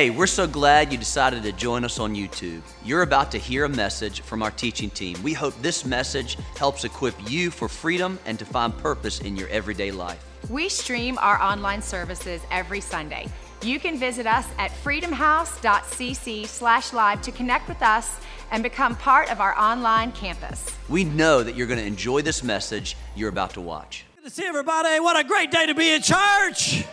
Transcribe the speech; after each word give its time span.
Hey, 0.00 0.08
we're 0.08 0.26
so 0.26 0.46
glad 0.46 0.92
you 0.92 0.96
decided 0.96 1.42
to 1.42 1.52
join 1.52 1.84
us 1.84 1.98
on 1.98 2.14
YouTube. 2.14 2.62
You're 2.86 3.02
about 3.02 3.30
to 3.32 3.38
hear 3.38 3.66
a 3.66 3.68
message 3.68 4.22
from 4.22 4.42
our 4.42 4.50
teaching 4.50 4.88
team. 4.88 5.22
We 5.22 5.34
hope 5.34 5.52
this 5.60 5.84
message 5.84 6.38
helps 6.56 6.84
equip 6.84 7.14
you 7.30 7.50
for 7.50 7.68
freedom 7.68 8.18
and 8.24 8.38
to 8.38 8.46
find 8.46 8.74
purpose 8.78 9.20
in 9.20 9.36
your 9.36 9.48
everyday 9.48 9.90
life. 9.90 10.24
We 10.48 10.70
stream 10.70 11.18
our 11.18 11.38
online 11.42 11.82
services 11.82 12.40
every 12.50 12.80
Sunday. 12.80 13.28
You 13.60 13.78
can 13.78 13.98
visit 13.98 14.26
us 14.26 14.46
at 14.56 14.70
freedomhouse.cc 14.70 16.46
slash 16.46 16.94
live 16.94 17.20
to 17.20 17.30
connect 17.30 17.68
with 17.68 17.82
us 17.82 18.20
and 18.52 18.62
become 18.62 18.96
part 18.96 19.30
of 19.30 19.42
our 19.42 19.54
online 19.58 20.12
campus. 20.12 20.64
We 20.88 21.04
know 21.04 21.42
that 21.42 21.56
you're 21.56 21.66
going 21.66 21.78
to 21.78 21.84
enjoy 21.84 22.22
this 22.22 22.42
message 22.42 22.96
you're 23.14 23.28
about 23.28 23.50
to 23.50 23.60
watch. 23.60 24.06
Good 24.16 24.24
to 24.24 24.30
see 24.30 24.46
everybody. 24.46 24.98
What 24.98 25.22
a 25.22 25.28
great 25.28 25.50
day 25.50 25.66
to 25.66 25.74
be 25.74 25.92
in 25.92 26.00
church. 26.00 26.86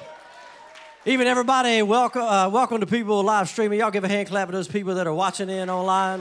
Even 1.07 1.25
everybody, 1.25 1.81
welcome, 1.83 2.23
uh, 2.23 2.49
welcome 2.49 2.81
to 2.81 2.85
people 2.85 3.23
live 3.23 3.47
streaming. 3.47 3.79
Y'all 3.79 3.91
give 3.91 4.03
a 4.03 4.09
hand 4.09 4.27
clap 4.27 4.49
to 4.49 4.51
those 4.51 4.67
people 4.67 4.95
that 4.95 5.07
are 5.07 5.13
watching 5.13 5.49
in 5.49 5.69
online. 5.69 6.19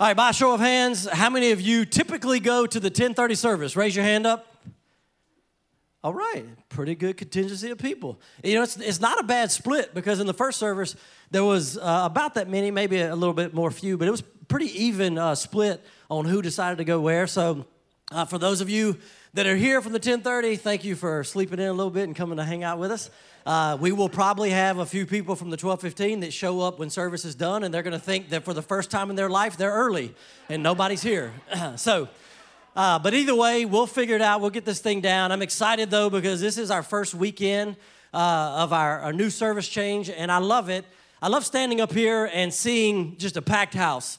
All 0.00 0.06
right, 0.06 0.16
by 0.16 0.30
show 0.30 0.54
of 0.54 0.60
hands, 0.60 1.06
how 1.06 1.28
many 1.28 1.50
of 1.50 1.60
you 1.60 1.84
typically 1.84 2.40
go 2.40 2.64
to 2.64 2.80
the 2.80 2.86
1030 2.86 3.34
service? 3.34 3.76
Raise 3.76 3.94
your 3.94 4.06
hand 4.06 4.26
up. 4.26 4.46
All 6.02 6.14
right, 6.14 6.46
pretty 6.70 6.94
good 6.94 7.18
contingency 7.18 7.68
of 7.68 7.76
people. 7.76 8.18
You 8.42 8.54
know, 8.54 8.62
it's, 8.62 8.78
it's 8.78 9.00
not 9.02 9.20
a 9.20 9.24
bad 9.24 9.50
split 9.50 9.94
because 9.94 10.18
in 10.18 10.26
the 10.26 10.32
first 10.32 10.58
service, 10.58 10.96
there 11.30 11.44
was 11.44 11.76
uh, 11.76 12.04
about 12.06 12.32
that 12.36 12.48
many, 12.48 12.70
maybe 12.70 12.98
a 12.98 13.14
little 13.14 13.34
bit 13.34 13.52
more 13.52 13.70
few, 13.70 13.98
but 13.98 14.08
it 14.08 14.10
was 14.10 14.22
pretty 14.22 14.84
even 14.84 15.18
uh, 15.18 15.34
split 15.34 15.84
on 16.08 16.24
who 16.24 16.40
decided 16.40 16.78
to 16.78 16.84
go 16.84 16.98
where. 16.98 17.26
So, 17.26 17.66
uh, 18.10 18.24
for 18.24 18.38
those 18.38 18.62
of 18.62 18.70
you 18.70 18.96
that 19.34 19.46
are 19.46 19.56
here 19.56 19.82
from 19.82 19.92
the 19.92 19.98
1030, 19.98 20.56
thank 20.56 20.84
you 20.84 20.96
for 20.96 21.22
sleeping 21.22 21.58
in 21.58 21.66
a 21.66 21.72
little 21.72 21.90
bit 21.90 22.04
and 22.04 22.16
coming 22.16 22.38
to 22.38 22.44
hang 22.44 22.64
out 22.64 22.78
with 22.78 22.90
us. 22.90 23.10
Uh, 23.44 23.76
we 23.80 23.92
will 23.92 24.08
probably 24.08 24.50
have 24.50 24.78
a 24.78 24.86
few 24.86 25.06
people 25.06 25.36
from 25.36 25.50
the 25.50 25.56
1215 25.56 26.20
that 26.20 26.32
show 26.32 26.60
up 26.60 26.78
when 26.78 26.90
service 26.90 27.24
is 27.24 27.34
done, 27.34 27.62
and 27.62 27.72
they're 27.72 27.82
going 27.82 27.92
to 27.92 27.98
think 27.98 28.30
that 28.30 28.44
for 28.44 28.54
the 28.54 28.62
first 28.62 28.90
time 28.90 29.10
in 29.10 29.16
their 29.16 29.28
life, 29.28 29.56
they're 29.56 29.72
early 29.72 30.14
and 30.48 30.62
nobody's 30.62 31.02
here. 31.02 31.32
so, 31.76 32.08
uh, 32.74 32.98
but 32.98 33.12
either 33.14 33.34
way, 33.34 33.64
we'll 33.64 33.86
figure 33.86 34.16
it 34.16 34.22
out. 34.22 34.40
We'll 34.40 34.50
get 34.50 34.64
this 34.64 34.80
thing 34.80 35.00
down. 35.00 35.32
I'm 35.32 35.42
excited 35.42 35.90
though 35.90 36.10
because 36.10 36.40
this 36.40 36.58
is 36.58 36.70
our 36.70 36.82
first 36.82 37.14
weekend 37.14 37.76
uh, 38.14 38.16
of 38.58 38.72
our, 38.72 39.00
our 39.00 39.12
new 39.12 39.30
service 39.30 39.68
change, 39.68 40.10
and 40.10 40.32
I 40.32 40.38
love 40.38 40.68
it. 40.68 40.84
I 41.20 41.28
love 41.28 41.44
standing 41.44 41.80
up 41.80 41.92
here 41.92 42.30
and 42.32 42.52
seeing 42.52 43.16
just 43.18 43.36
a 43.36 43.42
packed 43.42 43.74
house. 43.74 44.18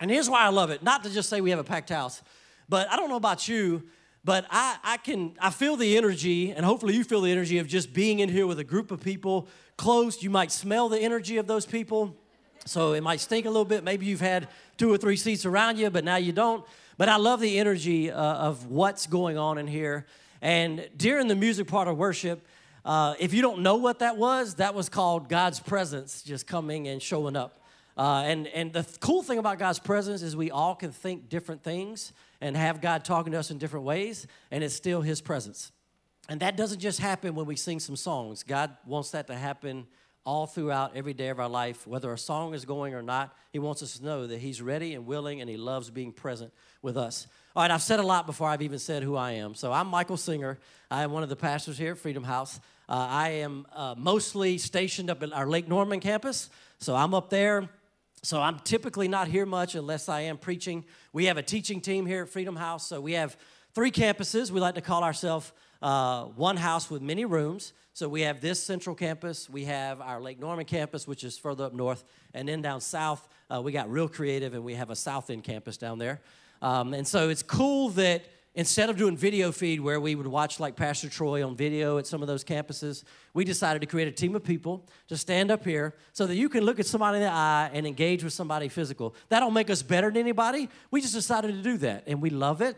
And 0.00 0.10
here's 0.10 0.28
why 0.28 0.40
I 0.40 0.48
love 0.48 0.70
it 0.70 0.82
not 0.82 1.04
to 1.04 1.10
just 1.10 1.28
say 1.28 1.40
we 1.40 1.50
have 1.50 1.58
a 1.58 1.64
packed 1.64 1.90
house, 1.90 2.22
but 2.68 2.90
I 2.90 2.96
don't 2.96 3.08
know 3.08 3.16
about 3.16 3.48
you, 3.48 3.82
but 4.24 4.46
I, 4.50 4.76
I 4.84 4.96
can 4.98 5.34
I 5.40 5.50
feel 5.50 5.76
the 5.76 5.96
energy, 5.96 6.52
and 6.52 6.64
hopefully 6.64 6.94
you 6.94 7.04
feel 7.04 7.20
the 7.20 7.32
energy 7.32 7.58
of 7.58 7.66
just 7.66 7.92
being 7.92 8.20
in 8.20 8.28
here 8.28 8.46
with 8.46 8.58
a 8.58 8.64
group 8.64 8.90
of 8.90 9.00
people 9.00 9.48
close. 9.76 10.22
You 10.22 10.30
might 10.30 10.52
smell 10.52 10.88
the 10.88 10.98
energy 10.98 11.38
of 11.38 11.46
those 11.46 11.66
people. 11.66 12.16
So 12.64 12.92
it 12.92 13.02
might 13.02 13.18
stink 13.18 13.46
a 13.46 13.50
little 13.50 13.64
bit. 13.64 13.82
Maybe 13.82 14.06
you've 14.06 14.20
had 14.20 14.46
two 14.76 14.92
or 14.92 14.96
three 14.96 15.16
seats 15.16 15.44
around 15.44 15.78
you, 15.78 15.90
but 15.90 16.04
now 16.04 16.16
you 16.16 16.30
don't. 16.30 16.64
But 16.96 17.08
I 17.08 17.16
love 17.16 17.40
the 17.40 17.58
energy 17.58 18.10
uh, 18.10 18.20
of 18.20 18.66
what's 18.66 19.08
going 19.08 19.36
on 19.36 19.58
in 19.58 19.66
here. 19.66 20.06
And 20.40 20.88
during 20.96 21.26
the 21.26 21.34
music 21.34 21.66
part 21.66 21.88
of 21.88 21.96
worship, 21.96 22.46
uh, 22.84 23.14
if 23.18 23.34
you 23.34 23.42
don't 23.42 23.62
know 23.62 23.76
what 23.76 24.00
that 24.00 24.16
was, 24.16 24.56
that 24.56 24.74
was 24.74 24.88
called 24.88 25.28
God's 25.28 25.58
presence 25.58 26.22
just 26.22 26.46
coming 26.46 26.86
and 26.88 27.02
showing 27.02 27.36
up. 27.36 27.61
Uh, 27.96 28.22
and, 28.24 28.46
and 28.48 28.72
the 28.72 28.82
th- 28.82 29.00
cool 29.00 29.22
thing 29.22 29.38
about 29.38 29.58
God's 29.58 29.78
presence 29.78 30.22
is 30.22 30.34
we 30.34 30.50
all 30.50 30.74
can 30.74 30.92
think 30.92 31.28
different 31.28 31.62
things 31.62 32.12
and 32.40 32.56
have 32.56 32.80
God 32.80 33.04
talking 33.04 33.32
to 33.32 33.38
us 33.38 33.50
in 33.50 33.58
different 33.58 33.84
ways, 33.84 34.26
and 34.50 34.64
it's 34.64 34.74
still 34.74 35.02
His 35.02 35.20
presence. 35.20 35.72
And 36.28 36.40
that 36.40 36.56
doesn't 36.56 36.78
just 36.78 37.00
happen 37.00 37.34
when 37.34 37.46
we 37.46 37.56
sing 37.56 37.80
some 37.80 37.96
songs. 37.96 38.42
God 38.42 38.76
wants 38.86 39.10
that 39.10 39.26
to 39.26 39.34
happen 39.34 39.86
all 40.24 40.46
throughout 40.46 40.96
every 40.96 41.14
day 41.14 41.28
of 41.28 41.40
our 41.40 41.48
life, 41.48 41.86
whether 41.86 42.12
a 42.12 42.18
song 42.18 42.54
is 42.54 42.64
going 42.64 42.94
or 42.94 43.02
not. 43.02 43.36
He 43.52 43.58
wants 43.58 43.82
us 43.82 43.98
to 43.98 44.04
know 44.04 44.26
that 44.26 44.38
He's 44.38 44.62
ready 44.62 44.94
and 44.94 45.04
willing 45.04 45.40
and 45.40 45.50
He 45.50 45.56
loves 45.56 45.90
being 45.90 46.12
present 46.12 46.52
with 46.80 46.96
us. 46.96 47.26
All 47.56 47.62
right, 47.62 47.70
I've 47.70 47.82
said 47.82 47.98
a 47.98 48.04
lot 48.04 48.26
before 48.26 48.48
I've 48.48 48.62
even 48.62 48.78
said 48.78 49.02
who 49.02 49.16
I 49.16 49.32
am. 49.32 49.54
So 49.54 49.72
I'm 49.72 49.88
Michael 49.88 50.16
Singer. 50.16 50.58
I 50.90 51.02
am 51.02 51.12
one 51.12 51.22
of 51.22 51.28
the 51.28 51.36
pastors 51.36 51.76
here 51.76 51.92
at 51.92 51.98
Freedom 51.98 52.22
House. 52.22 52.60
Uh, 52.88 53.06
I 53.10 53.28
am 53.30 53.66
uh, 53.74 53.94
mostly 53.98 54.58
stationed 54.58 55.10
up 55.10 55.22
at 55.22 55.32
our 55.32 55.46
Lake 55.46 55.68
Norman 55.68 56.00
campus. 56.00 56.50
So 56.78 56.94
I'm 56.94 57.14
up 57.14 57.28
there. 57.28 57.68
So 58.24 58.40
I'm 58.40 58.60
typically 58.60 59.08
not 59.08 59.26
here 59.26 59.44
much 59.44 59.74
unless 59.74 60.08
I 60.08 60.20
am 60.22 60.38
preaching. 60.38 60.84
We 61.12 61.24
have 61.24 61.38
a 61.38 61.42
teaching 61.42 61.80
team 61.80 62.06
here 62.06 62.22
at 62.22 62.28
Freedom 62.28 62.54
House. 62.54 62.86
So 62.86 63.00
we 63.00 63.14
have 63.14 63.36
three 63.74 63.90
campuses. 63.90 64.52
We 64.52 64.60
like 64.60 64.76
to 64.76 64.80
call 64.80 65.02
ourselves 65.02 65.50
uh, 65.82 66.24
one 66.26 66.56
house 66.56 66.88
with 66.88 67.02
many 67.02 67.24
rooms. 67.24 67.72
So 67.94 68.08
we 68.08 68.22
have 68.22 68.40
this 68.40 68.62
central 68.62 68.96
campus, 68.96 69.50
we 69.50 69.64
have 69.66 70.00
our 70.00 70.18
Lake 70.18 70.40
Norman 70.40 70.64
campus, 70.64 71.06
which 71.06 71.24
is 71.24 71.36
further 71.36 71.64
up 71.64 71.74
north, 71.74 72.04
and 72.32 72.48
then 72.48 72.62
down 72.62 72.80
south, 72.80 73.28
uh, 73.52 73.60
we 73.60 73.70
got 73.70 73.90
real 73.90 74.08
creative, 74.08 74.54
and 74.54 74.64
we 74.64 74.74
have 74.76 74.88
a 74.88 74.96
South 74.96 75.28
End 75.28 75.44
campus 75.44 75.76
down 75.76 75.98
there. 75.98 76.22
Um, 76.62 76.94
and 76.94 77.06
so 77.06 77.28
it's 77.28 77.42
cool 77.42 77.90
that 77.90 78.24
instead 78.54 78.90
of 78.90 78.96
doing 78.96 79.16
video 79.16 79.50
feed 79.50 79.80
where 79.80 80.00
we 80.00 80.14
would 80.14 80.26
watch 80.26 80.60
like 80.60 80.76
Pastor 80.76 81.08
Troy 81.08 81.46
on 81.46 81.56
video 81.56 81.98
at 81.98 82.06
some 82.06 82.20
of 82.20 82.28
those 82.28 82.44
campuses, 82.44 83.04
we 83.32 83.44
decided 83.44 83.80
to 83.80 83.86
create 83.86 84.08
a 84.08 84.12
team 84.12 84.34
of 84.34 84.44
people 84.44 84.86
to 85.08 85.16
stand 85.16 85.50
up 85.50 85.64
here 85.64 85.94
so 86.12 86.26
that 86.26 86.36
you 86.36 86.48
can 86.48 86.64
look 86.64 86.78
at 86.78 86.86
somebody 86.86 87.18
in 87.18 87.22
the 87.24 87.30
eye 87.30 87.70
and 87.72 87.86
engage 87.86 88.22
with 88.22 88.32
somebody 88.32 88.68
physical. 88.68 89.14
That 89.28 89.40
don't 89.40 89.54
make 89.54 89.70
us 89.70 89.82
better 89.82 90.10
than 90.10 90.18
anybody. 90.18 90.68
We 90.90 91.00
just 91.00 91.14
decided 91.14 91.54
to 91.54 91.62
do 91.62 91.78
that, 91.78 92.04
and 92.06 92.20
we 92.20 92.30
love 92.30 92.60
it. 92.60 92.76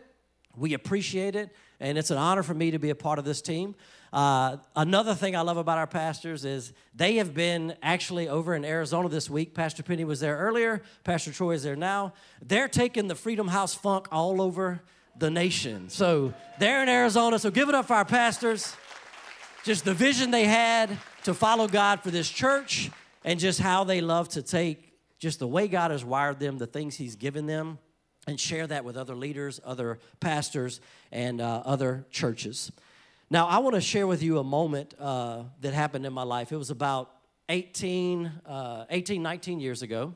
We 0.55 0.73
appreciate 0.73 1.35
it, 1.35 1.53
and 1.81 1.97
it's 1.97 2.11
an 2.11 2.17
honor 2.17 2.41
for 2.41 2.53
me 2.53 2.71
to 2.71 2.79
be 2.79 2.89
a 2.89 2.95
part 2.95 3.19
of 3.19 3.25
this 3.25 3.41
team. 3.41 3.75
Uh, 4.13 4.55
another 4.77 5.13
thing 5.13 5.35
I 5.35 5.41
love 5.41 5.57
about 5.57 5.77
our 5.77 5.87
pastors 5.87 6.45
is 6.45 6.71
they 6.93 7.15
have 7.15 7.33
been 7.33 7.75
actually 7.83 8.29
over 8.29 8.55
in 8.55 8.63
Arizona 8.63 9.09
this 9.09 9.29
week. 9.29 9.53
Pastor 9.53 9.83
Penny 9.83 10.05
was 10.05 10.21
there 10.21 10.37
earlier, 10.37 10.81
Pastor 11.03 11.33
Troy 11.33 11.51
is 11.51 11.63
there 11.63 11.75
now. 11.75 12.13
They're 12.41 12.69
taking 12.69 13.09
the 13.09 13.15
Freedom 13.15 13.49
House 13.49 13.73
funk 13.73 14.07
all 14.13 14.41
over 14.41 14.81
the 15.17 15.29
nation. 15.29 15.89
So 15.89 16.33
they're 16.59 16.83
in 16.83 16.89
Arizona, 16.89 17.39
so 17.39 17.51
give 17.51 17.69
it 17.69 17.75
up 17.75 17.85
for 17.85 17.93
our 17.95 18.05
pastors. 18.05 18.75
Just 19.63 19.85
the 19.85 19.93
vision 19.93 20.31
they 20.31 20.45
had 20.45 20.97
to 21.23 21.33
follow 21.33 21.67
God 21.67 22.01
for 22.01 22.11
this 22.11 22.29
church 22.29 22.91
and 23.23 23.39
just 23.39 23.59
how 23.59 23.83
they 23.83 24.01
love 24.01 24.29
to 24.29 24.41
take 24.41 24.93
just 25.17 25.39
the 25.39 25.47
way 25.47 25.67
God 25.67 25.91
has 25.91 26.05
wired 26.05 26.39
them, 26.39 26.57
the 26.57 26.67
things 26.67 26.95
He's 26.95 27.15
given 27.15 27.45
them, 27.47 27.79
and 28.27 28.39
share 28.39 28.67
that 28.67 28.85
with 28.85 28.97
other 28.97 29.15
leaders, 29.15 29.59
other 29.63 29.99
pastors, 30.19 30.81
and 31.11 31.41
uh, 31.41 31.63
other 31.65 32.05
churches. 32.11 32.71
Now, 33.29 33.47
I 33.47 33.57
want 33.59 33.75
to 33.75 33.81
share 33.81 34.05
with 34.05 34.21
you 34.21 34.37
a 34.37 34.43
moment 34.43 34.93
uh, 34.99 35.43
that 35.61 35.73
happened 35.73 36.05
in 36.05 36.13
my 36.13 36.23
life. 36.23 36.51
It 36.51 36.57
was 36.57 36.69
about 36.69 37.11
18, 37.49 38.31
uh, 38.45 38.85
18, 38.89 39.23
19 39.23 39.59
years 39.59 39.81
ago. 39.81 40.15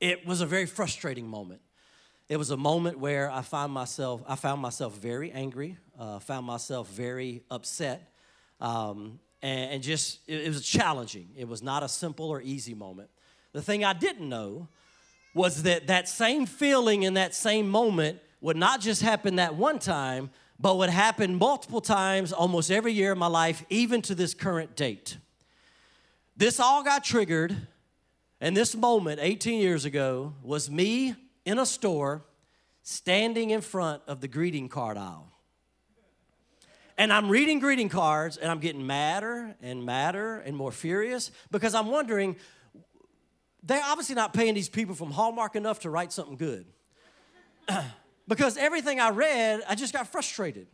It 0.00 0.26
was 0.26 0.40
a 0.40 0.46
very 0.46 0.66
frustrating 0.66 1.28
moment. 1.28 1.60
It 2.28 2.36
was 2.36 2.50
a 2.50 2.58
moment 2.58 2.98
where 2.98 3.30
I 3.30 3.40
found 3.40 3.72
myself, 3.72 4.22
I 4.28 4.36
found 4.36 4.60
myself 4.60 4.98
very 4.98 5.32
angry, 5.32 5.78
uh, 5.98 6.18
found 6.18 6.44
myself 6.44 6.90
very 6.90 7.42
upset, 7.50 8.12
um, 8.60 9.18
and, 9.40 9.72
and, 9.72 9.82
just, 9.82 10.20
it, 10.26 10.42
it 10.42 10.48
was 10.48 10.66
challenging. 10.66 11.30
It 11.38 11.48
was 11.48 11.62
not 11.62 11.82
a 11.82 11.88
simple 11.88 12.28
or 12.28 12.42
easy 12.42 12.74
moment. 12.74 13.08
The 13.52 13.62
thing 13.62 13.82
I 13.82 13.94
didn't 13.94 14.28
know 14.28 14.68
was 15.32 15.62
that 15.62 15.86
that 15.86 16.06
same 16.06 16.44
feeling 16.44 17.04
in 17.04 17.14
that 17.14 17.34
same 17.34 17.66
moment 17.66 18.18
would 18.42 18.58
not 18.58 18.82
just 18.82 19.00
happen 19.00 19.36
that 19.36 19.54
one 19.54 19.78
time, 19.78 20.28
but 20.60 20.76
would 20.76 20.90
happen 20.90 21.34
multiple 21.34 21.80
times 21.80 22.32
almost 22.32 22.70
every 22.70 22.92
year 22.92 23.12
of 23.12 23.18
my 23.18 23.26
life, 23.26 23.64
even 23.70 24.02
to 24.02 24.14
this 24.14 24.34
current 24.34 24.76
date. 24.76 25.16
This 26.36 26.60
all 26.60 26.82
got 26.82 27.04
triggered, 27.04 27.56
and 28.38 28.54
this 28.54 28.76
moment 28.76 29.18
18 29.22 29.60
years 29.60 29.86
ago 29.86 30.34
was 30.42 30.70
me 30.70 31.14
in 31.48 31.58
a 31.58 31.64
store 31.64 32.26
standing 32.82 33.50
in 33.50 33.62
front 33.62 34.02
of 34.06 34.20
the 34.20 34.28
greeting 34.28 34.68
card 34.68 34.98
aisle. 34.98 35.32
And 36.98 37.10
I'm 37.10 37.30
reading 37.30 37.58
greeting 37.58 37.88
cards 37.88 38.36
and 38.36 38.50
I'm 38.50 38.58
getting 38.58 38.86
madder 38.86 39.56
and 39.62 39.86
madder 39.86 40.40
and 40.40 40.54
more 40.54 40.70
furious 40.70 41.30
because 41.50 41.74
I'm 41.74 41.86
wondering, 41.86 42.36
they're 43.62 43.82
obviously 43.82 44.14
not 44.14 44.34
paying 44.34 44.52
these 44.52 44.68
people 44.68 44.94
from 44.94 45.10
Hallmark 45.10 45.56
enough 45.56 45.80
to 45.80 45.90
write 45.90 46.12
something 46.12 46.36
good. 46.36 46.66
because 48.28 48.58
everything 48.58 49.00
I 49.00 49.08
read, 49.08 49.62
I 49.66 49.74
just 49.74 49.94
got 49.94 50.06
frustrated. 50.06 50.66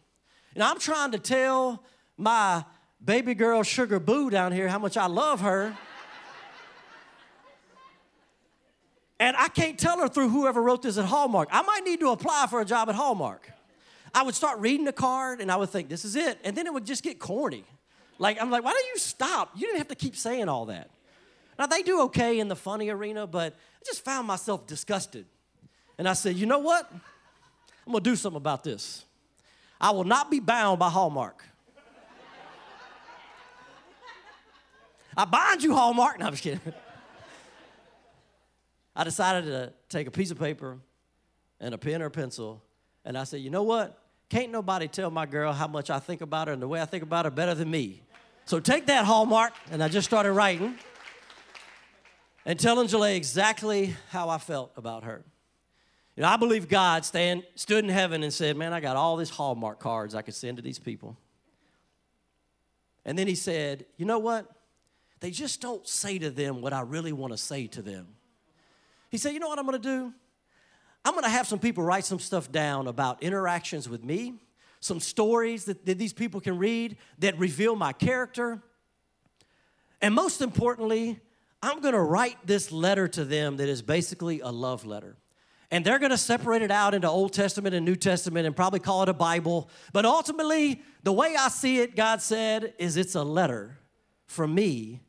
And 0.55 0.63
I'm 0.63 0.81
trying 0.81 1.13
to 1.13 1.21
tell 1.21 1.85
my 2.17 2.65
baby 3.05 3.35
girl 3.35 3.63
Sugar 3.63 4.01
Boo 4.01 4.29
down 4.29 4.51
here 4.51 4.67
how 4.67 4.81
much 4.81 4.97
I 4.97 5.07
love 5.07 5.41
her. 5.43 5.77
And 9.25 9.35
I 9.39 9.49
can't 9.49 9.79
tell 9.79 9.99
her 10.01 10.09
through 10.09 10.29
whoever 10.29 10.63
wrote 10.63 10.83
this 10.83 10.99
at 10.99 11.07
Hallmark. 11.07 11.49
I 11.51 11.63
might 11.63 11.83
need 11.83 12.01
to 12.01 12.11
apply 12.11 12.47
for 12.51 12.61
a 12.61 12.65
job 12.65 12.91
at 12.91 12.95
Hallmark. 12.95 13.51
I 14.15 14.23
would 14.23 14.35
start 14.35 14.59
reading 14.59 14.85
the 14.85 14.93
card 14.93 15.41
and 15.41 15.51
I 15.51 15.57
would 15.57 15.71
think, 15.71 15.89
this 15.89 16.05
is 16.05 16.15
it. 16.15 16.39
And 16.45 16.55
then 16.55 16.67
it 16.67 16.75
would 16.75 16.85
just 16.85 17.03
get 17.03 17.19
corny. 17.19 17.65
Like, 18.19 18.39
I'm 18.39 18.51
like, 18.51 18.63
why 18.63 18.73
don't 18.73 18.87
you 18.87 18.99
stop? 18.99 19.53
You 19.57 19.67
didn't 19.67 19.79
have 19.79 19.89
to 19.89 19.95
keep 19.95 20.15
saying 20.15 20.51
all 20.51 20.67
that. 20.67 20.91
Now, 21.59 21.65
they 21.65 21.81
do 21.81 22.03
okay 22.03 22.39
in 22.39 22.49
the 22.49 22.57
funny 22.57 22.91
arena, 22.91 23.27
but 23.27 23.55
I 23.55 23.83
just 23.87 24.05
found 24.05 24.27
myself 24.27 24.67
disgusted. 24.67 25.25
And 25.97 26.07
I 26.07 26.13
said, 26.13 26.37
you 26.37 26.45
know 26.45 26.59
what? 26.59 26.93
I'm 26.93 27.93
gonna 27.93 28.05
do 28.05 28.17
something 28.17 28.37
about 28.37 28.63
this. 28.63 29.07
I 29.81 29.93
will 29.93 30.05
not 30.05 30.31
be 30.31 30.39
bound 30.39 30.79
by 30.79 30.91
Hallmark. 30.91 31.43
I 35.17 35.25
bind 35.25 35.63
you, 35.63 35.75
Hallmark. 35.75 36.19
No, 36.19 36.27
I'm 36.27 36.33
just 36.33 36.43
kidding. 36.43 36.61
I 38.97 39.05
decided 39.05 39.47
to 39.47 39.73
take 39.89 40.07
a 40.07 40.11
piece 40.11 40.31
of 40.31 40.39
paper 40.39 40.79
and 41.61 41.75
a 41.75 41.79
pen 41.79 42.03
or 42.03 42.07
a 42.07 42.11
pencil, 42.11 42.63
and 43.05 43.19
I 43.19 43.25
said, 43.25 43.41
you 43.41 43.51
know 43.51 43.63
what? 43.63 43.99
Can't 44.29 44.51
nobody 44.51 44.89
tell 44.89 45.11
my 45.11 45.27
girl 45.27 45.53
how 45.53 45.69
much 45.69 45.91
I 45.91 45.99
think 45.99 46.21
about 46.21 46.49
her 46.49 46.53
and 46.53 46.63
the 46.63 46.69
way 46.69 46.81
I 46.81 46.87
think 46.87 47.03
about 47.03 47.25
her 47.25 47.31
better 47.31 47.55
than 47.55 47.71
me. 47.71 48.03
So 48.47 48.61
take 48.61 48.87
that, 48.87 49.05
Hallmark. 49.05 49.53
And 49.71 49.83
I 49.83 49.89
just 49.89 50.07
started 50.07 50.33
writing 50.33 50.77
and 52.45 52.59
telling 52.59 52.89
Jalea 52.89 53.17
exactly 53.17 53.95
how 54.11 54.29
I 54.29 54.39
felt 54.39 54.73
about 54.77 55.05
her. 55.05 55.25
You 56.17 56.23
know, 56.23 56.29
I 56.29 56.37
believe 56.37 56.69
God 56.69 57.05
stand, 57.05 57.45
stood 57.55 57.85
in 57.85 57.91
heaven 57.91 58.23
and 58.23 58.33
said, 58.33 58.57
Man, 58.57 58.73
I 58.73 58.81
got 58.81 58.97
all 58.97 59.17
these 59.17 59.31
Hallmark 59.31 59.81
cards 59.81 60.15
I 60.15 60.23
could 60.23 60.35
send 60.35 60.59
to 60.59 60.63
these 60.63 60.79
people. 60.79 61.17
And 63.05 63.19
then 63.19 63.27
he 63.27 63.35
said, 63.35 63.87
You 63.97 64.07
know 64.07 64.19
what? 64.19 64.51
They 65.21 65.31
just 65.31 65.61
don't 65.61 65.87
say 65.89 66.19
to 66.19 66.31
them 66.31 66.61
what 66.61 66.73
I 66.73 66.83
really 66.83 67.13
want 67.13 67.33
to 67.33 67.39
say 67.39 67.67
to 67.69 67.83
them. 67.83 68.09
He 69.15 69.19
said, 69.19 69.33
You 69.33 69.39
know 69.39 69.47
what 69.47 69.61
I'm 69.61 69.65
going 69.65 69.81
to 69.81 69.89
do? 69.89 70.13
I'm 71.05 71.13
going 71.13 71.23
to 71.23 71.31
have 71.31 71.47
some 71.47 71.61
people 71.61 71.85
write 71.85 72.05
some 72.05 72.19
stuff 72.19 72.51
down 72.51 72.89
about 72.89 73.23
interactions 73.23 73.89
with 73.89 74.03
me, 74.03 74.35
some 74.81 74.99
stories 74.99 75.67
that, 75.67 75.87
that 75.87 75.99
these 75.99 76.13
people 76.13 76.41
can 76.41 76.59
read 76.59 76.97
that 77.21 77.39
reveal 77.39 77.77
my 77.77 77.93
character. 77.93 78.61
And 80.03 80.17
most 80.17 80.41
importantly, 80.41 81.21
I'm 81.63 81.81
going 81.81 81.95
to 81.95 82.01
write 82.01 82.45
this 82.45 82.73
letter 82.73 83.07
to 83.07 83.25
them 83.25 83.59
that 83.59 83.69
is 83.69 83.83
basically 83.83 84.41
a 84.41 84.49
love 84.49 84.85
letter. 84.85 85.17
And 85.71 85.85
they're 85.85 86.01
going 86.01 86.11
to 86.11 86.19
separate 86.19 86.63
it 86.63 86.73
out 86.73 86.93
into 86.93 87.09
Old 87.09 87.33
Testament 87.33 87.73
and 87.73 87.87
New 87.87 87.95
Testament 87.95 88.49
and 88.49 88.57
probably 88.57 88.81
call 88.81 89.05
it 89.05 89.09
a 89.09 89.15
Bible. 89.15 89.71
But 89.93 90.07
ultimately, 90.07 90.83
the 91.05 91.13
way 91.13 91.37
I 91.39 91.51
see 91.51 91.79
it, 91.79 91.95
God 91.95 92.21
said, 92.21 92.75
is 92.81 92.97
it's 92.97 93.15
a 93.15 93.23
letter 93.23 93.79
from 94.27 94.57
me 94.57 95.03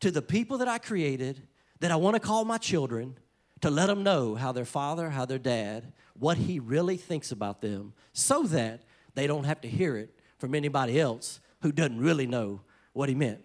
to 0.00 0.10
the 0.10 0.20
people 0.20 0.58
that 0.58 0.68
I 0.68 0.76
created 0.76 1.48
that 1.80 1.90
I 1.90 1.96
want 1.96 2.16
to 2.16 2.20
call 2.20 2.44
my 2.44 2.58
children 2.58 3.16
to 3.60 3.70
let 3.70 3.86
them 3.86 4.02
know 4.02 4.34
how 4.34 4.52
their 4.52 4.64
father, 4.64 5.10
how 5.10 5.24
their 5.24 5.38
dad, 5.38 5.92
what 6.18 6.36
he 6.36 6.58
really 6.58 6.96
thinks 6.96 7.32
about 7.32 7.60
them 7.60 7.92
so 8.12 8.42
that 8.44 8.82
they 9.14 9.26
don't 9.26 9.44
have 9.44 9.60
to 9.62 9.68
hear 9.68 9.96
it 9.96 10.14
from 10.38 10.54
anybody 10.54 11.00
else 11.00 11.40
who 11.62 11.72
doesn't 11.72 12.00
really 12.00 12.26
know 12.26 12.60
what 12.92 13.08
he 13.08 13.14
meant. 13.14 13.42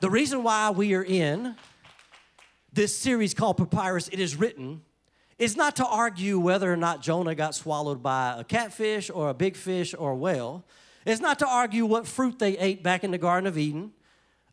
The 0.00 0.10
reason 0.10 0.42
why 0.42 0.70
we 0.70 0.94
are 0.94 1.04
in 1.04 1.54
this 2.72 2.96
series 2.96 3.34
called 3.34 3.58
Papyrus, 3.58 4.08
it 4.08 4.18
is 4.18 4.34
written, 4.34 4.82
is 5.38 5.56
not 5.56 5.76
to 5.76 5.86
argue 5.86 6.38
whether 6.38 6.72
or 6.72 6.76
not 6.76 7.02
Jonah 7.02 7.34
got 7.34 7.54
swallowed 7.54 8.02
by 8.02 8.36
a 8.38 8.44
catfish 8.44 9.10
or 9.10 9.28
a 9.28 9.34
big 9.34 9.56
fish 9.56 9.94
or 9.96 10.12
a 10.12 10.16
whale. 10.16 10.64
It's 11.04 11.20
not 11.20 11.38
to 11.40 11.46
argue 11.46 11.86
what 11.86 12.06
fruit 12.06 12.38
they 12.38 12.56
ate 12.58 12.82
back 12.82 13.04
in 13.04 13.10
the 13.10 13.18
Garden 13.18 13.46
of 13.46 13.58
Eden 13.58 13.92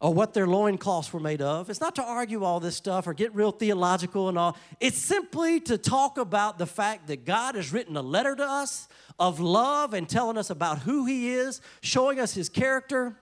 or 0.02 0.14
what 0.14 0.34
their 0.34 0.48
loincloths 0.48 1.12
were 1.12 1.20
made 1.20 1.42
of. 1.42 1.70
It's 1.70 1.82
not 1.82 1.96
to 1.96 2.04
argue 2.04 2.44
all 2.44 2.60
this 2.60 2.76
stuff 2.76 3.06
or 3.06 3.14
get 3.14 3.36
real 3.36 3.52
theological 3.52 4.30
and 4.30 4.38
all. 4.38 4.58
It's 4.80 4.98
simply 4.98 5.60
to 5.62 5.78
talk 5.78 6.18
about 6.18 6.58
the 6.58 6.66
fact 6.66 7.08
that 7.08 7.26
God 7.26 7.56
has 7.56 7.74
written 7.74 7.98
a 7.98 8.02
letter 8.02 8.36
to 8.36 8.44
us 8.44 8.88
of 9.20 9.42
love 9.42 9.94
and 9.94 10.08
telling 10.08 10.38
us 10.38 10.50
about 10.50 10.80
who 10.80 11.06
He 11.06 11.30
is, 11.30 11.60
showing 11.82 12.20
us 12.20 12.34
His 12.34 12.48
character, 12.48 13.18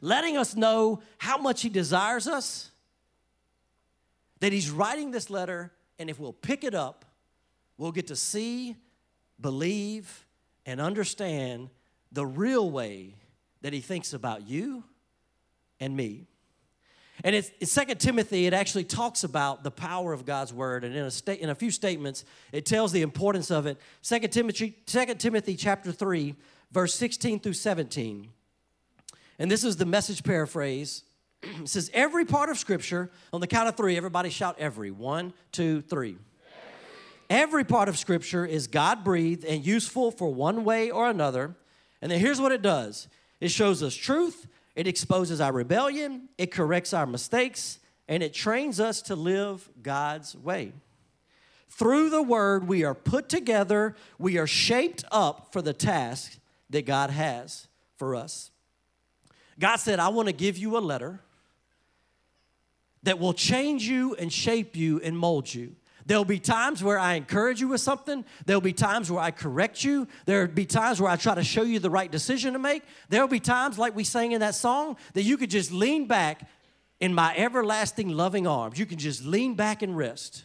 letting 0.00 0.36
us 0.36 0.56
know 0.56 1.00
how 1.18 1.38
much 1.38 1.62
He 1.62 1.68
desires 1.68 2.26
us. 2.26 2.72
That 4.40 4.52
He's 4.52 4.70
writing 4.70 5.12
this 5.12 5.30
letter, 5.30 5.72
and 6.00 6.10
if 6.10 6.18
we'll 6.18 6.32
pick 6.32 6.64
it 6.64 6.74
up, 6.74 7.04
we'll 7.78 7.92
get 7.92 8.08
to 8.08 8.16
see, 8.16 8.74
believe, 9.40 10.26
and 10.66 10.80
understand 10.80 11.70
the 12.10 12.26
real 12.26 12.68
way 12.68 13.14
that 13.60 13.72
He 13.72 13.80
thinks 13.80 14.12
about 14.12 14.48
you 14.48 14.82
and 15.82 15.96
me. 15.96 16.26
And 17.24 17.34
it's, 17.36 17.50
it's 17.60 17.74
2 17.74 17.94
Timothy, 17.96 18.46
it 18.46 18.54
actually 18.54 18.84
talks 18.84 19.24
about 19.24 19.64
the 19.64 19.70
power 19.70 20.12
of 20.12 20.24
God's 20.24 20.52
word. 20.52 20.84
And 20.84 20.94
in 20.94 21.04
a, 21.04 21.10
sta- 21.10 21.38
in 21.38 21.50
a 21.50 21.54
few 21.54 21.70
statements, 21.70 22.24
it 22.52 22.64
tells 22.64 22.92
the 22.92 23.02
importance 23.02 23.50
of 23.50 23.66
it. 23.66 23.78
2 24.02 24.20
Timothy, 24.28 24.76
2 24.86 25.14
Timothy 25.16 25.56
chapter 25.56 25.92
3, 25.92 26.34
verse 26.70 26.94
16 26.94 27.40
through 27.40 27.52
17. 27.52 28.28
And 29.38 29.50
this 29.50 29.64
is 29.64 29.76
the 29.76 29.84
message 29.84 30.22
paraphrase. 30.22 31.02
it 31.42 31.68
says, 31.68 31.90
Every 31.92 32.24
part 32.24 32.48
of 32.48 32.58
Scripture, 32.58 33.10
on 33.32 33.40
the 33.40 33.46
count 33.46 33.68
of 33.68 33.76
three, 33.76 33.96
everybody 33.96 34.30
shout 34.30 34.56
every. 34.58 34.90
One, 34.90 35.32
two, 35.50 35.80
three. 35.82 36.16
Every 37.28 37.64
part 37.64 37.88
of 37.88 37.98
Scripture 37.98 38.44
is 38.44 38.66
God 38.66 39.04
breathed 39.04 39.44
and 39.44 39.64
useful 39.64 40.10
for 40.10 40.32
one 40.32 40.64
way 40.64 40.90
or 40.90 41.08
another. 41.08 41.56
And 42.00 42.10
then 42.10 42.20
here's 42.20 42.40
what 42.40 42.52
it 42.52 42.62
does 42.62 43.08
it 43.40 43.50
shows 43.50 43.82
us 43.82 43.94
truth, 43.94 44.46
it 44.74 44.86
exposes 44.86 45.40
our 45.40 45.52
rebellion, 45.52 46.28
it 46.38 46.50
corrects 46.50 46.92
our 46.92 47.06
mistakes, 47.06 47.78
and 48.08 48.22
it 48.22 48.32
trains 48.32 48.80
us 48.80 49.02
to 49.02 49.16
live 49.16 49.68
God's 49.82 50.34
way. 50.36 50.72
Through 51.68 52.10
the 52.10 52.22
word, 52.22 52.68
we 52.68 52.84
are 52.84 52.94
put 52.94 53.28
together, 53.28 53.96
we 54.18 54.38
are 54.38 54.46
shaped 54.46 55.04
up 55.10 55.52
for 55.52 55.62
the 55.62 55.72
task 55.72 56.38
that 56.70 56.86
God 56.86 57.10
has 57.10 57.68
for 57.96 58.14
us. 58.14 58.50
God 59.58 59.76
said, 59.76 59.98
I 59.98 60.08
want 60.08 60.28
to 60.28 60.32
give 60.32 60.58
you 60.58 60.76
a 60.76 60.80
letter 60.80 61.20
that 63.02 63.18
will 63.18 63.32
change 63.32 63.84
you 63.84 64.14
and 64.14 64.32
shape 64.32 64.76
you 64.76 65.00
and 65.00 65.18
mold 65.18 65.52
you. 65.52 65.74
There'll 66.12 66.26
be 66.26 66.40
times 66.40 66.84
where 66.84 66.98
I 66.98 67.14
encourage 67.14 67.62
you 67.62 67.68
with 67.68 67.80
something. 67.80 68.26
There'll 68.44 68.60
be 68.60 68.74
times 68.74 69.10
where 69.10 69.22
I 69.22 69.30
correct 69.30 69.82
you. 69.82 70.06
There'll 70.26 70.46
be 70.46 70.66
times 70.66 71.00
where 71.00 71.10
I 71.10 71.16
try 71.16 71.34
to 71.34 71.42
show 71.42 71.62
you 71.62 71.78
the 71.78 71.88
right 71.88 72.12
decision 72.12 72.52
to 72.52 72.58
make. 72.58 72.82
There'll 73.08 73.28
be 73.28 73.40
times, 73.40 73.78
like 73.78 73.96
we 73.96 74.04
sang 74.04 74.32
in 74.32 74.40
that 74.40 74.54
song, 74.54 74.98
that 75.14 75.22
you 75.22 75.38
could 75.38 75.48
just 75.48 75.72
lean 75.72 76.06
back 76.06 76.46
in 77.00 77.14
my 77.14 77.34
everlasting 77.34 78.10
loving 78.10 78.46
arms. 78.46 78.78
You 78.78 78.84
can 78.84 78.98
just 78.98 79.24
lean 79.24 79.54
back 79.54 79.80
and 79.80 79.96
rest. 79.96 80.44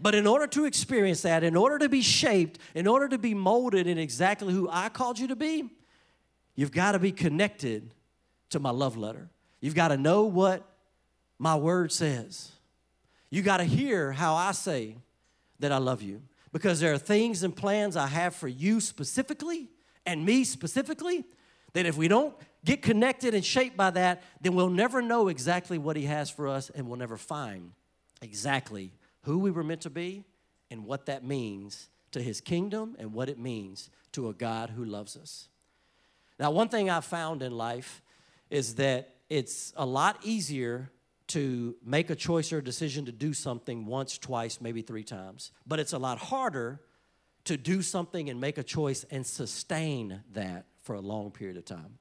But 0.00 0.14
in 0.14 0.26
order 0.26 0.46
to 0.46 0.64
experience 0.64 1.20
that, 1.20 1.44
in 1.44 1.54
order 1.54 1.78
to 1.80 1.90
be 1.90 2.00
shaped, 2.00 2.58
in 2.74 2.86
order 2.86 3.08
to 3.08 3.18
be 3.18 3.34
molded 3.34 3.86
in 3.86 3.98
exactly 3.98 4.54
who 4.54 4.70
I 4.70 4.88
called 4.88 5.18
you 5.18 5.26
to 5.26 5.36
be, 5.36 5.68
you've 6.54 6.72
got 6.72 6.92
to 6.92 6.98
be 6.98 7.12
connected 7.12 7.92
to 8.48 8.58
my 8.58 8.70
love 8.70 8.96
letter. 8.96 9.28
You've 9.60 9.74
got 9.74 9.88
to 9.88 9.98
know 9.98 10.22
what 10.22 10.66
my 11.38 11.56
word 11.56 11.92
says. 11.92 12.52
You 13.30 13.42
got 13.42 13.58
to 13.58 13.64
hear 13.64 14.12
how 14.12 14.34
I 14.34 14.52
say 14.52 14.96
that 15.60 15.72
I 15.72 15.78
love 15.78 16.02
you 16.02 16.22
because 16.52 16.80
there 16.80 16.92
are 16.92 16.98
things 16.98 17.42
and 17.42 17.54
plans 17.54 17.96
I 17.96 18.08
have 18.08 18.34
for 18.34 18.48
you 18.48 18.80
specifically 18.80 19.68
and 20.04 20.24
me 20.24 20.44
specifically 20.44 21.24
that 21.72 21.86
if 21.86 21.96
we 21.96 22.08
don't 22.08 22.34
get 22.64 22.82
connected 22.82 23.34
and 23.34 23.44
shaped 23.44 23.76
by 23.76 23.90
that, 23.90 24.22
then 24.40 24.54
we'll 24.54 24.68
never 24.68 25.00
know 25.00 25.28
exactly 25.28 25.78
what 25.78 25.96
He 25.96 26.04
has 26.04 26.28
for 26.28 26.48
us 26.48 26.70
and 26.70 26.88
we'll 26.88 26.98
never 26.98 27.16
find 27.16 27.72
exactly 28.20 28.92
who 29.22 29.38
we 29.38 29.50
were 29.50 29.62
meant 29.62 29.82
to 29.82 29.90
be 29.90 30.24
and 30.70 30.84
what 30.84 31.06
that 31.06 31.24
means 31.24 31.88
to 32.12 32.20
His 32.20 32.40
kingdom 32.40 32.96
and 32.98 33.12
what 33.12 33.28
it 33.28 33.38
means 33.38 33.90
to 34.12 34.28
a 34.28 34.34
God 34.34 34.70
who 34.70 34.84
loves 34.84 35.16
us. 35.16 35.48
Now, 36.38 36.50
one 36.50 36.68
thing 36.68 36.90
I've 36.90 37.04
found 37.04 37.42
in 37.42 37.52
life 37.56 38.02
is 38.48 38.74
that 38.76 39.10
it's 39.28 39.72
a 39.76 39.86
lot 39.86 40.18
easier 40.24 40.90
to 41.30 41.76
make 41.84 42.10
a 42.10 42.16
choice 42.16 42.52
or 42.52 42.58
a 42.58 42.64
decision 42.64 43.04
to 43.06 43.12
do 43.12 43.32
something 43.32 43.86
once, 43.86 44.18
twice, 44.18 44.60
maybe 44.60 44.82
three 44.82 45.04
times. 45.04 45.52
But 45.66 45.78
it's 45.78 45.92
a 45.92 45.98
lot 45.98 46.18
harder 46.18 46.80
to 47.44 47.56
do 47.56 47.82
something 47.82 48.28
and 48.28 48.40
make 48.40 48.58
a 48.58 48.62
choice 48.62 49.04
and 49.10 49.24
sustain 49.24 50.22
that 50.32 50.66
for 50.82 50.94
a 50.94 51.00
long 51.00 51.30
period 51.30 51.56
of 51.56 51.64
time. 51.64 51.98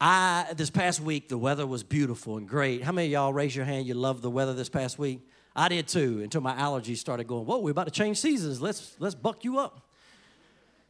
I 0.00 0.46
this 0.56 0.70
past 0.70 1.00
week 1.00 1.28
the 1.28 1.38
weather 1.38 1.66
was 1.66 1.82
beautiful 1.82 2.36
and 2.36 2.48
great. 2.48 2.82
How 2.82 2.92
many 2.92 3.08
of 3.08 3.12
y'all 3.12 3.32
raise 3.32 3.54
your 3.54 3.64
hand 3.64 3.86
you 3.86 3.94
love 3.94 4.22
the 4.22 4.30
weather 4.30 4.54
this 4.54 4.68
past 4.68 4.98
week? 4.98 5.20
I 5.56 5.68
did 5.68 5.88
too 5.88 6.20
until 6.22 6.40
my 6.40 6.54
allergies 6.54 6.98
started 6.98 7.26
going, 7.26 7.46
"Whoa, 7.46 7.58
we're 7.58 7.70
about 7.70 7.86
to 7.86 7.92
change 7.92 8.18
seasons. 8.18 8.60
Let's 8.60 8.94
let's 8.98 9.14
buck 9.14 9.44
you 9.44 9.58
up." 9.58 9.88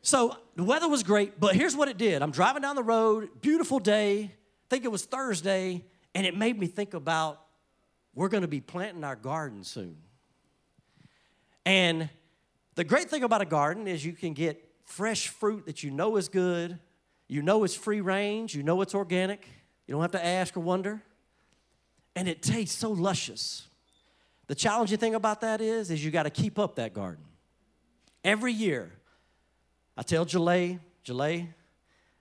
So, 0.03 0.37
the 0.57 0.63
weather 0.63 0.89
was 0.89 1.03
great, 1.03 1.41
but 1.41 1.57
here's 1.57 1.75
what 1.75 1.89
it 1.89 1.97
did. 1.97 2.23
I'm 2.23 2.31
driving 2.31 2.63
down 2.63 2.77
the 2.77 2.83
road, 2.83 3.41
beautiful 3.41 3.79
day. 3.79 4.25
I 4.25 4.67
think 4.69 4.85
it 4.85 4.93
was 4.93 5.05
Thursday 5.05 5.85
and 6.19 6.27
it 6.27 6.37
made 6.37 6.59
me 6.59 6.67
think 6.67 6.95
about 6.95 7.41
we're 8.13 8.29
going 8.29 8.43
to 8.43 8.49
be 8.49 8.61
planting 8.61 9.05
our 9.05 9.15
garden 9.15 9.63
soon. 9.63 9.99
And 11.65 12.11
the 12.75 12.83
great 12.83 13.09
thing 13.09 13.23
about 13.23 13.41
a 13.41 13.45
garden 13.45 13.87
is 13.87 14.05
you 14.05 14.15
can 14.15 14.33
get 14.33 14.69
fresh 14.85 15.29
fruit 15.29 15.67
that 15.67 15.85
you 15.85 15.93
know 15.93 16.17
is 16.17 16.29
good, 16.29 16.81
you 17.29 17.41
know 17.41 17.63
it's 17.63 17.77
free 17.77 18.01
range, 18.01 18.53
you 18.53 18.65
know 18.65 18.81
it's 18.81 18.97
organic, 18.97 19.47
you 19.87 19.93
don't 19.93 20.03
have 20.03 20.11
to 20.11 20.27
ask 20.27 20.57
or 20.57 20.61
wonder, 20.61 21.01
and 22.17 22.27
it 22.27 22.43
tastes 22.43 22.77
so 22.77 22.91
luscious. 22.91 23.69
The 24.49 24.57
challenging 24.57 24.99
thing 24.99 25.15
about 25.15 25.43
that 25.43 25.61
is, 25.61 25.89
is 25.89 26.05
you 26.05 26.11
got 26.11 26.25
to 26.25 26.31
keep 26.31 26.59
up 26.59 26.75
that 26.75 26.95
garden. 26.95 27.23
Every 28.25 28.53
year, 28.53 28.91
I 29.97 30.03
tell 30.03 30.27
Jalea, 30.27 30.81
Jalea, 31.07 31.47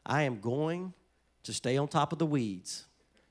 I 0.06 0.22
am 0.22 0.40
going 0.40 0.94
to 1.46 1.52
stay 1.52 1.78
on 1.78 1.88
top 1.88 2.14
of 2.14 2.20
the 2.20 2.28
weeds. 2.28 2.87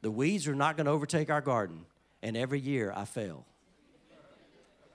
The 0.07 0.13
weeds 0.13 0.47
are 0.47 0.55
not 0.55 0.77
going 0.77 0.85
to 0.85 0.93
overtake 0.93 1.31
our 1.31 1.41
garden. 1.41 1.85
And 2.23 2.37
every 2.37 2.61
year 2.61 2.93
I 2.95 3.07
fail. 3.07 3.45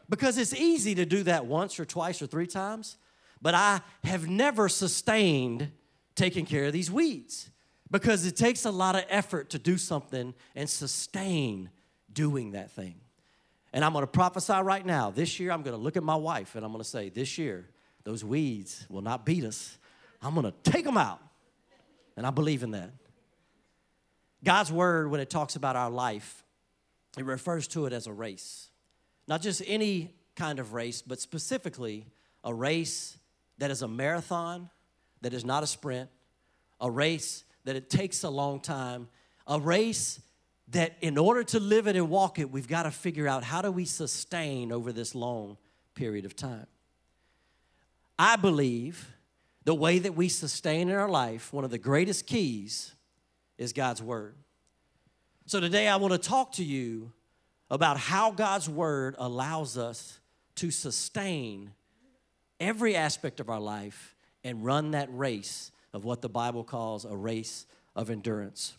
Because 0.08 0.38
it's 0.38 0.54
easy 0.54 0.96
to 0.96 1.06
do 1.06 1.24
that 1.24 1.46
once 1.46 1.82
or 1.82 1.84
twice 1.84 2.22
or 2.22 2.28
three 2.28 2.48
times, 2.48 2.96
but 3.42 3.54
I 3.54 3.82
have 4.06 4.30
never 4.30 4.70
sustained 4.70 5.70
taking 6.16 6.46
care 6.46 6.64
of 6.64 6.72
these 6.72 6.90
weeds 6.90 7.50
because 7.92 8.26
it 8.26 8.38
takes 8.38 8.64
a 8.64 8.72
lot 8.72 8.96
of 8.96 9.04
effort 9.10 9.50
to 9.50 9.60
do 9.60 9.78
something 9.78 10.34
and 10.56 10.70
sustain 10.70 11.70
doing 12.14 12.54
that 12.54 12.72
thing. 12.72 12.96
And 13.74 13.84
I'm 13.84 13.92
going 13.92 14.04
to 14.04 14.08
prophesy 14.08 14.62
right 14.64 14.86
now. 14.86 15.12
This 15.12 15.42
year, 15.42 15.52
I'm 15.52 15.62
going 15.62 15.76
to 15.76 15.84
look 15.84 15.98
at 15.98 16.04
my 16.04 16.16
wife 16.16 16.56
and 16.56 16.64
I'm 16.64 16.72
going 16.72 16.86
to 16.86 16.90
say, 16.90 17.10
This 17.10 17.38
year, 17.38 17.68
those 18.06 18.24
weeds 18.24 18.86
will 18.88 19.02
not 19.02 19.26
beat 19.26 19.44
us. 19.44 19.78
I'm 20.22 20.36
going 20.36 20.46
to 20.46 20.72
take 20.72 20.86
them 20.86 20.98
out. 20.98 21.20
And 22.16 22.26
I 22.26 22.30
believe 22.30 22.64
in 22.64 22.72
that. 22.72 22.92
God's 24.44 24.72
word, 24.72 25.10
when 25.10 25.20
it 25.20 25.30
talks 25.30 25.56
about 25.56 25.76
our 25.76 25.90
life, 25.90 26.44
it 27.18 27.26
refers 27.26 27.68
to 27.70 27.86
it 27.86 27.94
as 27.94 28.08
a 28.08 28.14
race. 28.14 28.70
Not 29.28 29.42
just 29.42 29.62
any 29.68 30.16
kind 30.36 30.60
of 30.60 30.74
race, 30.74 31.02
but 31.02 31.20
specifically 31.20 32.08
a 32.44 32.54
race 32.54 33.18
that 33.60 33.70
is 33.70 33.82
a 33.82 33.88
marathon, 33.88 34.70
that 35.22 35.34
is 35.34 35.46
not 35.46 35.62
a 35.62 35.68
sprint, 35.68 36.10
a 36.80 36.90
race 36.90 37.44
that 37.66 37.76
it 37.76 37.90
takes 37.90 38.24
a 38.24 38.30
long 38.30 38.60
time, 38.60 39.08
a 39.46 39.60
race 39.60 40.20
that 40.70 40.96
in 41.02 41.18
order 41.18 41.44
to 41.44 41.60
live 41.60 41.88
it 41.88 41.96
and 41.96 42.10
walk 42.10 42.40
it, 42.40 42.50
we've 42.50 42.68
got 42.68 42.84
to 42.84 42.92
figure 42.92 43.28
out 43.28 43.44
how 43.44 43.62
do 43.62 43.72
we 43.72 43.86
sustain 43.86 44.72
over 44.72 44.92
this 44.92 45.14
long 45.14 45.58
period 45.94 46.26
of 46.26 46.36
time. 46.36 46.66
I 48.18 48.36
believe 48.36 49.14
the 49.64 49.76
way 49.76 50.00
that 50.00 50.16
we 50.16 50.30
sustain 50.30 50.90
in 50.90 50.96
our 50.96 51.10
life, 51.10 51.54
one 51.54 51.64
of 51.64 51.72
the 51.72 51.78
greatest 51.78 52.26
keys 52.26 52.94
is 53.62 53.74
God's 53.74 54.02
Word. 54.02 54.34
So 55.46 55.60
today 55.60 55.88
I 55.88 55.98
want 55.98 56.14
to 56.14 56.18
talk 56.18 56.54
to 56.54 56.64
you 56.64 57.12
about 57.70 57.96
how 57.96 58.32
God's 58.32 58.68
Word 58.68 59.16
allows 59.20 59.78
us 59.78 60.20
to 60.56 60.72
sustain 60.72 61.72
every 62.60 62.96
aspect 62.96 63.40
of 63.40 63.50
our 63.50 63.60
life 63.60 64.16
and 64.44 64.66
run 64.66 64.92
that 64.92 65.10
race 65.12 65.72
of 65.94 66.04
what 66.04 66.24
the 66.24 66.28
Bible 66.28 66.64
calls 66.64 67.06
a 67.06 67.16
race 67.16 67.68
of 67.96 68.10
endurance. 68.10 68.74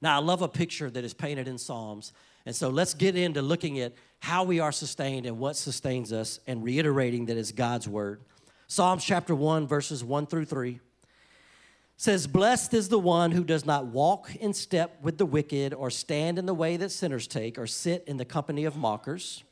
Now, 0.00 0.16
I 0.16 0.22
love 0.22 0.40
a 0.40 0.48
picture 0.48 0.88
that 0.88 1.04
is 1.04 1.12
painted 1.12 1.46
in 1.46 1.58
Psalms. 1.58 2.14
And 2.46 2.56
so 2.56 2.70
let's 2.70 2.94
get 2.94 3.16
into 3.16 3.42
looking 3.42 3.80
at 3.80 3.92
how 4.20 4.44
we 4.44 4.60
are 4.60 4.72
sustained 4.72 5.26
and 5.26 5.38
what 5.38 5.56
sustains 5.56 6.10
us 6.10 6.40
and 6.46 6.64
reiterating 6.64 7.26
that 7.26 7.36
it's 7.36 7.52
God's 7.52 7.86
word. 7.86 8.22
Psalms 8.66 9.04
chapter 9.04 9.34
1, 9.34 9.66
verses 9.66 10.02
1 10.02 10.26
through 10.26 10.46
3 10.46 10.80
says, 12.00 12.26
Blessed 12.26 12.72
is 12.72 12.88
the 12.88 12.98
one 12.98 13.30
who 13.30 13.44
does 13.44 13.66
not 13.66 13.84
walk 13.84 14.34
in 14.36 14.54
step 14.54 14.96
with 15.02 15.18
the 15.18 15.26
wicked, 15.26 15.74
or 15.74 15.90
stand 15.90 16.38
in 16.38 16.46
the 16.46 16.54
way 16.54 16.78
that 16.78 16.88
sinners 16.88 17.26
take, 17.26 17.58
or 17.58 17.66
sit 17.66 18.02
in 18.06 18.16
the 18.16 18.24
company 18.24 18.64
of 18.64 18.74
mockers, 18.74 19.44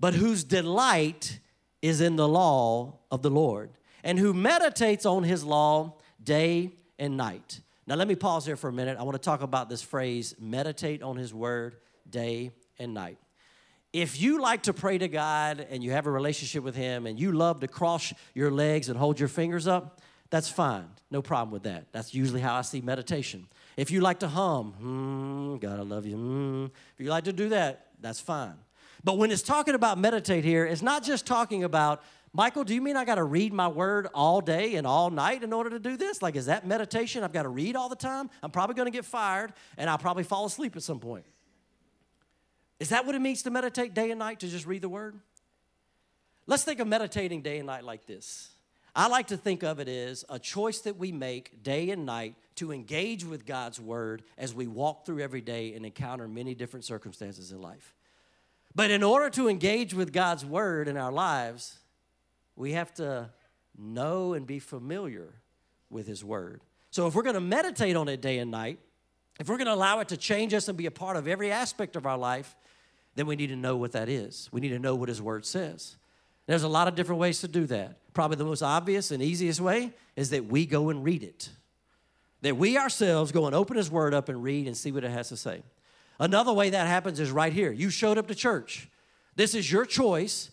but 0.00 0.12
whose 0.12 0.42
delight 0.42 1.38
is 1.80 2.00
in 2.00 2.16
the 2.16 2.26
law 2.26 2.98
of 3.12 3.22
the 3.22 3.30
Lord, 3.30 3.70
and 4.02 4.18
who 4.18 4.34
meditates 4.34 5.06
on 5.06 5.22
his 5.22 5.44
law 5.44 5.94
day 6.20 6.72
and 6.98 7.16
night. 7.16 7.60
Now, 7.86 7.94
let 7.94 8.08
me 8.08 8.16
pause 8.16 8.44
here 8.44 8.56
for 8.56 8.66
a 8.66 8.72
minute. 8.72 8.98
I 8.98 9.04
want 9.04 9.14
to 9.14 9.24
talk 9.24 9.40
about 9.40 9.68
this 9.68 9.80
phrase 9.80 10.34
meditate 10.40 11.04
on 11.04 11.16
his 11.16 11.32
word 11.32 11.76
day 12.10 12.50
and 12.80 12.94
night. 12.94 13.18
If 13.92 14.20
you 14.20 14.40
like 14.40 14.64
to 14.64 14.72
pray 14.72 14.98
to 14.98 15.06
God 15.06 15.64
and 15.70 15.84
you 15.84 15.92
have 15.92 16.08
a 16.08 16.10
relationship 16.10 16.64
with 16.64 16.74
him 16.74 17.06
and 17.06 17.16
you 17.16 17.30
love 17.30 17.60
to 17.60 17.68
cross 17.68 18.12
your 18.34 18.50
legs 18.50 18.88
and 18.88 18.98
hold 18.98 19.20
your 19.20 19.28
fingers 19.28 19.68
up, 19.68 20.00
that's 20.32 20.48
fine. 20.48 20.86
No 21.10 21.20
problem 21.20 21.52
with 21.52 21.64
that. 21.64 21.92
That's 21.92 22.14
usually 22.14 22.40
how 22.40 22.54
I 22.54 22.62
see 22.62 22.80
meditation. 22.80 23.46
If 23.76 23.90
you 23.90 24.00
like 24.00 24.20
to 24.20 24.28
hum, 24.28 24.72
hmm, 24.72 25.56
God, 25.58 25.78
I 25.78 25.82
love 25.82 26.06
you, 26.06 26.16
hmm, 26.16 26.64
if 26.94 27.04
you 27.04 27.10
like 27.10 27.24
to 27.24 27.34
do 27.34 27.50
that, 27.50 27.88
that's 28.00 28.18
fine. 28.18 28.54
But 29.04 29.18
when 29.18 29.30
it's 29.30 29.42
talking 29.42 29.74
about 29.74 29.98
meditate 29.98 30.42
here, 30.42 30.64
it's 30.64 30.80
not 30.80 31.04
just 31.04 31.26
talking 31.26 31.64
about, 31.64 32.02
Michael, 32.32 32.64
do 32.64 32.74
you 32.74 32.80
mean 32.80 32.96
I 32.96 33.04
got 33.04 33.16
to 33.16 33.24
read 33.24 33.52
my 33.52 33.68
word 33.68 34.08
all 34.14 34.40
day 34.40 34.76
and 34.76 34.86
all 34.86 35.10
night 35.10 35.42
in 35.42 35.52
order 35.52 35.68
to 35.68 35.78
do 35.78 35.98
this? 35.98 36.22
Like, 36.22 36.34
is 36.34 36.46
that 36.46 36.66
meditation? 36.66 37.22
I've 37.24 37.34
got 37.34 37.42
to 37.42 37.50
read 37.50 37.76
all 37.76 37.90
the 37.90 37.94
time? 37.94 38.30
I'm 38.42 38.50
probably 38.50 38.74
going 38.74 38.86
to 38.86 38.90
get 38.90 39.04
fired 39.04 39.52
and 39.76 39.90
I'll 39.90 39.98
probably 39.98 40.24
fall 40.24 40.46
asleep 40.46 40.76
at 40.76 40.82
some 40.82 40.98
point. 40.98 41.26
Is 42.80 42.88
that 42.88 43.04
what 43.04 43.14
it 43.14 43.20
means 43.20 43.42
to 43.42 43.50
meditate 43.50 43.92
day 43.92 44.10
and 44.10 44.18
night, 44.18 44.40
to 44.40 44.48
just 44.48 44.64
read 44.64 44.80
the 44.80 44.88
word? 44.88 45.14
Let's 46.46 46.64
think 46.64 46.80
of 46.80 46.88
meditating 46.88 47.42
day 47.42 47.58
and 47.58 47.66
night 47.66 47.84
like 47.84 48.06
this. 48.06 48.51
I 48.94 49.08
like 49.08 49.28
to 49.28 49.36
think 49.36 49.62
of 49.62 49.80
it 49.80 49.88
as 49.88 50.24
a 50.28 50.38
choice 50.38 50.80
that 50.80 50.98
we 50.98 51.12
make 51.12 51.62
day 51.62 51.90
and 51.90 52.04
night 52.04 52.34
to 52.56 52.72
engage 52.72 53.24
with 53.24 53.46
God's 53.46 53.80
word 53.80 54.22
as 54.36 54.54
we 54.54 54.66
walk 54.66 55.06
through 55.06 55.20
every 55.20 55.40
day 55.40 55.72
and 55.74 55.86
encounter 55.86 56.28
many 56.28 56.54
different 56.54 56.84
circumstances 56.84 57.52
in 57.52 57.62
life. 57.62 57.94
But 58.74 58.90
in 58.90 59.02
order 59.02 59.30
to 59.30 59.48
engage 59.48 59.94
with 59.94 60.12
God's 60.12 60.44
word 60.44 60.88
in 60.88 60.96
our 60.96 61.12
lives, 61.12 61.78
we 62.54 62.72
have 62.72 62.92
to 62.94 63.30
know 63.78 64.34
and 64.34 64.46
be 64.46 64.58
familiar 64.58 65.34
with 65.88 66.06
his 66.06 66.22
word. 66.22 66.60
So 66.90 67.06
if 67.06 67.14
we're 67.14 67.22
going 67.22 67.34
to 67.34 67.40
meditate 67.40 67.96
on 67.96 68.08
it 68.08 68.20
day 68.20 68.38
and 68.38 68.50
night, 68.50 68.78
if 69.40 69.48
we're 69.48 69.56
going 69.56 69.66
to 69.66 69.74
allow 69.74 70.00
it 70.00 70.08
to 70.08 70.16
change 70.18 70.52
us 70.52 70.68
and 70.68 70.76
be 70.76 70.86
a 70.86 70.90
part 70.90 71.16
of 71.16 71.26
every 71.26 71.50
aspect 71.50 71.96
of 71.96 72.04
our 72.04 72.18
life, 72.18 72.54
then 73.14 73.26
we 73.26 73.36
need 73.36 73.48
to 73.48 73.56
know 73.56 73.76
what 73.76 73.92
that 73.92 74.10
is. 74.10 74.48
We 74.52 74.60
need 74.60 74.70
to 74.70 74.78
know 74.78 74.94
what 74.94 75.08
his 75.08 75.22
word 75.22 75.46
says. 75.46 75.96
There's 76.46 76.62
a 76.62 76.68
lot 76.68 76.88
of 76.88 76.94
different 76.94 77.20
ways 77.20 77.40
to 77.40 77.48
do 77.48 77.66
that. 77.66 77.98
Probably 78.14 78.36
the 78.36 78.44
most 78.44 78.62
obvious 78.62 79.10
and 79.10 79.22
easiest 79.22 79.60
way 79.60 79.92
is 80.16 80.30
that 80.30 80.46
we 80.46 80.66
go 80.66 80.90
and 80.90 81.04
read 81.04 81.22
it. 81.22 81.50
That 82.42 82.56
we 82.56 82.76
ourselves 82.76 83.32
go 83.32 83.46
and 83.46 83.54
open 83.54 83.76
his 83.76 83.90
word 83.90 84.12
up 84.12 84.28
and 84.28 84.42
read 84.42 84.66
and 84.66 84.76
see 84.76 84.92
what 84.92 85.04
it 85.04 85.10
has 85.10 85.28
to 85.28 85.36
say. 85.36 85.62
Another 86.18 86.52
way 86.52 86.70
that 86.70 86.86
happens 86.86 87.20
is 87.20 87.30
right 87.30 87.52
here. 87.52 87.72
You 87.72 87.90
showed 87.90 88.18
up 88.18 88.28
to 88.28 88.34
church. 88.34 88.88
This 89.36 89.54
is 89.54 89.70
your 89.70 89.86
choice 89.86 90.50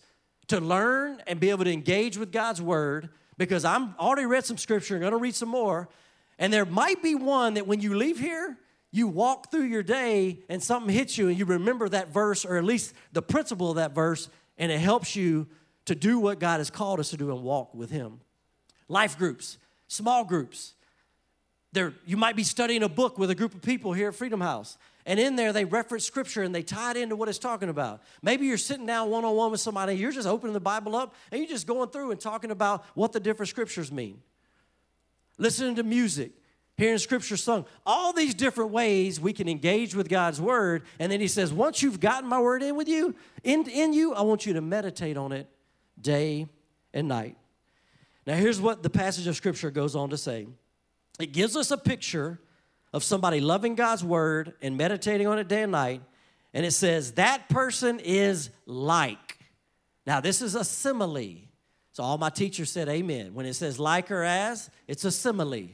to 0.48 0.60
learn 0.60 1.22
and 1.26 1.38
be 1.38 1.50
able 1.50 1.64
to 1.64 1.72
engage 1.72 2.16
with 2.16 2.32
God's 2.32 2.62
word 2.62 3.10
because 3.36 3.64
I'm 3.64 3.94
already 3.98 4.26
read 4.26 4.44
some 4.44 4.58
scripture 4.58 4.94
and 4.94 5.02
going 5.02 5.12
to 5.12 5.18
read 5.18 5.34
some 5.34 5.48
more. 5.48 5.88
And 6.38 6.52
there 6.52 6.64
might 6.64 7.02
be 7.02 7.14
one 7.14 7.54
that 7.54 7.66
when 7.66 7.80
you 7.80 7.94
leave 7.94 8.18
here, 8.18 8.56
you 8.90 9.06
walk 9.06 9.50
through 9.50 9.64
your 9.64 9.82
day 9.82 10.40
and 10.48 10.62
something 10.62 10.92
hits 10.92 11.16
you 11.16 11.28
and 11.28 11.38
you 11.38 11.44
remember 11.44 11.88
that 11.88 12.08
verse 12.12 12.44
or 12.44 12.56
at 12.56 12.64
least 12.64 12.94
the 13.12 13.22
principle 13.22 13.70
of 13.70 13.76
that 13.76 13.94
verse 13.94 14.28
and 14.58 14.72
it 14.72 14.78
helps 14.78 15.14
you 15.14 15.46
to 15.90 15.96
do 15.96 16.20
what 16.20 16.38
God 16.38 16.58
has 16.58 16.70
called 16.70 17.00
us 17.00 17.10
to 17.10 17.16
do 17.16 17.32
and 17.32 17.42
walk 17.42 17.74
with 17.74 17.90
Him. 17.90 18.20
Life 18.86 19.18
groups, 19.18 19.58
small 19.88 20.24
groups. 20.24 20.74
There, 21.72 21.94
you 22.06 22.16
might 22.16 22.36
be 22.36 22.44
studying 22.44 22.84
a 22.84 22.88
book 22.88 23.18
with 23.18 23.28
a 23.28 23.34
group 23.34 23.56
of 23.56 23.62
people 23.62 23.92
here 23.92 24.06
at 24.06 24.14
Freedom 24.14 24.40
House, 24.40 24.78
and 25.04 25.18
in 25.18 25.34
there 25.34 25.52
they 25.52 25.64
reference 25.64 26.04
scripture 26.04 26.44
and 26.44 26.54
they 26.54 26.62
tie 26.62 26.92
it 26.92 26.96
into 26.96 27.16
what 27.16 27.28
it's 27.28 27.40
talking 27.40 27.68
about. 27.68 28.02
Maybe 28.22 28.46
you're 28.46 28.56
sitting 28.56 28.86
down 28.86 29.10
one 29.10 29.24
on 29.24 29.34
one 29.34 29.50
with 29.50 29.60
somebody, 29.60 29.94
you're 29.94 30.12
just 30.12 30.28
opening 30.28 30.52
the 30.52 30.60
Bible 30.60 30.94
up 30.94 31.12
and 31.32 31.40
you're 31.40 31.48
just 31.48 31.66
going 31.66 31.88
through 31.88 32.12
and 32.12 32.20
talking 32.20 32.52
about 32.52 32.84
what 32.94 33.10
the 33.10 33.18
different 33.18 33.48
scriptures 33.48 33.90
mean. 33.90 34.22
Listening 35.38 35.74
to 35.74 35.82
music, 35.82 36.30
hearing 36.76 36.98
scripture 36.98 37.36
sung, 37.36 37.64
all 37.84 38.12
these 38.12 38.34
different 38.34 38.70
ways 38.70 39.18
we 39.18 39.32
can 39.32 39.48
engage 39.48 39.96
with 39.96 40.08
God's 40.08 40.40
word. 40.40 40.84
And 41.00 41.10
then 41.10 41.20
he 41.20 41.26
says, 41.26 41.52
once 41.52 41.82
you've 41.82 41.98
gotten 41.98 42.28
my 42.28 42.38
word 42.38 42.62
in 42.62 42.76
with 42.76 42.86
you, 42.86 43.16
in, 43.42 43.68
in 43.68 43.92
you, 43.92 44.14
I 44.14 44.22
want 44.22 44.46
you 44.46 44.52
to 44.52 44.60
meditate 44.60 45.16
on 45.16 45.32
it 45.32 45.48
day 46.00 46.48
and 46.92 47.08
night. 47.08 47.36
Now, 48.26 48.34
here's 48.34 48.60
what 48.60 48.82
the 48.82 48.90
passage 48.90 49.26
of 49.26 49.36
scripture 49.36 49.70
goes 49.70 49.96
on 49.96 50.10
to 50.10 50.16
say 50.16 50.46
it 51.18 51.32
gives 51.32 51.56
us 51.56 51.70
a 51.70 51.76
picture 51.76 52.40
of 52.92 53.04
somebody 53.04 53.40
loving 53.40 53.74
God's 53.74 54.02
word 54.02 54.54
and 54.62 54.76
meditating 54.76 55.26
on 55.26 55.38
it 55.38 55.48
day 55.48 55.62
and 55.62 55.72
night. 55.72 56.02
And 56.52 56.66
it 56.66 56.72
says, 56.72 57.12
that 57.12 57.48
person 57.48 58.00
is 58.00 58.50
like. 58.66 59.38
Now, 60.06 60.20
this 60.20 60.42
is 60.42 60.54
a 60.54 60.64
simile. 60.64 61.48
So, 61.92 62.02
all 62.02 62.18
my 62.18 62.30
teachers 62.30 62.70
said 62.70 62.88
amen. 62.88 63.34
When 63.34 63.46
it 63.46 63.54
says 63.54 63.78
like 63.78 64.10
or 64.10 64.22
as, 64.22 64.70
it's 64.88 65.04
a 65.04 65.10
simile. 65.10 65.68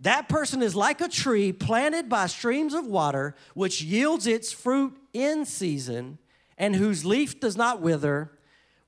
That 0.00 0.28
person 0.28 0.62
is 0.62 0.74
like 0.74 1.00
a 1.00 1.08
tree 1.08 1.52
planted 1.52 2.08
by 2.08 2.26
streams 2.26 2.72
of 2.72 2.86
water, 2.86 3.34
which 3.54 3.82
yields 3.82 4.26
its 4.26 4.50
fruit 4.50 4.96
in 5.12 5.44
season, 5.44 6.18
and 6.56 6.74
whose 6.74 7.04
leaf 7.04 7.38
does 7.38 7.56
not 7.56 7.82
wither. 7.82 8.32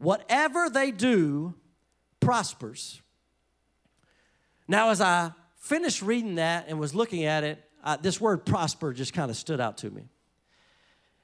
Whatever 0.02 0.68
they 0.68 0.90
do 0.90 1.54
prospers. 2.20 3.00
Now, 4.68 4.90
as 4.90 5.00
I 5.00 5.30
finished 5.56 6.02
reading 6.02 6.34
that 6.34 6.66
and 6.68 6.78
was 6.78 6.94
looking 6.94 7.24
at 7.24 7.44
it, 7.44 7.64
this 8.00 8.20
word 8.20 8.44
prosper 8.44 8.92
just 8.92 9.12
kind 9.12 9.30
of 9.30 9.36
stood 9.36 9.60
out 9.60 9.78
to 9.78 9.90
me. 9.90 10.02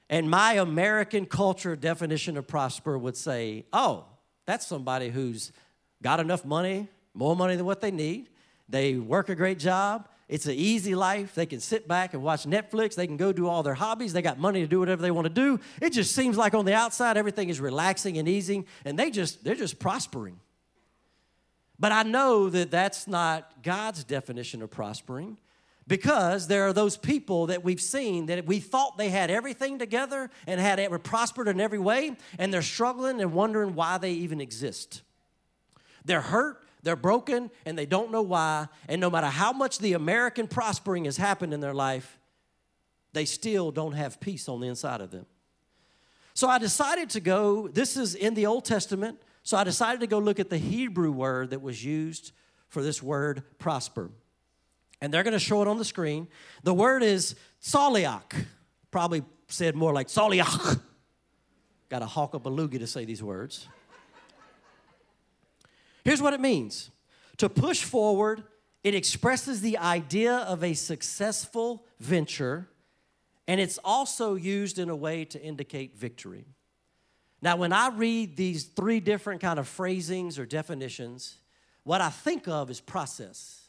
And 0.09 0.29
my 0.29 0.53
American 0.53 1.27
culture 1.27 1.75
definition 1.75 2.35
of 2.35 2.47
prosper 2.47 2.97
would 2.97 3.15
say, 3.15 3.65
oh, 3.71 4.05
that's 4.47 4.65
somebody 4.65 5.09
who's 5.09 5.51
got 6.01 6.19
enough 6.19 6.43
money, 6.43 6.87
more 7.13 7.35
money 7.35 7.55
than 7.55 7.65
what 7.65 7.81
they 7.81 7.91
need. 7.91 8.29
They 8.67 8.95
work 8.95 9.29
a 9.29 9.35
great 9.35 9.59
job. 9.59 10.08
It's 10.29 10.45
an 10.45 10.53
easy 10.53 10.93
life. 10.93 11.33
They 11.33 11.47
can 11.47 11.59
sit 11.59 11.87
back 11.87 12.13
and 12.13 12.21
watch 12.21 12.45
Netflix. 12.45 12.93
They 12.93 13.07
can 13.07 13.17
go 13.17 13.33
do 13.33 13.47
all 13.47 13.63
their 13.63 13.73
hobbies. 13.73 14.13
They 14.13 14.21
got 14.21 14.37
money 14.37 14.61
to 14.61 14.67
do 14.67 14.79
whatever 14.79 15.01
they 15.01 15.09
want 15.09 15.25
to 15.25 15.33
do. 15.33 15.59
It 15.81 15.91
just 15.91 16.15
seems 16.15 16.37
like 16.37 16.53
on 16.53 16.65
the 16.65 16.73
outside 16.73 17.17
everything 17.17 17.49
is 17.49 17.59
relaxing 17.59 18.19
and 18.19 18.27
easy, 18.27 18.65
and 18.85 18.97
they 18.97 19.09
just 19.09 19.43
they're 19.43 19.55
just 19.55 19.79
prospering. 19.79 20.39
But 21.79 21.91
I 21.91 22.03
know 22.03 22.49
that 22.49 22.69
that's 22.69 23.07
not 23.07 23.63
God's 23.63 24.03
definition 24.03 24.61
of 24.61 24.69
prospering 24.69 25.37
because 25.87 26.47
there 26.47 26.67
are 26.67 26.73
those 26.73 26.95
people 26.95 27.47
that 27.47 27.63
we've 27.63 27.81
seen 27.81 28.27
that 28.27 28.45
we 28.45 28.59
thought 28.59 28.97
they 28.97 29.09
had 29.09 29.31
everything 29.31 29.79
together 29.79 30.29
and 30.45 30.61
had 30.61 30.79
were 30.91 30.99
prospered 30.99 31.47
in 31.47 31.59
every 31.59 31.79
way, 31.79 32.15
and 32.37 32.53
they're 32.53 32.61
struggling 32.61 33.19
and 33.19 33.33
wondering 33.33 33.73
why 33.73 33.97
they 33.97 34.11
even 34.11 34.39
exist. 34.39 35.01
They're 36.05 36.21
hurt, 36.21 36.63
They're 36.83 36.95
broken 36.95 37.51
and 37.65 37.77
they 37.77 37.85
don't 37.85 38.11
know 38.11 38.21
why. 38.21 38.67
And 38.87 39.01
no 39.01 39.09
matter 39.09 39.27
how 39.27 39.51
much 39.51 39.79
the 39.79 39.93
American 39.93 40.47
prospering 40.47 41.05
has 41.05 41.17
happened 41.17 41.53
in 41.53 41.59
their 41.59 41.73
life, 41.73 42.17
they 43.13 43.25
still 43.25 43.71
don't 43.71 43.93
have 43.93 44.19
peace 44.19 44.47
on 44.47 44.61
the 44.61 44.67
inside 44.67 45.01
of 45.01 45.11
them. 45.11 45.25
So 46.33 46.47
I 46.47 46.57
decided 46.57 47.09
to 47.11 47.19
go, 47.19 47.67
this 47.67 47.97
is 47.97 48.15
in 48.15 48.33
the 48.33 48.45
Old 48.45 48.63
Testament, 48.63 49.21
so 49.43 49.57
I 49.57 49.63
decided 49.63 49.99
to 50.01 50.07
go 50.07 50.19
look 50.19 50.39
at 50.39 50.49
the 50.49 50.57
Hebrew 50.57 51.11
word 51.11 51.49
that 51.49 51.61
was 51.61 51.83
used 51.83 52.31
for 52.69 52.81
this 52.81 53.03
word 53.03 53.43
prosper. 53.57 54.11
And 55.01 55.13
they're 55.13 55.23
going 55.23 55.33
to 55.33 55.39
show 55.39 55.61
it 55.61 55.67
on 55.67 55.77
the 55.77 55.85
screen. 55.85 56.27
The 56.63 56.73
word 56.73 57.03
is 57.03 57.35
soliach. 57.61 58.45
Probably 58.91 59.23
said 59.47 59.75
more 59.75 59.93
like 59.93 60.07
soliach. 60.07 60.79
Got 61.89 61.99
to 61.99 62.05
hawk 62.05 62.35
a 62.35 62.39
beluga 62.39 62.79
to 62.79 62.87
say 62.87 63.05
these 63.05 63.23
words. 63.23 63.67
Here's 66.09 66.23
what 66.23 66.33
it 66.33 66.39
means 66.39 66.89
to 67.37 67.47
push 67.47 67.83
forward, 67.83 68.41
it 68.83 68.95
expresses 68.95 69.61
the 69.61 69.77
idea 69.77 70.37
of 70.37 70.63
a 70.63 70.73
successful 70.73 71.85
venture, 71.99 72.67
and 73.47 73.61
it's 73.61 73.77
also 73.85 74.33
used 74.33 74.79
in 74.79 74.89
a 74.89 74.95
way 74.95 75.23
to 75.25 75.39
indicate 75.39 75.95
victory. 75.95 76.47
Now, 77.43 77.57
when 77.57 77.71
I 77.71 77.89
read 77.89 78.37
these 78.37 78.63
three 78.63 78.99
different 78.99 79.39
kind 79.39 79.59
of 79.59 79.67
phrasings 79.67 80.39
or 80.39 80.47
definitions, 80.47 81.35
what 81.83 82.01
I 82.01 82.09
think 82.09 82.47
of 82.47 82.71
is 82.71 82.81
process. 82.81 83.67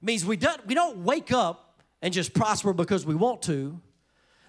It 0.00 0.06
means 0.06 0.24
we 0.24 0.38
don't, 0.38 0.66
we 0.66 0.74
don't 0.74 1.04
wake 1.04 1.32
up 1.32 1.82
and 2.00 2.14
just 2.14 2.32
prosper 2.32 2.72
because 2.72 3.04
we 3.04 3.14
want 3.14 3.42
to 3.42 3.78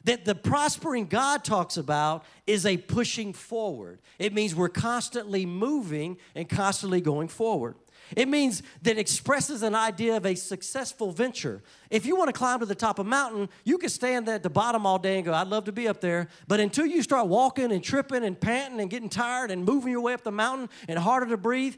that 0.07 0.23
the 0.23 0.33
prospering 0.33 1.05
God 1.05 1.43
talks 1.43 1.75
about 1.75 2.23
is 2.47 2.65
a 2.65 2.77
pushing 2.77 3.33
forward. 3.33 3.99
It 4.17 4.33
means 4.33 4.55
we're 4.55 4.69
constantly 4.69 5.45
moving 5.45 6.17
and 6.33 6.47
constantly 6.47 7.01
going 7.01 7.27
forward. 7.27 7.75
It 8.15 8.29
means 8.29 8.63
that 8.83 8.97
expresses 8.97 9.63
an 9.63 9.75
idea 9.75 10.15
of 10.15 10.25
a 10.25 10.33
successful 10.33 11.11
venture. 11.11 11.61
If 11.89 12.05
you 12.05 12.15
want 12.15 12.29
to 12.29 12.33
climb 12.33 12.61
to 12.61 12.65
the 12.65 12.73
top 12.73 12.99
of 12.99 13.05
a 13.05 13.09
mountain, 13.09 13.49
you 13.65 13.77
can 13.77 13.89
stand 13.89 14.25
there 14.25 14.35
at 14.35 14.43
the 14.43 14.49
bottom 14.49 14.85
all 14.85 14.97
day 14.97 15.17
and 15.17 15.25
go, 15.25 15.33
I'd 15.33 15.49
love 15.49 15.65
to 15.65 15.73
be 15.73 15.89
up 15.89 15.99
there. 15.99 16.29
But 16.47 16.61
until 16.61 16.85
you 16.85 17.01
start 17.01 17.27
walking 17.27 17.73
and 17.73 17.83
tripping 17.83 18.23
and 18.23 18.39
panting 18.39 18.79
and 18.79 18.89
getting 18.89 19.09
tired 19.09 19.51
and 19.51 19.65
moving 19.65 19.91
your 19.91 19.99
way 19.99 20.13
up 20.13 20.23
the 20.23 20.31
mountain 20.31 20.69
and 20.87 20.97
harder 20.97 21.25
to 21.25 21.37
breathe, 21.37 21.75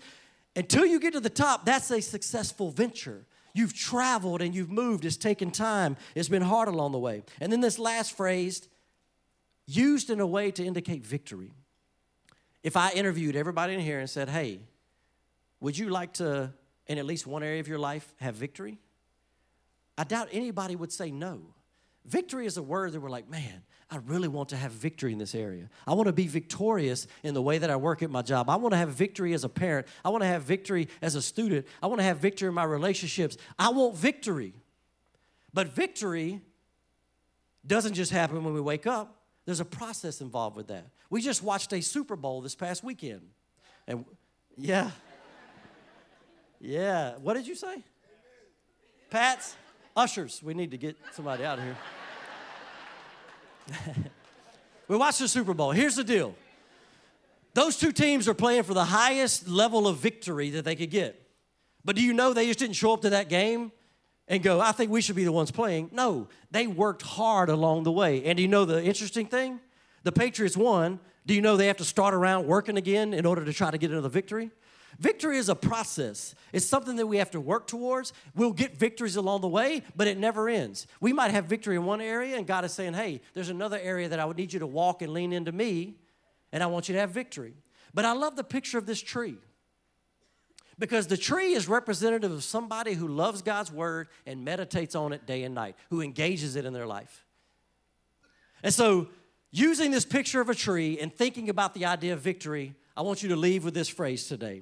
until 0.56 0.86
you 0.86 1.00
get 1.00 1.14
to 1.14 1.20
the 1.20 1.32
top, 1.32 1.66
that's 1.66 1.90
a 1.90 2.00
successful 2.00 2.70
venture. 2.70 3.26
You've 3.54 3.74
traveled 3.74 4.42
and 4.42 4.54
you've 4.54 4.70
moved. 4.70 5.06
It's 5.06 5.18
taken 5.18 5.52
time. 5.52 5.98
It's 6.16 6.30
been 6.30 6.42
hard 6.42 6.68
along 6.68 6.92
the 6.92 7.00
way. 7.00 7.24
And 7.40 7.52
then 7.52 7.62
this 7.62 7.80
last 7.80 8.16
phrase, 8.16 8.68
used 9.66 10.10
in 10.10 10.20
a 10.20 10.28
way 10.28 10.52
to 10.52 10.64
indicate 10.66 11.06
victory. 11.06 11.54
If 12.64 12.76
I 12.76 12.92
interviewed 12.92 13.36
everybody 13.36 13.74
in 13.74 13.80
here 13.80 14.00
and 14.00 14.10
said, 14.10 14.30
hey, 14.30 14.62
would 15.60 15.78
you 15.78 15.90
like 15.90 16.14
to, 16.14 16.54
in 16.88 16.98
at 16.98 17.06
least 17.06 17.28
one 17.28 17.44
area 17.44 17.60
of 17.60 17.68
your 17.68 17.80
life, 17.80 18.14
have 18.20 18.36
victory? 18.36 18.80
I 19.98 20.04
doubt 20.06 20.30
anybody 20.32 20.76
would 20.76 20.92
say 20.92 21.12
no. 21.12 21.42
Victory 22.06 22.46
is 22.46 22.58
a 22.58 22.64
word 22.64 22.94
that 22.94 23.00
we're 23.00 23.10
like, 23.10 23.30
man, 23.30 23.62
I 23.92 23.98
really 23.98 24.28
want 24.28 24.50
to 24.50 24.56
have 24.56 24.72
victory 24.72 25.12
in 25.12 25.18
this 25.18 25.34
area. 25.34 25.70
I 25.88 25.94
want 25.94 26.08
to 26.08 26.14
be 26.14 26.28
victorious 26.28 27.08
in 27.24 27.34
the 27.34 27.42
way 27.42 27.58
that 27.58 27.72
I 27.72 27.76
work 27.76 28.04
at 28.04 28.12
my 28.12 28.22
job. 28.22 28.50
I 28.50 28.56
want 28.56 28.74
to 28.74 28.78
have 28.78 28.90
victory 28.90 29.34
as 29.34 29.44
a 29.44 29.50
parent. 29.50 29.88
I 30.06 30.10
want 30.10 30.22
to 30.22 30.28
have 30.28 30.44
victory 30.44 30.90
as 31.02 31.16
a 31.16 31.22
student. 31.22 31.66
I 31.82 31.88
want 31.88 32.00
to 32.00 32.04
have 32.04 32.18
victory 32.18 32.50
in 32.50 32.54
my 32.54 32.66
relationships. 32.66 33.38
I 33.58 33.70
want 33.70 33.96
victory. 33.96 34.54
But 35.54 35.70
victory 35.70 36.42
doesn't 37.66 37.96
just 37.96 38.12
happen 38.12 38.44
when 38.44 38.54
we 38.54 38.62
wake 38.62 38.86
up, 38.86 39.16
there's 39.46 39.60
a 39.60 39.66
process 39.66 40.22
involved 40.22 40.56
with 40.56 40.68
that. 40.68 40.86
We 41.10 41.22
just 41.22 41.42
watched 41.42 41.74
a 41.74 41.82
Super 41.82 42.16
Bowl 42.16 42.42
this 42.42 42.56
past 42.56 42.84
weekend. 42.84 43.22
And 43.88 44.06
yeah. 44.56 44.92
Yeah. 46.60 47.16
What 47.18 47.34
did 47.34 47.48
you 47.48 47.56
say? 47.56 47.84
Pats? 49.10 49.56
Ushers. 49.96 50.44
We 50.44 50.54
need 50.54 50.72
to 50.72 50.78
get 50.78 50.98
somebody 51.14 51.44
out 51.44 51.58
of 51.58 51.64
here. 51.64 51.78
we 54.88 54.98
watched 54.98 55.20
the 55.20 55.28
Super 55.28 55.54
Bowl. 55.54 55.72
Here's 55.72 55.96
the 55.96 56.04
deal 56.04 56.36
those 57.54 57.78
two 57.78 57.92
teams 57.92 58.28
are 58.28 58.34
playing 58.34 58.64
for 58.64 58.74
the 58.74 58.86
highest 58.86 59.48
level 59.48 59.88
of 59.88 59.98
victory 59.98 60.52
that 60.52 60.66
they 60.66 60.76
could 60.76 60.92
get. 60.92 61.22
But 61.84 61.96
do 61.96 62.02
you 62.02 62.14
know 62.14 62.34
they 62.34 62.46
just 62.46 62.60
didn't 62.60 62.76
show 62.76 62.94
up 62.94 63.02
to 63.02 63.10
that 63.12 63.30
game 63.30 63.72
and 64.28 64.44
go, 64.44 64.60
I 64.60 64.72
think 64.72 64.92
we 64.92 65.02
should 65.02 65.16
be 65.16 65.24
the 65.24 65.32
ones 65.32 65.50
playing? 65.50 65.90
No, 65.92 66.28
they 66.52 66.68
worked 66.68 67.02
hard 67.02 67.50
along 67.50 67.84
the 67.84 67.92
way. 67.92 68.24
And 68.26 68.38
do 68.38 68.42
you 68.42 68.48
know 68.48 68.66
the 68.66 68.84
interesting 68.84 69.26
thing? 69.26 69.60
The 70.04 70.12
Patriots 70.12 70.56
won. 70.56 71.00
Do 71.26 71.34
you 71.34 71.42
know 71.42 71.58
they 71.58 71.68
have 71.68 71.78
to 71.78 71.86
start 71.86 72.14
around 72.14 72.48
working 72.48 72.78
again 72.78 73.14
in 73.14 73.26
order 73.26 73.44
to 73.44 73.54
try 73.54 73.72
to 73.72 73.78
get 73.78 73.92
another 73.92 74.10
victory? 74.10 74.52
Victory 74.98 75.38
is 75.38 75.50
a 75.50 75.56
process. 75.56 76.34
It's 76.52 76.66
something 76.66 76.96
that 76.96 77.08
we 77.08 77.18
have 77.18 77.32
to 77.32 77.40
work 77.40 77.68
towards. 77.68 78.12
We'll 78.36 78.54
get 78.54 78.78
victories 78.78 79.16
along 79.16 79.42
the 79.42 79.48
way, 79.48 79.84
but 79.96 80.08
it 80.08 80.18
never 80.18 80.50
ends. 80.50 80.88
We 81.00 81.14
might 81.14 81.32
have 81.32 81.46
victory 81.46 81.76
in 81.76 81.86
one 81.86 82.02
area, 82.02 82.38
and 82.38 82.48
God 82.48 82.66
is 82.66 82.74
saying, 82.74 82.94
hey, 82.94 83.22
there's 83.34 83.50
another 83.50 83.80
area 83.80 84.10
that 84.10 84.20
I 84.20 84.26
would 84.26 84.38
need 84.38 84.52
you 84.52 84.60
to 84.60 84.68
walk 84.68 85.02
and 85.02 85.14
lean 85.14 85.32
into 85.32 85.52
me, 85.52 85.96
and 86.52 86.64
I 86.64 86.66
want 86.66 86.90
you 86.90 86.94
to 86.96 87.00
have 87.00 87.12
victory. 87.12 87.54
But 87.94 88.06
I 88.06 88.14
love 88.14 88.36
the 88.36 88.44
picture 88.44 88.78
of 88.78 88.86
this 88.86 89.02
tree 89.02 89.38
because 90.80 91.08
the 91.08 91.18
tree 91.18 91.54
is 91.54 91.68
representative 91.68 92.32
of 92.32 92.44
somebody 92.44 92.94
who 92.94 93.08
loves 93.08 93.42
God's 93.42 93.72
word 93.72 94.08
and 94.26 94.44
meditates 94.44 94.96
on 94.96 95.14
it 95.14 95.26
day 95.26 95.44
and 95.44 95.54
night, 95.54 95.76
who 95.90 96.02
engages 96.02 96.56
it 96.56 96.66
in 96.66 96.74
their 96.74 96.88
life. 96.88 97.26
And 98.64 98.74
so, 98.74 99.10
using 99.52 99.92
this 99.92 100.06
picture 100.06 100.42
of 100.42 100.50
a 100.50 100.56
tree 100.56 101.00
and 101.00 101.14
thinking 101.14 101.50
about 101.50 101.74
the 101.74 101.86
idea 101.86 102.14
of 102.14 102.22
victory, 102.22 102.76
I 102.96 103.02
want 103.02 103.24
you 103.24 103.30
to 103.30 103.36
leave 103.36 103.64
with 103.64 103.74
this 103.74 103.90
phrase 103.90 104.28
today 104.28 104.62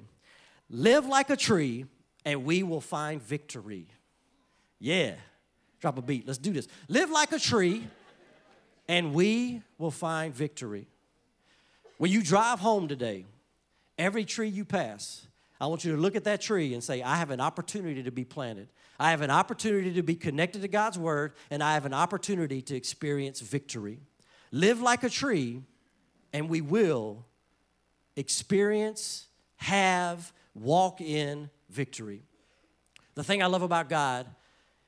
Live 0.70 1.06
like 1.06 1.30
a 1.30 1.36
tree, 1.36 1.86
and 2.24 2.44
we 2.44 2.62
will 2.62 2.80
find 2.80 3.22
victory. 3.22 3.86
Yeah. 4.78 5.14
Drop 5.80 5.96
a 5.98 6.02
beat. 6.02 6.26
Let's 6.26 6.38
do 6.38 6.52
this. 6.52 6.68
Live 6.88 7.10
like 7.10 7.32
a 7.32 7.38
tree, 7.38 7.86
and 8.88 9.14
we 9.14 9.62
will 9.78 9.90
find 9.90 10.34
victory. 10.34 10.88
When 11.98 12.10
you 12.10 12.22
drive 12.22 12.60
home 12.60 12.88
today, 12.88 13.26
every 13.96 14.24
tree 14.24 14.48
you 14.48 14.64
pass, 14.64 15.26
I 15.60 15.66
want 15.66 15.84
you 15.84 15.92
to 15.92 16.00
look 16.00 16.16
at 16.16 16.24
that 16.24 16.40
tree 16.40 16.74
and 16.74 16.82
say, 16.82 17.02
I 17.02 17.16
have 17.16 17.30
an 17.30 17.40
opportunity 17.40 18.02
to 18.02 18.10
be 18.10 18.24
planted. 18.24 18.68
I 19.00 19.10
have 19.10 19.22
an 19.22 19.30
opportunity 19.30 19.94
to 19.94 20.02
be 20.02 20.16
connected 20.16 20.62
to 20.62 20.68
God's 20.68 20.98
word, 20.98 21.32
and 21.50 21.62
I 21.62 21.74
have 21.74 21.86
an 21.86 21.94
opportunity 21.94 22.60
to 22.62 22.76
experience 22.76 23.40
victory. 23.40 24.00
Live 24.50 24.80
like 24.80 25.04
a 25.04 25.08
tree, 25.08 25.62
and 26.32 26.48
we 26.48 26.60
will 26.60 27.24
experience, 28.16 29.26
have, 29.56 30.32
walk 30.54 31.00
in 31.00 31.50
victory. 31.70 32.22
The 33.14 33.24
thing 33.24 33.42
I 33.42 33.46
love 33.46 33.62
about 33.62 33.88
God 33.88 34.26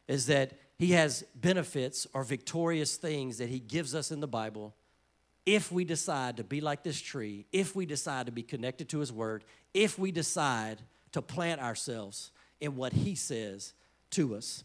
is 0.08 0.26
that 0.26 0.52
He 0.78 0.92
has 0.92 1.24
benefits 1.34 2.06
or 2.12 2.24
victorious 2.24 2.96
things 2.96 3.38
that 3.38 3.48
He 3.48 3.60
gives 3.60 3.94
us 3.94 4.10
in 4.10 4.20
the 4.20 4.28
Bible 4.28 4.74
if 5.46 5.72
we 5.72 5.84
decide 5.84 6.36
to 6.36 6.44
be 6.44 6.60
like 6.60 6.82
this 6.82 7.00
tree, 7.00 7.46
if 7.52 7.74
we 7.74 7.86
decide 7.86 8.26
to 8.26 8.32
be 8.32 8.42
connected 8.42 8.88
to 8.90 9.00
His 9.00 9.12
Word, 9.12 9.44
if 9.74 9.98
we 9.98 10.12
decide 10.12 10.78
to 11.12 11.22
plant 11.22 11.60
ourselves 11.60 12.30
in 12.60 12.76
what 12.76 12.92
He 12.92 13.14
says 13.14 13.72
to 14.10 14.34
us. 14.36 14.64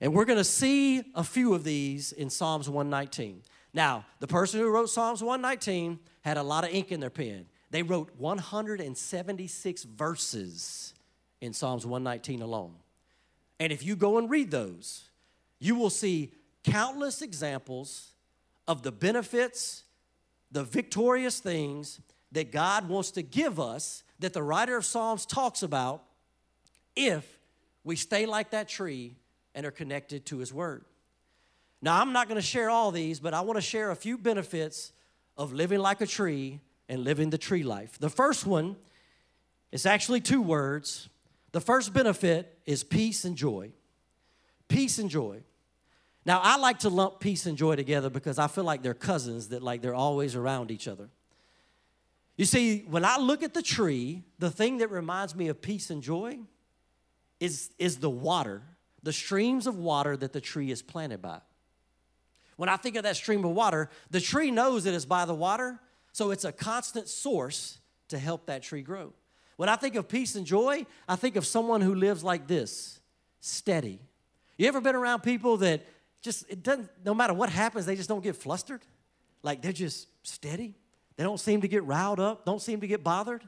And 0.00 0.12
we're 0.12 0.24
going 0.24 0.38
to 0.38 0.44
see 0.44 1.02
a 1.14 1.24
few 1.24 1.54
of 1.54 1.64
these 1.64 2.12
in 2.12 2.30
Psalms 2.30 2.68
119. 2.68 3.42
Now, 3.74 4.06
the 4.20 4.26
person 4.26 4.60
who 4.60 4.70
wrote 4.70 4.90
Psalms 4.90 5.22
119 5.22 5.98
had 6.22 6.36
a 6.36 6.42
lot 6.42 6.64
of 6.64 6.70
ink 6.70 6.92
in 6.92 7.00
their 7.00 7.10
pen. 7.10 7.46
They 7.70 7.82
wrote 7.82 8.10
176 8.16 9.82
verses 9.84 10.94
in 11.40 11.52
Psalms 11.52 11.84
119 11.84 12.42
alone. 12.42 12.74
And 13.60 13.72
if 13.72 13.84
you 13.84 13.96
go 13.96 14.18
and 14.18 14.30
read 14.30 14.50
those, 14.50 15.08
you 15.58 15.74
will 15.74 15.90
see 15.90 16.32
countless 16.64 17.22
examples 17.22 18.12
of 18.66 18.82
the 18.82 18.92
benefits, 18.92 19.84
the 20.50 20.64
victorious 20.64 21.40
things 21.40 22.00
that 22.32 22.52
God 22.52 22.88
wants 22.88 23.10
to 23.12 23.22
give 23.22 23.58
us 23.58 24.02
that 24.18 24.32
the 24.32 24.42
writer 24.42 24.76
of 24.76 24.84
Psalms 24.84 25.26
talks 25.26 25.62
about 25.62 26.02
if 26.96 27.38
we 27.84 27.96
stay 27.96 28.26
like 28.26 28.50
that 28.50 28.68
tree 28.68 29.16
and 29.54 29.64
are 29.64 29.70
connected 29.70 30.26
to 30.26 30.38
his 30.38 30.52
word. 30.52 30.84
Now, 31.80 32.00
I'm 32.00 32.12
not 32.12 32.28
going 32.28 32.40
to 32.40 32.46
share 32.46 32.70
all 32.70 32.90
these, 32.90 33.20
but 33.20 33.34
I 33.34 33.40
want 33.40 33.56
to 33.56 33.62
share 33.62 33.90
a 33.90 33.96
few 33.96 34.18
benefits 34.18 34.92
of 35.36 35.52
living 35.52 35.78
like 35.78 36.00
a 36.00 36.06
tree 36.06 36.60
and 36.88 37.04
living 37.04 37.30
the 37.30 37.38
tree 37.38 37.62
life. 37.62 37.98
The 37.98 38.10
first 38.10 38.46
one 38.46 38.76
is 39.72 39.86
actually 39.86 40.20
two 40.20 40.40
words. 40.40 41.08
The 41.52 41.60
first 41.60 41.92
benefit 41.92 42.58
is 42.66 42.84
peace 42.84 43.24
and 43.24 43.36
joy. 43.36 43.72
Peace 44.68 44.98
and 44.98 45.10
joy. 45.10 45.42
Now, 46.24 46.40
I 46.42 46.58
like 46.58 46.80
to 46.80 46.90
lump 46.90 47.20
peace 47.20 47.46
and 47.46 47.56
joy 47.56 47.76
together 47.76 48.10
because 48.10 48.38
I 48.38 48.48
feel 48.48 48.64
like 48.64 48.82
they're 48.82 48.94
cousins 48.94 49.48
that 49.48 49.62
like 49.62 49.80
they're 49.80 49.94
always 49.94 50.34
around 50.34 50.70
each 50.70 50.86
other. 50.86 51.08
You 52.36 52.44
see, 52.44 52.84
when 52.88 53.04
I 53.04 53.18
look 53.18 53.42
at 53.42 53.54
the 53.54 53.62
tree, 53.62 54.22
the 54.38 54.50
thing 54.50 54.78
that 54.78 54.90
reminds 54.90 55.34
me 55.34 55.48
of 55.48 55.60
peace 55.60 55.90
and 55.90 56.02
joy 56.02 56.38
is, 57.40 57.70
is 57.78 57.98
the 57.98 58.10
water, 58.10 58.62
the 59.02 59.12
streams 59.12 59.66
of 59.66 59.76
water 59.76 60.16
that 60.16 60.32
the 60.32 60.40
tree 60.40 60.70
is 60.70 60.82
planted 60.82 61.22
by. 61.22 61.40
When 62.56 62.68
I 62.68 62.76
think 62.76 62.96
of 62.96 63.04
that 63.04 63.16
stream 63.16 63.44
of 63.44 63.52
water, 63.52 63.88
the 64.10 64.20
tree 64.20 64.50
knows 64.50 64.84
that 64.84 64.94
it's 64.94 65.04
by 65.04 65.24
the 65.24 65.34
water, 65.34 65.80
so 66.18 66.32
it's 66.32 66.44
a 66.44 66.50
constant 66.50 67.06
source 67.06 67.78
to 68.08 68.18
help 68.18 68.46
that 68.46 68.64
tree 68.64 68.82
grow. 68.82 69.12
When 69.56 69.68
I 69.68 69.76
think 69.76 69.94
of 69.94 70.08
peace 70.08 70.34
and 70.34 70.44
joy, 70.44 70.84
I 71.08 71.14
think 71.14 71.36
of 71.36 71.46
someone 71.46 71.80
who 71.80 71.94
lives 71.94 72.24
like 72.24 72.48
this 72.48 72.98
steady. 73.38 74.00
You 74.56 74.66
ever 74.66 74.80
been 74.80 74.96
around 74.96 75.20
people 75.20 75.58
that 75.58 75.86
just, 76.20 76.44
it 76.50 76.64
doesn't, 76.64 76.90
no 77.04 77.14
matter 77.14 77.34
what 77.34 77.50
happens, 77.50 77.86
they 77.86 77.94
just 77.94 78.08
don't 78.08 78.24
get 78.24 78.34
flustered? 78.34 78.80
Like 79.44 79.62
they're 79.62 79.70
just 79.70 80.08
steady? 80.24 80.74
They 81.14 81.22
don't 81.22 81.38
seem 81.38 81.60
to 81.60 81.68
get 81.68 81.84
riled 81.84 82.18
up, 82.18 82.44
don't 82.44 82.60
seem 82.60 82.80
to 82.80 82.88
get 82.88 83.04
bothered. 83.04 83.46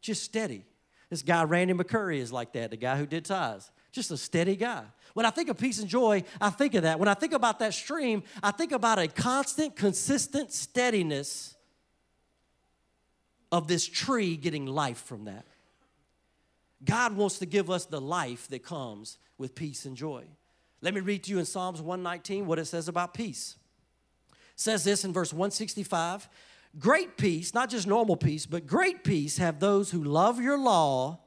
Just 0.00 0.22
steady. 0.22 0.64
This 1.10 1.20
guy, 1.20 1.44
Randy 1.44 1.74
McCurry, 1.74 2.20
is 2.20 2.32
like 2.32 2.54
that, 2.54 2.70
the 2.70 2.78
guy 2.78 2.96
who 2.96 3.04
did 3.04 3.26
ties. 3.26 3.70
Just 3.92 4.10
a 4.10 4.16
steady 4.16 4.56
guy. 4.56 4.84
When 5.12 5.26
I 5.26 5.30
think 5.30 5.50
of 5.50 5.58
peace 5.58 5.78
and 5.78 5.90
joy, 5.90 6.24
I 6.40 6.48
think 6.48 6.72
of 6.72 6.84
that. 6.84 6.98
When 6.98 7.08
I 7.08 7.12
think 7.12 7.34
about 7.34 7.58
that 7.58 7.74
stream, 7.74 8.22
I 8.42 8.50
think 8.50 8.72
about 8.72 8.98
a 8.98 9.08
constant, 9.08 9.76
consistent 9.76 10.52
steadiness 10.54 11.54
of 13.52 13.68
this 13.68 13.86
tree 13.86 14.36
getting 14.36 14.66
life 14.66 14.98
from 14.98 15.26
that. 15.26 15.44
God 16.84 17.14
wants 17.14 17.38
to 17.38 17.46
give 17.46 17.70
us 17.70 17.84
the 17.84 18.00
life 18.00 18.48
that 18.48 18.64
comes 18.64 19.18
with 19.38 19.54
peace 19.54 19.84
and 19.84 19.96
joy. 19.96 20.24
Let 20.80 20.94
me 20.94 21.00
read 21.00 21.22
to 21.24 21.30
you 21.30 21.38
in 21.38 21.44
Psalms 21.44 21.80
119 21.80 22.46
what 22.46 22.58
it 22.58 22.64
says 22.64 22.88
about 22.88 23.14
peace. 23.14 23.56
It 24.32 24.60
says 24.60 24.82
this 24.82 25.04
in 25.04 25.12
verse 25.12 25.32
165 25.32 26.28
Great 26.78 27.18
peace, 27.18 27.52
not 27.52 27.68
just 27.68 27.86
normal 27.86 28.16
peace, 28.16 28.46
but 28.46 28.66
great 28.66 29.04
peace 29.04 29.36
have 29.36 29.60
those 29.60 29.90
who 29.90 30.02
love 30.02 30.40
your 30.40 30.58
law, 30.58 31.20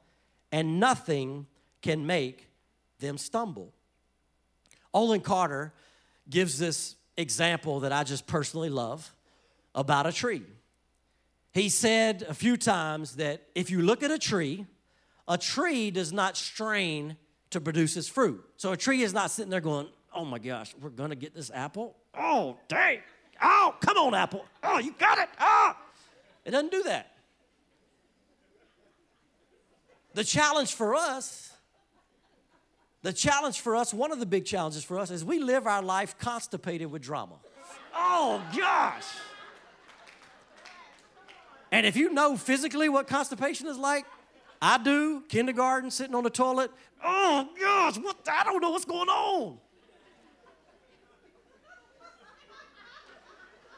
and 0.50 0.80
nothing 0.80 1.46
can 1.82 2.04
make 2.04 2.48
them 2.98 3.16
stumble. 3.16 3.72
Olin 4.92 5.20
Carter 5.20 5.72
gives 6.28 6.58
this 6.58 6.96
example 7.16 7.80
that 7.80 7.92
I 7.92 8.02
just 8.02 8.26
personally 8.26 8.70
love 8.70 9.14
about 9.72 10.06
a 10.06 10.12
tree. 10.12 10.42
He 11.56 11.70
said 11.70 12.22
a 12.28 12.34
few 12.34 12.58
times 12.58 13.16
that 13.16 13.40
if 13.54 13.70
you 13.70 13.80
look 13.80 14.02
at 14.02 14.10
a 14.10 14.18
tree, 14.18 14.66
a 15.26 15.38
tree 15.38 15.90
does 15.90 16.12
not 16.12 16.36
strain 16.36 17.16
to 17.48 17.62
produce 17.62 17.96
its 17.96 18.08
fruit. 18.08 18.44
So 18.58 18.72
a 18.72 18.76
tree 18.76 19.00
is 19.00 19.14
not 19.14 19.30
sitting 19.30 19.50
there 19.50 19.62
going, 19.62 19.88
oh 20.14 20.26
my 20.26 20.38
gosh, 20.38 20.74
we're 20.78 20.90
gonna 20.90 21.16
get 21.16 21.34
this 21.34 21.50
apple? 21.54 21.96
Oh, 22.12 22.58
dang. 22.68 22.98
Oh, 23.42 23.74
come 23.80 23.96
on, 23.96 24.14
apple. 24.14 24.44
Oh, 24.62 24.78
you 24.78 24.94
got 24.98 25.16
it. 25.16 25.30
Oh. 25.40 25.74
It 26.44 26.50
doesn't 26.50 26.72
do 26.72 26.82
that. 26.82 27.12
The 30.12 30.24
challenge 30.24 30.74
for 30.74 30.94
us, 30.94 31.54
the 33.00 33.14
challenge 33.14 33.60
for 33.60 33.76
us, 33.76 33.94
one 33.94 34.12
of 34.12 34.20
the 34.20 34.26
big 34.26 34.44
challenges 34.44 34.84
for 34.84 34.98
us 34.98 35.10
is 35.10 35.24
we 35.24 35.38
live 35.38 35.66
our 35.66 35.80
life 35.80 36.18
constipated 36.18 36.90
with 36.90 37.00
drama. 37.00 37.36
Oh, 37.94 38.42
gosh. 38.54 39.06
And 41.72 41.84
if 41.84 41.96
you 41.96 42.12
know 42.12 42.36
physically 42.36 42.88
what 42.88 43.06
constipation 43.06 43.66
is 43.66 43.78
like, 43.78 44.04
I 44.62 44.78
do, 44.78 45.22
kindergarten, 45.28 45.90
sitting 45.90 46.14
on 46.14 46.24
the 46.24 46.30
toilet. 46.30 46.70
Oh, 47.04 47.48
gosh, 47.60 47.96
what? 47.98 48.16
I 48.30 48.44
don't 48.44 48.60
know 48.60 48.70
what's 48.70 48.84
going 48.84 49.08
on. 49.08 49.58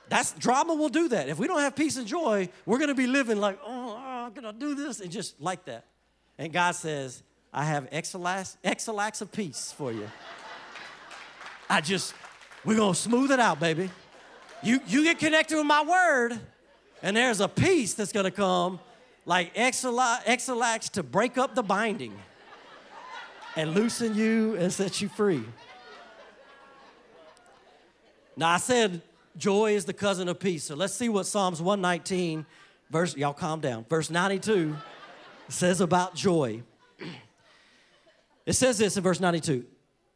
That's 0.09 0.33
drama 0.33 0.75
will 0.75 0.89
do 0.89 1.09
that. 1.09 1.29
If 1.29 1.39
we 1.39 1.47
don't 1.47 1.61
have 1.61 1.77
peace 1.77 1.97
and 1.97 2.07
joy, 2.07 2.49
we're 2.65 2.79
going 2.79 2.89
to 2.89 2.95
be 2.95 3.07
living 3.07 3.39
like, 3.39 3.59
oh, 3.65 3.97
I'm 3.97 4.33
going 4.33 4.45
to 4.45 4.59
do 4.59 4.75
this 4.75 5.01
and 5.01 5.11
just 5.11 5.41
like 5.41 5.65
that. 5.67 5.85
And 6.39 6.53
God 6.53 6.75
says, 6.77 7.23
I 7.53 7.65
have 7.65 7.89
Ex-Lax 7.93 9.21
of 9.21 9.33
peace 9.33 9.75
for 9.77 9.93
you. 9.93 10.09
I 11.69 11.81
just, 11.81 12.15
we're 12.65 12.77
going 12.77 12.95
to 12.95 12.99
smooth 12.99 13.31
it 13.33 13.41
out, 13.41 13.61
baby. 13.61 13.91
You, 14.63 14.81
you 14.87 15.05
get 15.05 15.19
connected 15.19 15.57
with 15.57 15.67
my 15.67 15.83
word, 15.83 16.41
and 17.03 17.17
there's 17.17 17.41
a 17.41 17.49
peace 17.49 17.95
that's 17.95 18.13
going 18.13 18.25
to 18.25 18.31
come 18.31 18.81
like 19.25 19.53
Ex-Lax 19.55 20.89
to 20.91 21.03
break 21.03 21.39
up 21.39 21.55
the 21.55 21.63
binding 21.63 22.17
and 23.57 23.75
loosen 23.75 24.15
you 24.15 24.57
and 24.57 24.73
set 24.73 25.01
you 25.01 25.09
free. 25.09 25.45
Now, 28.37 28.51
I 28.51 28.59
said 28.59 29.03
Joy 29.39 29.75
is 29.75 29.85
the 29.85 29.93
cousin 29.93 30.29
of 30.29 30.41
peace. 30.41 30.65
So 30.65 30.75
let's 30.75 30.95
see 30.95 31.09
what 31.09 31.25
Psalms 31.25 31.63
119, 31.63 32.45
verse, 32.91 33.17
y'all 33.17 33.33
calm 33.33 33.61
down, 33.61 33.87
verse 33.89 34.11
92 34.11 34.77
says 35.49 35.81
about 35.81 36.15
joy. 36.15 36.63
It 38.45 38.55
says 38.55 38.79
this 38.79 38.97
in 38.97 39.03
verse 39.03 39.21
92 39.21 39.65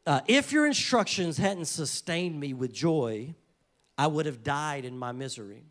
uh, 0.05 0.19
If 0.27 0.51
your 0.51 0.67
instructions 0.67 1.37
hadn't 1.37 1.65
sustained 1.65 2.37
me 2.39 2.53
with 2.53 2.73
joy, 2.73 3.33
I 3.97 4.07
would 4.07 4.25
have 4.25 4.43
died 4.43 4.83
in 4.83 4.97
my 4.97 5.13
misery. 5.13 5.63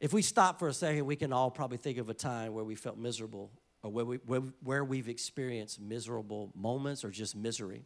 If 0.00 0.14
we 0.14 0.22
stop 0.22 0.58
for 0.58 0.68
a 0.68 0.72
second, 0.72 1.04
we 1.04 1.16
can 1.16 1.32
all 1.32 1.50
probably 1.50 1.76
think 1.76 1.98
of 1.98 2.08
a 2.08 2.14
time 2.14 2.54
where 2.54 2.64
we 2.64 2.74
felt 2.74 2.96
miserable 2.96 3.50
or 3.82 3.90
where, 3.90 4.04
we, 4.04 4.16
where, 4.62 4.84
we've 4.84 5.08
experienced 5.08 5.80
miserable 5.80 6.50
moments 6.54 7.04
or 7.04 7.10
just 7.10 7.36
misery. 7.36 7.84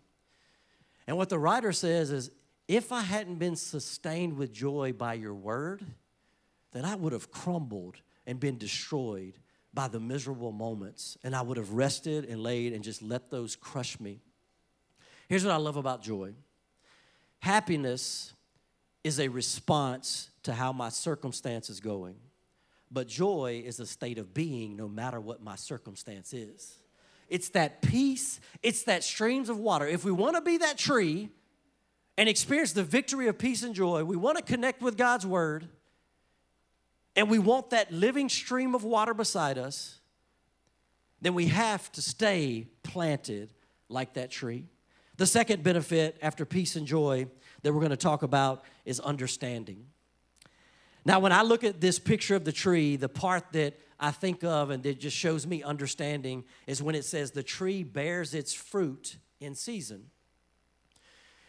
And 1.07 1.17
what 1.17 1.29
the 1.29 1.39
writer 1.39 1.73
says 1.73 2.11
is 2.11 2.31
if 2.67 2.93
I 2.93 3.03
hadn't 3.03 3.37
been 3.37 3.57
sustained 3.57 4.37
with 4.37 4.53
joy 4.53 4.93
by 4.93 5.15
your 5.15 5.35
word, 5.35 5.85
then 6.73 6.85
I 6.85 6.95
would 6.95 7.13
have 7.13 7.31
crumbled 7.31 7.97
and 8.27 8.41
been 8.41 8.59
destroyed 8.59 9.35
by 9.73 9.89
the 9.89 10.01
miserable 10.01 10.53
moments, 10.53 11.19
and 11.25 11.35
I 11.35 11.43
would 11.43 11.57
have 11.57 11.73
rested 11.73 12.25
and 12.27 12.41
laid 12.41 12.73
and 12.73 12.85
just 12.85 13.03
let 13.03 13.31
those 13.31 13.57
crush 13.57 13.99
me. 13.99 14.21
Here's 15.29 15.45
what 15.45 15.53
I 15.53 15.57
love 15.57 15.77
about 15.77 16.03
joy 16.03 16.33
happiness 17.41 18.33
is 19.03 19.21
a 19.21 19.29
response 19.29 20.31
to 20.45 20.55
how 20.55 20.73
my 20.73 20.89
circumstance 20.89 21.69
is 21.69 21.81
going, 21.81 22.17
but 22.91 23.09
joy 23.09 23.63
is 23.65 23.81
a 23.81 23.87
state 23.87 24.19
of 24.19 24.33
being 24.33 24.77
no 24.77 24.89
matter 24.89 25.21
what 25.21 25.43
my 25.43 25.57
circumstance 25.57 26.33
is. 26.33 26.79
It's 27.29 27.49
that 27.51 27.83
peace, 27.83 28.41
it's 28.63 28.85
that 28.85 29.03
streams 29.03 29.49
of 29.49 29.59
water. 29.59 29.87
If 29.87 30.05
we 30.05 30.13
want 30.13 30.37
to 30.37 30.43
be 30.43 30.59
that 30.59 30.79
tree, 30.79 31.31
and 32.17 32.29
experience 32.29 32.73
the 32.73 32.85
victory 32.85 33.29
of 33.29 33.39
peace 33.39 33.63
and 33.63 33.75
joy, 33.75 34.05
we 34.05 34.17
want 34.17 34.39
to 34.39 34.45
connect 34.45 34.81
with 34.83 34.97
God's 34.97 35.27
word 35.27 35.69
and 37.17 37.31
we 37.31 37.39
want 37.39 37.71
that 37.71 37.93
living 37.93 38.29
stream 38.29 38.75
of 38.75 38.85
water 38.85 39.15
beside 39.15 39.59
us, 39.59 40.01
then 41.21 41.35
we 41.35 41.47
have 41.47 41.91
to 41.93 42.03
stay 42.03 42.67
planted 42.83 43.53
like 43.89 44.15
that 44.15 44.31
tree. 44.31 44.67
The 45.17 45.27
second 45.27 45.63
benefit 45.63 46.19
after 46.23 46.45
peace 46.45 46.75
and 46.77 46.87
joy 46.87 47.27
that 47.63 47.73
we're 47.73 47.81
going 47.81 47.91
to 47.91 47.97
talk 47.97 48.23
about 48.23 48.65
is 48.85 48.99
understanding. 49.01 49.87
Now, 51.05 51.21
when 51.21 51.33
I 51.33 51.43
look 51.43 51.65
at 51.65 51.81
this 51.81 51.99
picture 51.99 52.35
of 52.35 52.45
the 52.45 52.53
tree, 52.53 52.97
the 52.97 53.09
part 53.09 53.53
that 53.53 53.79
I 54.01 54.11
think 54.11 54.43
of 54.43 54.71
and 54.71 54.83
that 54.85 55.01
just 55.01 55.17
shows 55.17 55.47
me 55.47 55.63
understanding 55.63 56.45
is 56.67 56.83
when 56.83 56.95
it 56.95 57.05
says 57.05 57.31
the 57.31 57.43
tree 57.43 57.83
bears 57.83 58.35
its 58.35 58.55
fruit 58.55 59.17
in 59.41 59.55
season. 59.55 60.11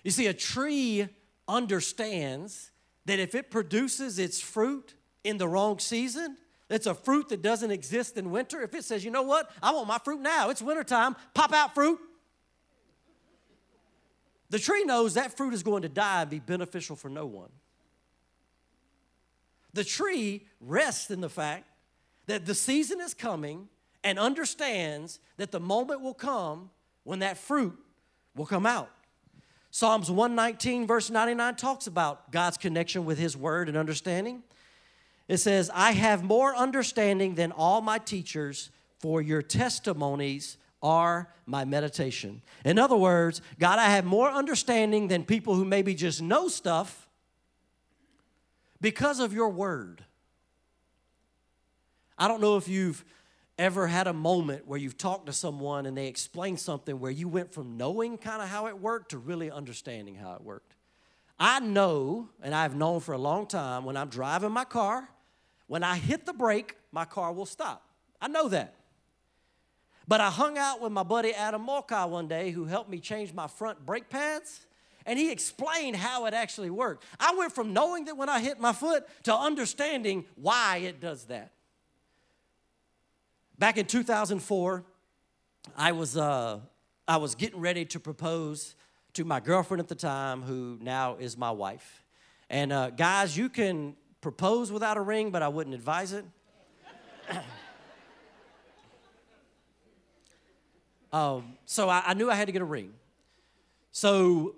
You 0.03 0.11
see, 0.11 0.27
a 0.27 0.33
tree 0.33 1.07
understands 1.47 2.71
that 3.05 3.19
if 3.19 3.33
it 3.33 3.49
produces 3.49 4.19
its 4.19 4.41
fruit 4.41 4.93
in 5.23 5.37
the 5.37 5.47
wrong 5.47 5.79
season, 5.79 6.37
it's 6.69 6.87
a 6.87 6.93
fruit 6.93 7.29
that 7.29 7.41
doesn't 7.41 7.71
exist 7.71 8.17
in 8.17 8.31
winter. 8.31 8.61
If 8.61 8.73
it 8.73 8.83
says, 8.83 9.05
you 9.05 9.11
know 9.11 9.21
what, 9.21 9.51
I 9.61 9.71
want 9.71 9.87
my 9.87 9.99
fruit 9.99 10.19
now, 10.19 10.49
it's 10.49 10.61
wintertime, 10.61 11.15
pop 11.33 11.53
out 11.53 11.73
fruit. 11.73 11.99
The 14.49 14.59
tree 14.59 14.83
knows 14.83 15.15
that 15.15 15.35
fruit 15.35 15.53
is 15.53 15.63
going 15.63 15.83
to 15.83 15.89
die 15.89 16.21
and 16.21 16.29
be 16.29 16.39
beneficial 16.39 16.95
for 16.95 17.09
no 17.09 17.25
one. 17.25 17.49
The 19.75 19.83
tree 19.83 20.47
rests 20.61 21.11
in 21.11 21.19
the 21.19 21.29
fact 21.29 21.65
that 22.27 22.45
the 22.45 22.55
season 22.55 23.01
is 23.01 23.13
coming 23.13 23.67
and 24.05 24.17
understands 24.17 25.19
that 25.35 25.51
the 25.51 25.59
moment 25.59 25.99
will 25.99 26.13
come 26.13 26.69
when 27.03 27.19
that 27.19 27.37
fruit 27.37 27.77
will 28.35 28.45
come 28.45 28.65
out. 28.65 28.89
Psalms 29.71 30.09
119, 30.09 30.87
verse 30.87 31.09
99, 31.09 31.55
talks 31.55 31.87
about 31.87 32.31
God's 32.31 32.55
connection 32.55 33.03
with 33.03 33.19
His 33.19 33.35
word 33.35 33.67
and 33.67 33.77
understanding. 33.77 34.43
It 35.27 35.37
says, 35.37 35.69
I 35.73 35.91
have 35.91 36.23
more 36.23 36.55
understanding 36.55 37.35
than 37.35 37.51
all 37.51 37.81
my 37.81 37.97
teachers, 37.97 38.69
for 38.99 39.21
your 39.21 39.41
testimonies 39.41 40.55
are 40.81 41.33
my 41.45 41.65
meditation. 41.65 42.41
In 42.63 42.79
other 42.79 42.95
words, 42.95 43.41
God, 43.59 43.77
I 43.77 43.89
have 43.89 44.05
more 44.05 44.29
understanding 44.29 45.09
than 45.09 45.25
people 45.25 45.55
who 45.55 45.65
maybe 45.65 45.93
just 45.95 46.21
know 46.21 46.47
stuff 46.47 47.04
because 48.85 49.19
of 49.19 49.33
your 49.33 49.49
word. 49.49 50.05
I 52.19 52.27
don't 52.27 52.39
know 52.39 52.55
if 52.57 52.67
you've 52.67 53.03
ever 53.57 53.87
had 53.87 54.05
a 54.05 54.13
moment 54.13 54.67
where 54.67 54.77
you've 54.77 54.95
talked 54.95 55.25
to 55.25 55.33
someone 55.33 55.87
and 55.87 55.97
they 55.97 56.05
explained 56.05 56.59
something 56.59 56.99
where 56.99 57.09
you 57.09 57.27
went 57.27 57.51
from 57.51 57.77
knowing 57.77 58.19
kind 58.19 58.43
of 58.43 58.47
how 58.47 58.67
it 58.67 58.79
worked 58.79 59.09
to 59.09 59.17
really 59.17 59.49
understanding 59.49 60.13
how 60.13 60.35
it 60.35 60.43
worked? 60.43 60.75
I 61.39 61.61
know, 61.61 62.29
and 62.43 62.53
I've 62.53 62.75
known 62.75 62.99
for 62.99 63.13
a 63.13 63.17
long 63.17 63.47
time, 63.47 63.85
when 63.85 63.97
I'm 63.97 64.07
driving 64.07 64.51
my 64.51 64.65
car, 64.65 65.09
when 65.65 65.81
I 65.81 65.95
hit 65.95 66.27
the 66.27 66.33
brake, 66.33 66.77
my 66.91 67.05
car 67.05 67.33
will 67.33 67.47
stop. 67.47 67.89
I 68.21 68.27
know 68.27 68.49
that. 68.49 68.75
But 70.07 70.21
I 70.21 70.29
hung 70.29 70.59
out 70.59 70.79
with 70.79 70.91
my 70.91 71.01
buddy 71.01 71.33
Adam 71.33 71.63
Mulcahy 71.63 72.07
one 72.07 72.27
day 72.27 72.51
who 72.51 72.65
helped 72.65 72.91
me 72.91 72.99
change 72.99 73.33
my 73.33 73.47
front 73.47 73.83
brake 73.83 74.11
pads, 74.11 74.64
and 75.05 75.19
he 75.19 75.31
explained 75.31 75.95
how 75.95 76.25
it 76.25 76.33
actually 76.33 76.69
worked. 76.69 77.03
I 77.19 77.35
went 77.35 77.53
from 77.53 77.73
knowing 77.73 78.05
that 78.05 78.17
when 78.17 78.29
I 78.29 78.39
hit 78.39 78.59
my 78.59 78.73
foot 78.73 79.05
to 79.23 79.35
understanding 79.35 80.25
why 80.35 80.77
it 80.77 80.99
does 80.99 81.25
that. 81.25 81.51
back 83.57 83.77
in 83.77 83.85
2004, 83.85 84.83
I 85.77 85.91
was, 85.91 86.17
uh, 86.17 86.59
I 87.07 87.17
was 87.17 87.35
getting 87.35 87.59
ready 87.59 87.85
to 87.85 87.99
propose 87.99 88.75
to 89.13 89.23
my 89.23 89.39
girlfriend 89.39 89.79
at 89.79 89.87
the 89.87 89.95
time, 89.95 90.41
who 90.41 90.77
now 90.81 91.15
is 91.17 91.37
my 91.37 91.51
wife. 91.51 92.03
And 92.49 92.73
uh, 92.73 92.89
guys, 92.89 93.37
you 93.37 93.49
can 93.49 93.95
propose 94.21 94.71
without 94.71 94.97
a 94.97 95.01
ring, 95.01 95.31
but 95.31 95.41
I 95.41 95.47
wouldn't 95.47 95.73
advise 95.73 96.11
it. 96.13 96.25
um, 101.13 101.57
so 101.65 101.89
I, 101.89 102.03
I 102.07 102.13
knew 102.13 102.29
I 102.29 102.35
had 102.35 102.47
to 102.47 102.51
get 102.51 102.61
a 102.61 102.65
ring. 102.65 102.93
So 103.91 104.55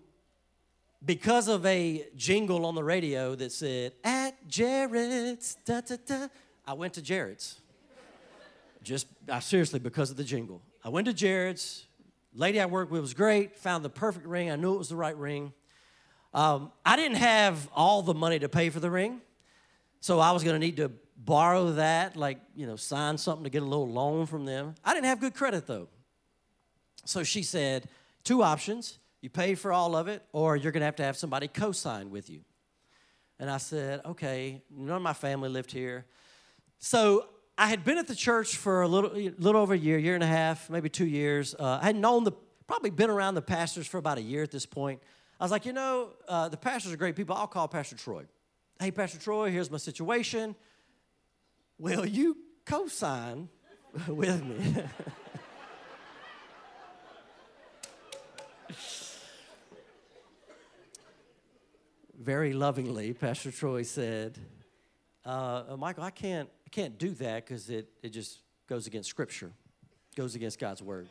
because 1.05 1.47
of 1.47 1.65
a 1.65 2.05
jingle 2.15 2.65
on 2.65 2.75
the 2.75 2.83
radio 2.83 3.35
that 3.35 3.51
said, 3.51 3.93
at 4.03 4.47
Jared's, 4.47 5.55
da, 5.65 5.81
da, 5.81 5.97
da, 6.05 6.27
I 6.65 6.73
went 6.73 6.93
to 6.95 7.01
Jared's. 7.01 7.61
Just, 8.83 9.07
I, 9.29 9.39
seriously, 9.39 9.79
because 9.79 10.11
of 10.11 10.17
the 10.17 10.23
jingle. 10.23 10.61
I 10.83 10.89
went 10.89 11.05
to 11.07 11.13
Jared's. 11.13 11.85
Lady 12.33 12.59
I 12.59 12.65
worked 12.65 12.91
with 12.91 13.01
was 13.01 13.13
great, 13.13 13.57
found 13.57 13.83
the 13.83 13.89
perfect 13.89 14.25
ring. 14.25 14.49
I 14.49 14.55
knew 14.55 14.73
it 14.75 14.77
was 14.77 14.89
the 14.89 14.95
right 14.95 15.17
ring. 15.17 15.53
Um, 16.33 16.71
I 16.85 16.95
didn't 16.95 17.17
have 17.17 17.69
all 17.75 18.01
the 18.01 18.13
money 18.13 18.39
to 18.39 18.49
pay 18.49 18.69
for 18.69 18.79
the 18.79 18.91
ring, 18.91 19.21
so 20.01 20.19
I 20.19 20.31
was 20.31 20.43
going 20.43 20.53
to 20.53 20.59
need 20.59 20.77
to 20.77 20.91
borrow 21.17 21.71
that, 21.71 22.15
like, 22.15 22.39
you 22.55 22.67
know, 22.67 22.75
sign 22.75 23.17
something 23.17 23.43
to 23.43 23.49
get 23.49 23.63
a 23.63 23.65
little 23.65 23.89
loan 23.89 24.25
from 24.25 24.45
them. 24.45 24.75
I 24.85 24.93
didn't 24.93 25.07
have 25.07 25.19
good 25.19 25.33
credit, 25.33 25.65
though. 25.65 25.87
So 27.05 27.23
she 27.23 27.41
said, 27.43 27.89
two 28.23 28.43
options 28.43 28.99
you 29.27 29.31
pay 29.31 29.55
for 29.55 29.73
all 29.73 29.93
of 29.93 30.07
it, 30.07 30.23
or 30.31 30.55
you're 30.55 30.71
going 30.71 30.79
to 30.79 30.85
have 30.85 30.95
to 30.95 31.03
have 31.03 31.17
somebody 31.17 31.49
co 31.49 31.73
sign 31.73 32.09
with 32.11 32.29
you. 32.29 32.39
And 33.39 33.49
I 33.49 33.57
said, 33.57 33.99
okay, 34.05 34.61
none 34.71 34.95
of 34.95 35.01
my 35.01 35.11
family 35.11 35.49
lived 35.49 35.69
here. 35.69 36.05
So 36.79 37.25
I 37.57 37.67
had 37.67 37.83
been 37.83 37.97
at 37.97 38.07
the 38.07 38.15
church 38.15 38.55
for 38.55 38.83
a 38.83 38.87
little, 38.87 39.09
little 39.11 39.59
over 39.59 39.73
a 39.73 39.77
year, 39.77 39.97
year 39.97 40.15
and 40.15 40.23
a 40.23 40.27
half, 40.27 40.69
maybe 40.69 40.87
two 40.87 41.05
years. 41.05 41.53
Uh, 41.55 41.79
I 41.81 41.87
had 41.87 41.97
known 41.97 42.23
the, 42.23 42.31
probably 42.67 42.89
been 42.89 43.09
around 43.09 43.35
the 43.35 43.41
pastors 43.41 43.85
for 43.85 43.97
about 43.97 44.17
a 44.17 44.21
year 44.21 44.43
at 44.43 44.51
this 44.51 44.65
point. 44.65 45.01
I 45.41 45.43
was 45.43 45.51
like, 45.51 45.65
you 45.65 45.73
know, 45.73 46.11
uh, 46.29 46.47
the 46.47 46.55
pastors 46.55 46.93
are 46.93 46.97
great 46.97 47.17
people. 47.17 47.35
I'll 47.35 47.47
call 47.47 47.67
Pastor 47.67 47.97
Troy. 47.97 48.23
Hey, 48.79 48.91
Pastor 48.91 49.19
Troy, 49.19 49.51
here's 49.51 49.69
my 49.69 49.77
situation. 49.77 50.55
Will 51.77 52.05
you 52.05 52.37
co 52.65 52.87
sign 52.87 53.49
with 54.07 54.41
me? 54.41 54.83
very 62.17 62.53
lovingly, 62.53 63.13
Pastor 63.13 63.51
Troy 63.51 63.83
said, 63.83 64.39
uh, 65.25 65.63
uh, 65.69 65.77
Michael, 65.77 66.03
I 66.03 66.09
can't, 66.09 66.49
I 66.65 66.69
can't 66.69 66.97
do 66.97 67.11
that 67.11 67.45
because 67.45 67.69
it, 67.69 67.89
it 68.01 68.09
just 68.09 68.39
goes 68.67 68.87
against 68.87 69.09
Scripture, 69.09 69.51
goes 70.15 70.33
against 70.35 70.59
God's 70.59 70.81
Word. 70.81 71.07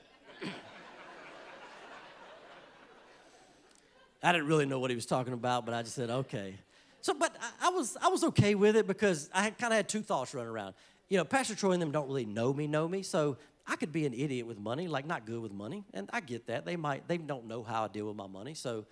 I 4.22 4.32
didn't 4.32 4.48
really 4.48 4.66
know 4.66 4.80
what 4.80 4.90
he 4.90 4.96
was 4.96 5.06
talking 5.06 5.32
about, 5.32 5.64
but 5.64 5.74
I 5.74 5.82
just 5.82 5.94
said, 5.94 6.10
okay. 6.10 6.56
So, 7.02 7.14
but 7.14 7.36
I, 7.40 7.68
I 7.68 7.70
was, 7.70 7.96
I 8.02 8.08
was 8.08 8.24
okay 8.24 8.56
with 8.56 8.74
it 8.74 8.88
because 8.88 9.30
I 9.32 9.50
kind 9.50 9.72
of 9.72 9.76
had 9.76 9.88
two 9.88 10.02
thoughts 10.02 10.34
running 10.34 10.50
around. 10.50 10.74
You 11.08 11.18
know, 11.18 11.24
Pastor 11.24 11.54
Troy 11.54 11.72
and 11.72 11.82
them 11.82 11.92
don't 11.92 12.08
really 12.08 12.24
know 12.24 12.52
me, 12.52 12.66
know 12.66 12.88
me, 12.88 13.02
so 13.02 13.36
I 13.68 13.76
could 13.76 13.92
be 13.92 14.06
an 14.06 14.14
idiot 14.14 14.46
with 14.46 14.58
money, 14.58 14.88
like 14.88 15.06
not 15.06 15.24
good 15.26 15.40
with 15.40 15.52
money, 15.52 15.84
and 15.94 16.10
I 16.12 16.20
get 16.20 16.48
that. 16.48 16.64
They 16.64 16.74
might, 16.74 17.06
they 17.06 17.18
don't 17.18 17.46
know 17.46 17.62
how 17.62 17.84
I 17.84 17.88
deal 17.88 18.06
with 18.06 18.16
my 18.16 18.26
money, 18.26 18.54
so 18.54 18.86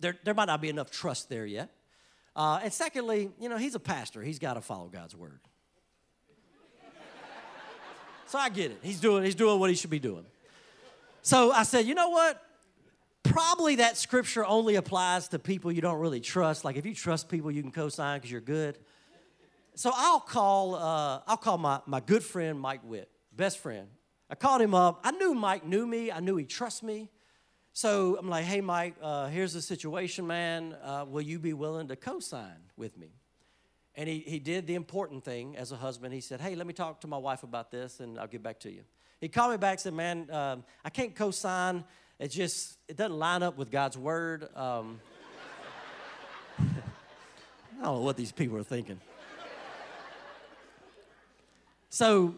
there, 0.00 0.16
there 0.24 0.34
might 0.34 0.46
not 0.46 0.60
be 0.60 0.68
enough 0.68 0.90
trust 0.90 1.28
there 1.28 1.46
yet. 1.46 1.70
Uh, 2.36 2.60
and 2.62 2.72
secondly, 2.72 3.30
you 3.40 3.48
know, 3.48 3.56
he's 3.56 3.74
a 3.74 3.80
pastor. 3.80 4.22
He's 4.22 4.38
got 4.38 4.54
to 4.54 4.60
follow 4.60 4.88
God's 4.88 5.14
word. 5.14 5.40
so 8.26 8.38
I 8.38 8.48
get 8.48 8.72
it. 8.72 8.78
He's 8.82 9.00
doing, 9.00 9.24
he's 9.24 9.36
doing 9.36 9.60
what 9.60 9.70
he 9.70 9.76
should 9.76 9.90
be 9.90 10.00
doing. 10.00 10.24
So 11.22 11.52
I 11.52 11.62
said, 11.62 11.86
you 11.86 11.94
know 11.94 12.10
what? 12.10 12.40
Probably 13.22 13.76
that 13.76 13.96
scripture 13.96 14.44
only 14.44 14.74
applies 14.74 15.28
to 15.28 15.38
people 15.38 15.72
you 15.72 15.80
don't 15.80 16.00
really 16.00 16.20
trust. 16.20 16.64
Like 16.64 16.76
if 16.76 16.84
you 16.84 16.94
trust 16.94 17.28
people, 17.28 17.50
you 17.50 17.62
can 17.62 17.70
co-sign 17.70 18.18
because 18.18 18.30
you're 18.30 18.40
good. 18.40 18.78
So 19.76 19.90
I'll 19.94 20.20
call, 20.20 20.74
uh, 20.74 21.20
I'll 21.26 21.36
call 21.36 21.56
my, 21.56 21.80
my 21.86 22.00
good 22.00 22.22
friend 22.22 22.60
Mike 22.60 22.82
Witt, 22.84 23.08
best 23.34 23.58
friend. 23.58 23.88
I 24.28 24.34
called 24.34 24.60
him 24.60 24.74
up. 24.74 25.00
I 25.04 25.12
knew 25.12 25.34
Mike 25.34 25.66
knew 25.66 25.86
me. 25.86 26.10
I 26.12 26.20
knew 26.20 26.36
he 26.36 26.44
trusts 26.44 26.82
me. 26.82 27.08
So 27.76 28.16
I'm 28.16 28.28
like, 28.28 28.44
hey, 28.44 28.60
Mike, 28.60 28.94
uh, 29.02 29.26
here's 29.26 29.52
the 29.52 29.60
situation, 29.60 30.28
man. 30.28 30.76
Uh, 30.80 31.04
will 31.08 31.22
you 31.22 31.40
be 31.40 31.54
willing 31.54 31.88
to 31.88 31.96
co 31.96 32.20
sign 32.20 32.70
with 32.76 32.96
me? 32.96 33.08
And 33.96 34.08
he, 34.08 34.20
he 34.20 34.38
did 34.38 34.68
the 34.68 34.76
important 34.76 35.24
thing 35.24 35.56
as 35.56 35.72
a 35.72 35.76
husband. 35.76 36.14
He 36.14 36.20
said, 36.20 36.40
hey, 36.40 36.54
let 36.54 36.68
me 36.68 36.72
talk 36.72 37.00
to 37.00 37.08
my 37.08 37.16
wife 37.16 37.42
about 37.42 37.72
this 37.72 37.98
and 37.98 38.16
I'll 38.16 38.28
get 38.28 38.44
back 38.44 38.60
to 38.60 38.70
you. 38.70 38.82
He 39.20 39.28
called 39.28 39.50
me 39.50 39.56
back 39.56 39.72
and 39.72 39.80
said, 39.80 39.92
man, 39.92 40.30
um, 40.30 40.62
I 40.84 40.90
can't 40.90 41.16
co 41.16 41.32
sign. 41.32 41.82
It 42.20 42.28
just, 42.28 42.78
it 42.86 42.96
doesn't 42.96 43.18
line 43.18 43.42
up 43.42 43.58
with 43.58 43.72
God's 43.72 43.98
word. 43.98 44.48
Um, 44.54 45.00
I 46.60 47.82
don't 47.82 47.94
know 47.96 48.00
what 48.02 48.16
these 48.16 48.30
people 48.30 48.56
are 48.56 48.62
thinking. 48.62 49.00
So 51.90 52.36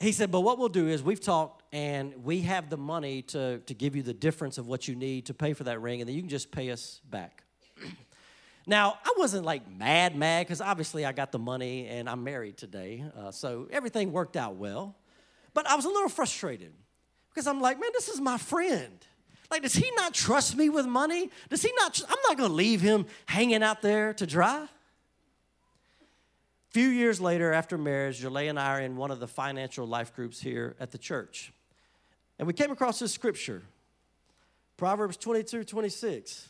he 0.00 0.10
said, 0.10 0.32
but 0.32 0.40
what 0.40 0.58
we'll 0.58 0.68
do 0.68 0.88
is 0.88 1.04
we've 1.04 1.20
talked 1.20 1.61
and 1.72 2.22
we 2.22 2.42
have 2.42 2.68
the 2.68 2.76
money 2.76 3.22
to, 3.22 3.58
to 3.60 3.74
give 3.74 3.96
you 3.96 4.02
the 4.02 4.12
difference 4.12 4.58
of 4.58 4.66
what 4.66 4.86
you 4.86 4.94
need 4.94 5.26
to 5.26 5.34
pay 5.34 5.54
for 5.54 5.64
that 5.64 5.80
ring, 5.80 6.00
and 6.00 6.08
then 6.08 6.14
you 6.14 6.22
can 6.22 6.28
just 6.28 6.50
pay 6.50 6.70
us 6.70 7.00
back. 7.08 7.44
now, 8.66 8.98
I 9.04 9.14
wasn't 9.16 9.46
like 9.46 9.70
mad, 9.70 10.14
mad, 10.14 10.46
because 10.46 10.60
obviously 10.60 11.06
I 11.06 11.12
got 11.12 11.32
the 11.32 11.38
money 11.38 11.88
and 11.88 12.08
I'm 12.08 12.22
married 12.22 12.58
today, 12.58 13.04
uh, 13.18 13.30
so 13.30 13.68
everything 13.70 14.12
worked 14.12 14.36
out 14.36 14.56
well. 14.56 14.96
But 15.54 15.66
I 15.66 15.74
was 15.74 15.86
a 15.86 15.88
little 15.88 16.08
frustrated 16.08 16.72
because 17.30 17.46
I'm 17.46 17.60
like, 17.60 17.80
man, 17.80 17.90
this 17.94 18.08
is 18.08 18.20
my 18.20 18.38
friend. 18.38 18.98
Like, 19.50 19.62
does 19.62 19.74
he 19.74 19.90
not 19.96 20.14
trust 20.14 20.56
me 20.56 20.70
with 20.70 20.86
money? 20.86 21.30
Does 21.50 21.62
he 21.62 21.70
not? 21.76 21.94
Tr- 21.94 22.04
I'm 22.08 22.16
not 22.26 22.38
to 22.38 22.54
leave 22.54 22.80
him 22.80 23.06
hanging 23.26 23.62
out 23.62 23.82
there 23.82 24.14
to 24.14 24.26
dry. 24.26 24.64
A 24.64 24.68
few 26.70 26.88
years 26.88 27.20
later, 27.20 27.52
after 27.52 27.76
marriage, 27.76 28.22
Jolay 28.22 28.48
and 28.48 28.58
I 28.58 28.78
are 28.78 28.80
in 28.80 28.96
one 28.96 29.10
of 29.10 29.20
the 29.20 29.28
financial 29.28 29.86
life 29.86 30.14
groups 30.14 30.40
here 30.40 30.74
at 30.80 30.90
the 30.90 30.96
church. 30.96 31.52
And 32.42 32.46
we 32.48 32.54
came 32.54 32.72
across 32.72 32.98
this 32.98 33.12
scripture, 33.12 33.62
Proverbs 34.76 35.16
22 35.16 35.62
26. 35.62 36.48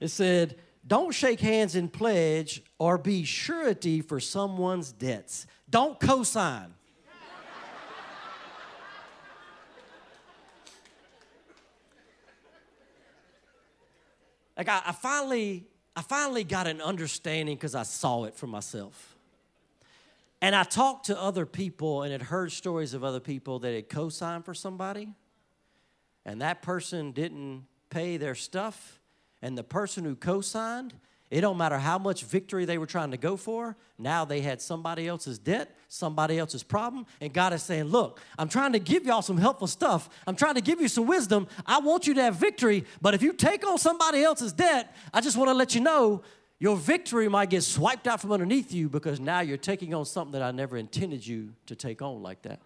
It 0.00 0.08
said, 0.08 0.56
Don't 0.86 1.14
shake 1.14 1.40
hands 1.40 1.76
in 1.76 1.88
pledge 1.88 2.62
or 2.78 2.98
be 2.98 3.24
surety 3.24 4.02
for 4.02 4.20
someone's 4.20 4.92
debts. 4.92 5.46
Don't 5.70 5.98
cosign. 5.98 6.66
like 14.58 14.68
I, 14.68 14.82
I, 14.88 14.92
finally, 14.92 15.64
I 15.96 16.02
finally 16.02 16.44
got 16.44 16.66
an 16.66 16.82
understanding 16.82 17.56
because 17.56 17.74
I 17.74 17.84
saw 17.84 18.24
it 18.24 18.34
for 18.34 18.46
myself. 18.46 19.16
And 20.40 20.54
I 20.54 20.62
talked 20.62 21.06
to 21.06 21.20
other 21.20 21.46
people 21.46 22.02
and 22.02 22.12
had 22.12 22.22
heard 22.22 22.52
stories 22.52 22.94
of 22.94 23.02
other 23.02 23.20
people 23.20 23.58
that 23.60 23.74
had 23.74 23.88
co 23.88 24.08
signed 24.08 24.44
for 24.44 24.54
somebody, 24.54 25.12
and 26.24 26.40
that 26.42 26.62
person 26.62 27.12
didn't 27.12 27.64
pay 27.90 28.16
their 28.16 28.34
stuff, 28.34 29.00
and 29.42 29.58
the 29.58 29.64
person 29.64 30.04
who 30.04 30.14
co 30.14 30.40
signed, 30.40 30.94
it 31.30 31.42
don't 31.42 31.58
matter 31.58 31.78
how 31.78 31.98
much 31.98 32.24
victory 32.24 32.64
they 32.64 32.78
were 32.78 32.86
trying 32.86 33.10
to 33.10 33.16
go 33.16 33.36
for, 33.36 33.76
now 33.98 34.24
they 34.24 34.40
had 34.40 34.62
somebody 34.62 35.06
else's 35.06 35.38
debt, 35.38 35.76
somebody 35.88 36.38
else's 36.38 36.62
problem, 36.62 37.04
and 37.20 37.32
God 37.32 37.52
is 37.52 37.62
saying, 37.62 37.84
Look, 37.84 38.20
I'm 38.38 38.48
trying 38.48 38.72
to 38.72 38.78
give 38.78 39.04
y'all 39.04 39.22
some 39.22 39.38
helpful 39.38 39.66
stuff. 39.66 40.08
I'm 40.26 40.36
trying 40.36 40.54
to 40.54 40.60
give 40.60 40.80
you 40.80 40.88
some 40.88 41.06
wisdom. 41.06 41.48
I 41.66 41.80
want 41.80 42.06
you 42.06 42.14
to 42.14 42.22
have 42.22 42.36
victory, 42.36 42.84
but 43.02 43.12
if 43.12 43.22
you 43.22 43.32
take 43.32 43.66
on 43.66 43.76
somebody 43.76 44.22
else's 44.22 44.52
debt, 44.52 44.94
I 45.12 45.20
just 45.20 45.36
want 45.36 45.48
to 45.48 45.54
let 45.54 45.74
you 45.74 45.80
know 45.80 46.22
your 46.60 46.76
victory 46.76 47.28
might 47.28 47.50
get 47.50 47.62
swiped 47.62 48.06
out 48.08 48.20
from 48.20 48.32
underneath 48.32 48.72
you 48.72 48.88
because 48.88 49.20
now 49.20 49.40
you're 49.40 49.56
taking 49.56 49.94
on 49.94 50.04
something 50.04 50.32
that 50.32 50.42
I 50.42 50.50
never 50.50 50.76
intended 50.76 51.24
you 51.24 51.54
to 51.66 51.76
take 51.76 52.02
on 52.02 52.22
like 52.22 52.42
that. 52.42 52.60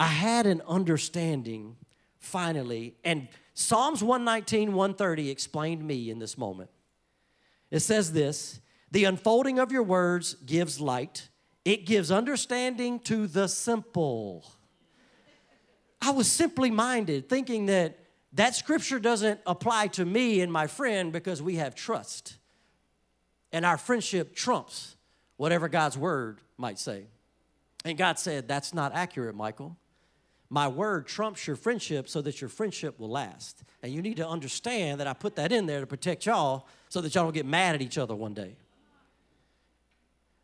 I 0.00 0.06
had 0.06 0.46
an 0.46 0.62
understanding 0.66 1.76
finally, 2.18 2.94
and 3.04 3.28
Psalms 3.52 4.02
119, 4.02 4.72
130 4.72 5.30
explained 5.30 5.86
me 5.86 6.10
in 6.10 6.18
this 6.18 6.38
moment. 6.38 6.70
It 7.70 7.80
says 7.80 8.12
this 8.12 8.60
The 8.90 9.04
unfolding 9.04 9.58
of 9.58 9.70
your 9.70 9.82
words 9.82 10.34
gives 10.46 10.80
light, 10.80 11.28
it 11.64 11.84
gives 11.84 12.10
understanding 12.10 12.98
to 13.00 13.26
the 13.26 13.46
simple. 13.46 14.44
I 16.00 16.10
was 16.10 16.30
simply 16.30 16.70
minded, 16.70 17.28
thinking 17.28 17.66
that 17.66 17.98
that 18.32 18.54
scripture 18.54 18.98
doesn't 18.98 19.40
apply 19.46 19.86
to 19.88 20.04
me 20.04 20.40
and 20.40 20.52
my 20.52 20.66
friend 20.66 21.12
because 21.12 21.40
we 21.40 21.56
have 21.56 21.74
trust 21.74 22.36
and 23.54 23.64
our 23.64 23.78
friendship 23.78 24.34
trumps 24.34 24.96
whatever 25.36 25.68
God's 25.68 25.96
word 25.96 26.40
might 26.58 26.76
say. 26.76 27.04
And 27.84 27.96
God 27.96 28.18
said, 28.18 28.48
That's 28.48 28.74
not 28.74 28.92
accurate, 28.92 29.36
Michael. 29.36 29.76
My 30.50 30.66
word 30.66 31.06
trumps 31.06 31.46
your 31.46 31.54
friendship 31.54 32.08
so 32.08 32.20
that 32.22 32.40
your 32.40 32.50
friendship 32.50 32.98
will 32.98 33.08
last. 33.08 33.62
And 33.82 33.92
you 33.92 34.02
need 34.02 34.16
to 34.16 34.28
understand 34.28 35.00
that 35.00 35.06
I 35.06 35.12
put 35.12 35.36
that 35.36 35.52
in 35.52 35.66
there 35.66 35.80
to 35.80 35.86
protect 35.86 36.26
y'all 36.26 36.66
so 36.88 37.00
that 37.00 37.14
y'all 37.14 37.24
don't 37.24 37.32
get 37.32 37.46
mad 37.46 37.76
at 37.76 37.82
each 37.82 37.96
other 37.96 38.14
one 38.14 38.34
day. 38.34 38.56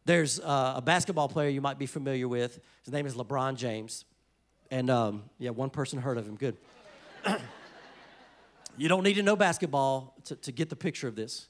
There's 0.04 0.38
uh, 0.38 0.74
a 0.76 0.82
basketball 0.82 1.28
player 1.28 1.48
you 1.48 1.60
might 1.60 1.78
be 1.78 1.86
familiar 1.86 2.28
with. 2.28 2.60
His 2.84 2.92
name 2.92 3.06
is 3.06 3.14
LeBron 3.14 3.56
James. 3.56 4.04
And 4.70 4.88
um, 4.88 5.24
yeah, 5.38 5.50
one 5.50 5.70
person 5.70 6.00
heard 6.00 6.16
of 6.16 6.26
him. 6.26 6.36
Good. 6.36 6.56
you 8.76 8.88
don't 8.88 9.02
need 9.02 9.14
to 9.14 9.22
know 9.22 9.34
basketball 9.34 10.14
to, 10.26 10.36
to 10.36 10.52
get 10.52 10.70
the 10.70 10.76
picture 10.76 11.08
of 11.08 11.16
this. 11.16 11.48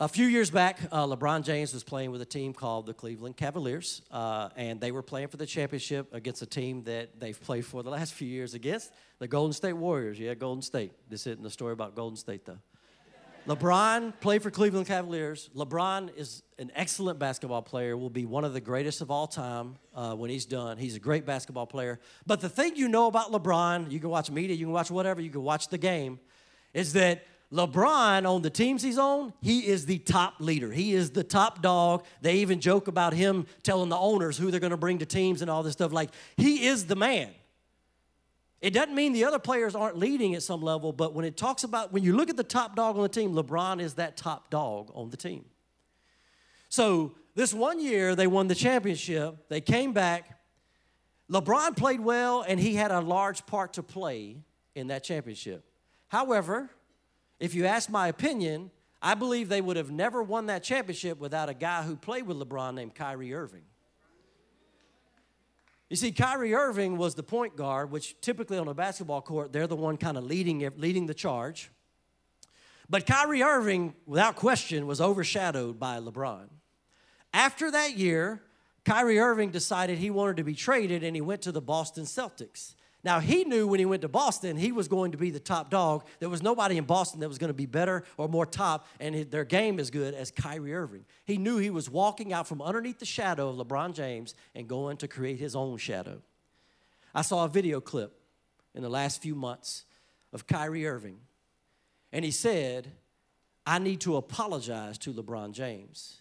A 0.00 0.06
few 0.06 0.26
years 0.26 0.48
back, 0.48 0.78
uh, 0.92 1.06
LeBron 1.06 1.42
James 1.42 1.74
was 1.74 1.82
playing 1.82 2.12
with 2.12 2.22
a 2.22 2.24
team 2.24 2.54
called 2.54 2.86
the 2.86 2.94
Cleveland 2.94 3.36
Cavaliers, 3.36 4.00
uh, 4.12 4.48
and 4.54 4.80
they 4.80 4.92
were 4.92 5.02
playing 5.02 5.26
for 5.26 5.38
the 5.38 5.46
championship 5.46 6.14
against 6.14 6.40
a 6.40 6.46
team 6.46 6.84
that 6.84 7.18
they've 7.18 7.42
played 7.42 7.66
for 7.66 7.82
the 7.82 7.90
last 7.90 8.14
few 8.14 8.28
years 8.28 8.54
against 8.54 8.92
the 9.18 9.26
Golden 9.26 9.52
State 9.52 9.72
Warriors. 9.72 10.16
Yeah, 10.16 10.34
Golden 10.34 10.62
State. 10.62 10.92
This 11.10 11.26
isn't 11.26 11.42
the 11.42 11.50
story 11.50 11.72
about 11.72 11.96
Golden 11.96 12.16
State, 12.16 12.44
though. 12.44 12.60
LeBron 13.48 14.12
played 14.20 14.40
for 14.40 14.52
Cleveland 14.52 14.86
Cavaliers. 14.86 15.50
LeBron 15.56 16.16
is 16.16 16.44
an 16.60 16.70
excellent 16.76 17.18
basketball 17.18 17.62
player, 17.62 17.96
will 17.96 18.08
be 18.08 18.24
one 18.24 18.44
of 18.44 18.52
the 18.52 18.60
greatest 18.60 19.00
of 19.00 19.10
all 19.10 19.26
time 19.26 19.78
uh, 19.96 20.14
when 20.14 20.30
he's 20.30 20.46
done. 20.46 20.78
He's 20.78 20.94
a 20.94 21.00
great 21.00 21.26
basketball 21.26 21.66
player. 21.66 21.98
But 22.24 22.40
the 22.40 22.48
thing 22.48 22.76
you 22.76 22.86
know 22.86 23.08
about 23.08 23.32
LeBron, 23.32 23.90
you 23.90 23.98
can 23.98 24.10
watch 24.10 24.30
media, 24.30 24.54
you 24.54 24.66
can 24.66 24.72
watch 24.72 24.92
whatever, 24.92 25.20
you 25.20 25.30
can 25.30 25.42
watch 25.42 25.70
the 25.70 25.78
game, 25.78 26.20
is 26.72 26.92
that 26.92 27.24
LeBron, 27.52 28.28
on 28.28 28.42
the 28.42 28.50
teams 28.50 28.82
he's 28.82 28.98
on, 28.98 29.32
he 29.40 29.66
is 29.66 29.86
the 29.86 29.98
top 29.98 30.34
leader. 30.38 30.70
He 30.70 30.92
is 30.92 31.10
the 31.10 31.24
top 31.24 31.62
dog. 31.62 32.04
They 32.20 32.36
even 32.36 32.60
joke 32.60 32.88
about 32.88 33.14
him 33.14 33.46
telling 33.62 33.88
the 33.88 33.96
owners 33.96 34.36
who 34.36 34.50
they're 34.50 34.60
going 34.60 34.72
to 34.72 34.76
bring 34.76 34.98
to 34.98 35.06
teams 35.06 35.40
and 35.40 35.50
all 35.50 35.62
this 35.62 35.72
stuff. 35.72 35.90
Like, 35.90 36.10
he 36.36 36.66
is 36.66 36.84
the 36.86 36.96
man. 36.96 37.30
It 38.60 38.74
doesn't 38.74 38.94
mean 38.94 39.12
the 39.12 39.24
other 39.24 39.38
players 39.38 39.74
aren't 39.74 39.96
leading 39.96 40.34
at 40.34 40.42
some 40.42 40.60
level, 40.60 40.92
but 40.92 41.14
when 41.14 41.24
it 41.24 41.36
talks 41.36 41.64
about, 41.64 41.92
when 41.92 42.02
you 42.02 42.14
look 42.14 42.28
at 42.28 42.36
the 42.36 42.44
top 42.44 42.76
dog 42.76 42.96
on 42.96 43.02
the 43.02 43.08
team, 43.08 43.32
LeBron 43.32 43.80
is 43.80 43.94
that 43.94 44.16
top 44.16 44.50
dog 44.50 44.90
on 44.94 45.08
the 45.10 45.16
team. 45.16 45.44
So, 46.68 47.14
this 47.34 47.54
one 47.54 47.80
year, 47.80 48.16
they 48.16 48.26
won 48.26 48.48
the 48.48 48.54
championship. 48.54 49.48
They 49.48 49.60
came 49.60 49.92
back. 49.92 50.38
LeBron 51.30 51.76
played 51.76 52.00
well, 52.00 52.42
and 52.42 52.58
he 52.58 52.74
had 52.74 52.90
a 52.90 53.00
large 53.00 53.46
part 53.46 53.74
to 53.74 53.82
play 53.82 54.38
in 54.74 54.88
that 54.88 55.04
championship. 55.04 55.64
However, 56.08 56.68
if 57.40 57.54
you 57.54 57.66
ask 57.66 57.88
my 57.88 58.08
opinion, 58.08 58.70
I 59.00 59.14
believe 59.14 59.48
they 59.48 59.60
would 59.60 59.76
have 59.76 59.90
never 59.90 60.22
won 60.22 60.46
that 60.46 60.62
championship 60.62 61.18
without 61.18 61.48
a 61.48 61.54
guy 61.54 61.82
who 61.82 61.96
played 61.96 62.26
with 62.26 62.36
LeBron 62.36 62.74
named 62.74 62.94
Kyrie 62.94 63.32
Irving. 63.32 63.62
You 65.88 65.96
see, 65.96 66.12
Kyrie 66.12 66.54
Irving 66.54 66.98
was 66.98 67.14
the 67.14 67.22
point 67.22 67.56
guard, 67.56 67.90
which 67.90 68.20
typically 68.20 68.58
on 68.58 68.68
a 68.68 68.74
basketball 68.74 69.22
court, 69.22 69.52
they're 69.52 69.66
the 69.66 69.76
one 69.76 69.96
kind 69.96 70.18
of 70.18 70.24
leading, 70.24 70.68
leading 70.76 71.06
the 71.06 71.14
charge. 71.14 71.70
But 72.90 73.06
Kyrie 73.06 73.42
Irving, 73.42 73.94
without 74.06 74.36
question, 74.36 74.86
was 74.86 75.00
overshadowed 75.00 75.78
by 75.78 75.98
LeBron. 75.98 76.48
After 77.32 77.70
that 77.70 77.96
year, 77.96 78.42
Kyrie 78.84 79.18
Irving 79.18 79.50
decided 79.50 79.98
he 79.98 80.10
wanted 80.10 80.38
to 80.38 80.44
be 80.44 80.54
traded 80.54 81.02
and 81.02 81.14
he 81.14 81.20
went 81.20 81.42
to 81.42 81.52
the 81.52 81.60
Boston 81.60 82.04
Celtics. 82.04 82.74
Now, 83.04 83.20
he 83.20 83.44
knew 83.44 83.68
when 83.68 83.78
he 83.78 83.86
went 83.86 84.02
to 84.02 84.08
Boston, 84.08 84.56
he 84.56 84.72
was 84.72 84.88
going 84.88 85.12
to 85.12 85.18
be 85.18 85.30
the 85.30 85.38
top 85.38 85.70
dog. 85.70 86.04
There 86.18 86.28
was 86.28 86.42
nobody 86.42 86.78
in 86.78 86.84
Boston 86.84 87.20
that 87.20 87.28
was 87.28 87.38
going 87.38 87.48
to 87.48 87.54
be 87.54 87.66
better 87.66 88.02
or 88.16 88.28
more 88.28 88.44
top, 88.44 88.88
and 88.98 89.30
their 89.30 89.44
game 89.44 89.78
as 89.78 89.90
good 89.90 90.14
as 90.14 90.32
Kyrie 90.32 90.74
Irving. 90.74 91.04
He 91.24 91.38
knew 91.38 91.58
he 91.58 91.70
was 91.70 91.88
walking 91.88 92.32
out 92.32 92.48
from 92.48 92.60
underneath 92.60 92.98
the 92.98 93.06
shadow 93.06 93.50
of 93.50 93.56
LeBron 93.56 93.94
James 93.94 94.34
and 94.54 94.68
going 94.68 94.96
to 94.98 95.08
create 95.08 95.38
his 95.38 95.54
own 95.54 95.78
shadow. 95.78 96.20
I 97.14 97.22
saw 97.22 97.44
a 97.44 97.48
video 97.48 97.80
clip 97.80 98.18
in 98.74 98.82
the 98.82 98.88
last 98.88 99.22
few 99.22 99.34
months 99.34 99.84
of 100.32 100.46
Kyrie 100.46 100.86
Irving, 100.86 101.18
and 102.12 102.24
he 102.24 102.32
said, 102.32 102.92
I 103.64 103.78
need 103.78 104.00
to 104.00 104.16
apologize 104.16 104.98
to 104.98 105.12
LeBron 105.12 105.52
James 105.52 106.20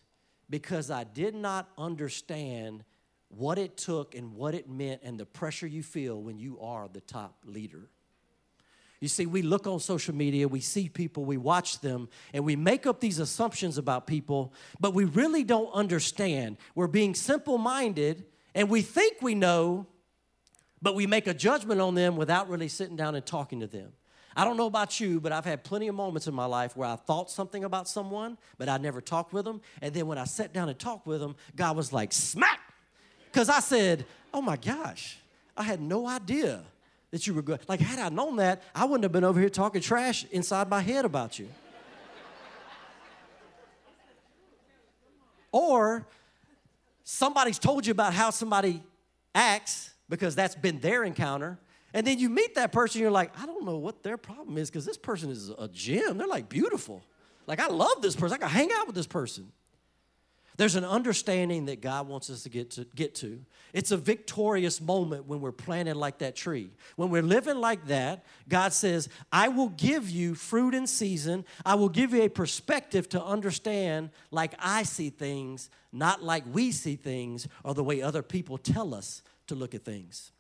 because 0.50 0.92
I 0.92 1.06
did 1.06 1.34
not 1.34 1.70
understand 1.78 2.84
what 3.30 3.58
it 3.58 3.78
took 3.78 4.16
and 4.16 4.36
what 4.36 4.54
it 4.54 4.70
meant 4.70 5.02
and 5.04 5.20
the 5.20 5.26
pressure 5.26 5.68
you 5.68 5.84
feel 5.84 6.22
when 6.22 6.38
you 6.38 6.60
are 6.60 6.88
the 6.88 7.02
top 7.02 7.36
leader. 7.46 7.90
You 9.00 9.08
see, 9.08 9.28
we 9.28 9.44
look 9.44 9.68
on 9.68 9.80
social 9.80 10.16
media, 10.16 10.48
we 10.48 10.60
see 10.60 10.90
people, 10.90 11.24
we 11.24 11.38
watch 11.38 11.82
them, 11.82 12.10
and 12.34 12.44
we 12.44 12.56
make 12.56 12.88
up 12.88 13.00
these 13.00 13.20
assumptions 13.20 13.78
about 13.78 14.08
people, 14.08 14.54
but 14.80 14.96
we 14.96 15.06
really 15.06 15.44
don't 15.44 15.72
understand. 15.72 16.58
We're 16.74 16.88
being 16.88 17.14
simple 17.14 17.60
minded 17.60 18.26
and 18.56 18.70
we 18.70 18.82
think 18.82 19.22
we 19.22 19.36
know, 19.36 19.86
but 20.82 20.96
we 20.96 21.06
make 21.06 21.28
a 21.28 21.34
judgment 21.34 21.80
on 21.80 21.94
them 21.94 22.16
without 22.16 22.50
really 22.50 22.70
sitting 22.70 22.96
down 22.96 23.14
and 23.14 23.24
talking 23.24 23.60
to 23.60 23.68
them. 23.68 23.92
I 24.36 24.44
don't 24.44 24.58
know 24.58 24.66
about 24.66 25.00
you, 25.00 25.20
but 25.20 25.32
I've 25.32 25.46
had 25.46 25.64
plenty 25.64 25.88
of 25.88 25.96
moments 25.96 26.28
in 26.28 26.34
my 26.34 26.46
life 26.46 26.76
where 26.76 26.88
I 26.88 26.96
thought 26.96 27.30
something 27.30 27.64
about 27.64 27.88
someone, 27.88 28.38
but 28.58 28.70
I 28.70 28.78
never 28.78 29.02
talked 29.02 29.34
with 29.34 29.46
them. 29.46 29.62
And 29.82 29.94
then 29.94 30.08
when 30.08 30.18
I 30.18 30.26
sat 30.26 30.54
down 30.54 30.70
and 30.70 30.78
talked 30.78 31.06
with 31.06 31.20
them, 31.20 31.36
God 31.56 31.76
was 31.76 31.94
like, 31.94 32.14
smack! 32.14 32.67
Because 33.38 33.50
I 33.50 33.60
said, 33.60 34.04
oh 34.34 34.42
my 34.42 34.56
gosh, 34.58 35.20
I 35.56 35.62
had 35.62 35.80
no 35.80 36.08
idea 36.08 36.64
that 37.12 37.28
you 37.28 37.36
were 37.36 37.44
good. 37.44 37.60
Like, 37.68 37.80
had 37.80 38.00
I 38.00 38.10
known 38.10 38.38
that, 38.38 38.64
I 38.74 38.84
wouldn't 38.86 39.04
have 39.04 39.12
been 39.12 39.24
over 39.24 39.40
here 39.40 39.48
talking 39.48 39.80
trash 39.80 40.26
inside 40.32 40.68
my 40.68 40.82
head 40.82 41.06
about 41.06 41.38
you. 41.38 41.48
or 45.52 46.08
somebody's 47.04 47.60
told 47.60 47.86
you 47.86 47.92
about 47.92 48.12
how 48.16 48.32
somebody 48.32 48.82
acts 49.36 49.92
because 50.10 50.34
that's 50.34 50.56
been 50.56 50.80
their 50.80 51.04
encounter. 51.04 51.60
And 51.94 52.08
then 52.08 52.18
you 52.18 52.32
meet 52.32 52.56
that 52.56 52.72
person, 52.72 53.02
you're 53.02 53.12
like, 53.12 53.40
I 53.40 53.46
don't 53.46 53.66
know 53.66 53.78
what 53.78 54.02
their 54.02 54.18
problem 54.18 54.58
is 54.58 54.72
because 54.72 54.84
this 54.84 54.98
person 54.98 55.30
is 55.30 55.50
a 55.50 55.68
gem. 55.68 56.18
They're 56.18 56.26
like 56.26 56.50
beautiful. 56.50 57.04
Like, 57.46 57.60
I 57.60 57.68
love 57.68 58.02
this 58.02 58.16
person. 58.16 58.34
I 58.34 58.40
can 58.40 58.50
hang 58.50 58.72
out 58.74 58.88
with 58.88 58.96
this 58.96 59.06
person. 59.06 59.52
There's 60.58 60.76
an 60.76 60.84
understanding 60.84 61.66
that 61.68 61.82
God 61.82 62.08
wants 62.08 62.32
us 62.32 62.44
to 62.44 62.50
get 62.50 62.72
to 62.72 62.86
get 62.96 63.14
to. 63.16 63.40
It's 63.74 63.92
a 63.92 63.98
victorious 63.98 64.82
moment 64.82 65.28
when 65.28 65.40
we're 65.40 65.52
planted 65.52 65.96
like 65.96 66.18
that 66.18 66.36
tree. 66.36 66.72
When 66.96 67.12
we're 67.12 67.22
living 67.22 67.58
like 67.58 67.86
that, 67.88 68.26
God 68.50 68.74
says, 68.74 69.08
"I 69.32 69.50
will 69.50 69.70
give 69.70 70.10
you 70.10 70.34
fruit 70.34 70.74
in 70.74 70.88
season. 70.88 71.46
I 71.64 71.76
will 71.76 71.90
give 71.90 72.12
you 72.12 72.24
a 72.24 72.30
perspective 72.30 73.08
to 73.10 73.24
understand 73.24 74.10
like 74.32 74.56
I 74.58 74.82
see 74.82 75.12
things, 75.12 75.70
not 75.92 76.24
like 76.24 76.44
we 76.52 76.72
see 76.72 76.96
things 76.96 77.48
or 77.64 77.76
the 77.76 77.84
way 77.84 78.02
other 78.02 78.24
people 78.24 78.58
tell 78.58 78.96
us 78.96 79.22
to 79.46 79.54
look 79.54 79.76
at 79.76 79.86
things." 79.86 80.32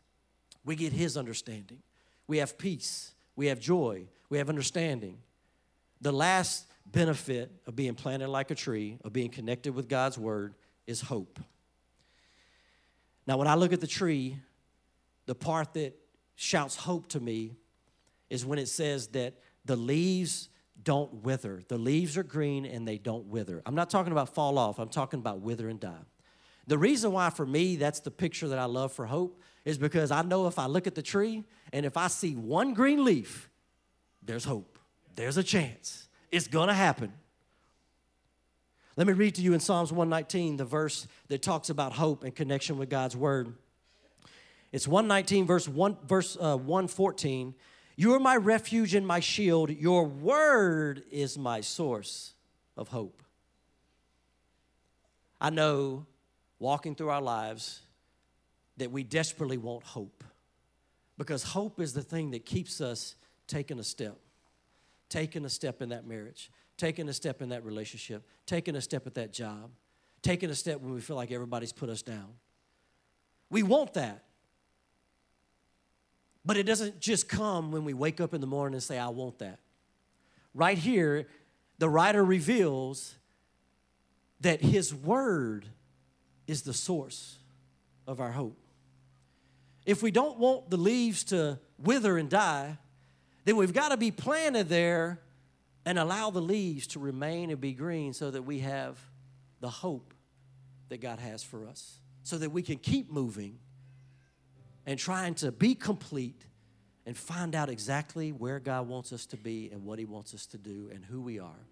We 0.65 0.75
get 0.75 0.93
his 0.93 1.15
understanding. 1.15 1.83
We 2.25 2.39
have 2.39 2.57
peace, 2.57 3.13
we 3.35 3.45
have 3.47 3.59
joy, 3.59 4.07
we 4.29 4.39
have 4.39 4.49
understanding. 4.49 5.19
The 6.01 6.11
last 6.11 6.65
benefit 6.91 7.51
of 7.65 7.75
being 7.75 7.95
planted 7.95 8.29
like 8.29 8.51
a 8.51 8.55
tree, 8.55 8.97
of 9.03 9.13
being 9.13 9.29
connected 9.29 9.73
with 9.73 9.87
God's 9.87 10.17
word, 10.17 10.55
is 10.85 11.01
hope. 11.01 11.39
Now, 13.25 13.37
when 13.37 13.47
I 13.47 13.55
look 13.55 13.73
at 13.73 13.81
the 13.81 13.87
tree, 13.87 14.37
the 15.25 15.35
part 15.35 15.73
that 15.73 15.97
shouts 16.35 16.75
hope 16.75 17.09
to 17.09 17.19
me 17.19 17.55
is 18.29 18.45
when 18.45 18.59
it 18.59 18.67
says 18.67 19.07
that 19.09 19.35
the 19.65 19.75
leaves 19.75 20.49
don't 20.81 21.23
wither. 21.23 21.61
The 21.67 21.77
leaves 21.77 22.17
are 22.17 22.23
green 22.23 22.65
and 22.65 22.87
they 22.87 22.97
don't 22.97 23.25
wither. 23.25 23.61
I'm 23.65 23.75
not 23.75 23.89
talking 23.89 24.11
about 24.11 24.33
fall 24.33 24.57
off, 24.57 24.79
I'm 24.79 24.89
talking 24.89 25.19
about 25.19 25.41
wither 25.41 25.67
and 25.67 25.79
die. 25.79 26.05
The 26.67 26.77
reason 26.77 27.13
why, 27.13 27.29
for 27.29 27.45
me, 27.45 27.77
that's 27.77 28.01
the 28.01 28.11
picture 28.11 28.49
that 28.49 28.59
I 28.59 28.65
love 28.65 28.91
for 28.91 29.05
hope 29.05 29.41
is 29.63 29.77
because 29.77 30.11
I 30.11 30.21
know 30.21 30.47
if 30.47 30.59
I 30.59 30.65
look 30.65 30.85
at 30.85 30.95
the 30.95 31.01
tree 31.01 31.45
and 31.71 31.85
if 31.85 31.95
I 31.95 32.07
see 32.07 32.35
one 32.35 32.73
green 32.73 33.03
leaf, 33.05 33.49
there's 34.21 34.43
hope, 34.43 34.77
there's 35.15 35.37
a 35.37 35.43
chance. 35.43 36.06
It's 36.31 36.47
going 36.47 36.67
to 36.67 36.73
happen. 36.73 37.13
Let 38.95 39.07
me 39.07 39.13
read 39.13 39.35
to 39.35 39.41
you 39.41 39.53
in 39.53 39.59
Psalms 39.59 39.91
119 39.91 40.57
the 40.57 40.65
verse 40.65 41.07
that 41.27 41.41
talks 41.41 41.69
about 41.69 41.93
hope 41.93 42.23
and 42.23 42.35
connection 42.35 42.77
with 42.77 42.89
God's 42.89 43.15
word. 43.15 43.53
It's 44.71 44.87
119 44.87 45.45
verse 45.45 45.67
1 45.67 45.97
verse 46.05 46.35
uh, 46.35 46.57
114. 46.57 47.53
You 47.95 48.13
are 48.13 48.19
my 48.19 48.35
refuge 48.35 48.95
and 48.95 49.07
my 49.07 49.19
shield. 49.19 49.69
Your 49.69 50.03
word 50.05 51.03
is 51.11 51.37
my 51.37 51.61
source 51.61 52.33
of 52.75 52.89
hope. 52.89 53.23
I 55.39 55.51
know 55.51 56.05
walking 56.59 56.95
through 56.95 57.09
our 57.09 57.21
lives 57.21 57.81
that 58.77 58.91
we 58.91 59.03
desperately 59.03 59.57
want 59.57 59.83
hope 59.83 60.23
because 61.17 61.43
hope 61.43 61.79
is 61.79 61.93
the 61.93 62.01
thing 62.01 62.31
that 62.31 62.45
keeps 62.45 62.81
us 62.81 63.15
taking 63.47 63.79
a 63.79 63.83
step 63.83 64.17
taking 65.09 65.45
a 65.45 65.49
step 65.49 65.81
in 65.81 65.89
that 65.89 66.05
marriage, 66.05 66.51
taking 66.77 67.09
a 67.09 67.13
step 67.13 67.41
in 67.41 67.49
that 67.49 67.63
relationship, 67.63 68.23
taking 68.45 68.75
a 68.75 68.81
step 68.81 69.07
at 69.07 69.15
that 69.15 69.33
job, 69.33 69.71
taking 70.21 70.49
a 70.49 70.55
step 70.55 70.81
when 70.81 70.93
we 70.93 71.01
feel 71.01 71.15
like 71.15 71.31
everybody's 71.31 71.73
put 71.73 71.89
us 71.89 72.01
down. 72.01 72.33
We 73.49 73.63
want 73.63 73.93
that. 73.93 74.23
But 76.45 76.57
it 76.57 76.63
doesn't 76.63 76.99
just 76.99 77.27
come 77.27 77.71
when 77.71 77.83
we 77.83 77.93
wake 77.93 78.21
up 78.21 78.33
in 78.33 78.41
the 78.41 78.47
morning 78.47 78.75
and 78.75 78.83
say, 78.83 78.97
I 78.97 79.09
want 79.09 79.39
that. 79.39 79.59
Right 80.53 80.77
here, 80.77 81.27
the 81.77 81.89
writer 81.89 82.23
reveals 82.23 83.15
that 84.41 84.61
his 84.61 84.93
word 84.93 85.67
is 86.47 86.61
the 86.61 86.73
source 86.73 87.37
of 88.07 88.21
our 88.21 88.31
hope. 88.31 88.57
If 89.85 90.01
we 90.01 90.11
don't 90.11 90.37
want 90.37 90.69
the 90.69 90.77
leaves 90.77 91.23
to 91.25 91.59
wither 91.77 92.17
and 92.17 92.29
die, 92.29 92.77
then 93.47 93.55
we've 93.55 93.73
got 93.73 93.89
to 93.89 93.97
be 93.97 94.11
planted 94.11 94.67
there 94.67 95.21
and 95.85 95.97
allow 95.97 96.29
the 96.29 96.41
leaves 96.41 96.85
to 96.87 96.99
remain 96.99 97.49
and 97.49 97.61
be 97.61 97.71
green 97.71 98.11
so 98.11 98.29
that 98.29 98.41
we 98.41 98.59
have 98.59 98.99
the 99.61 99.69
hope 99.69 100.13
that 100.89 100.99
God 100.99 101.19
has 101.19 101.43
for 101.43 101.65
us 101.65 101.99
so 102.23 102.37
that 102.37 102.49
we 102.49 102.61
can 102.61 102.75
keep 102.75 103.09
moving 103.09 103.57
and 104.85 104.99
trying 104.99 105.33
to 105.35 105.49
be 105.49 105.75
complete 105.75 106.45
and 107.05 107.15
find 107.15 107.55
out 107.55 107.69
exactly 107.69 108.33
where 108.33 108.59
God 108.59 108.85
wants 108.89 109.13
us 109.13 109.25
to 109.27 109.37
be 109.37 109.69
and 109.71 109.85
what 109.85 109.97
He 109.97 110.03
wants 110.03 110.33
us 110.33 110.45
to 110.47 110.57
do 110.57 110.89
and 110.93 111.05
who 111.05 111.21
we 111.21 111.39
are. 111.39 111.65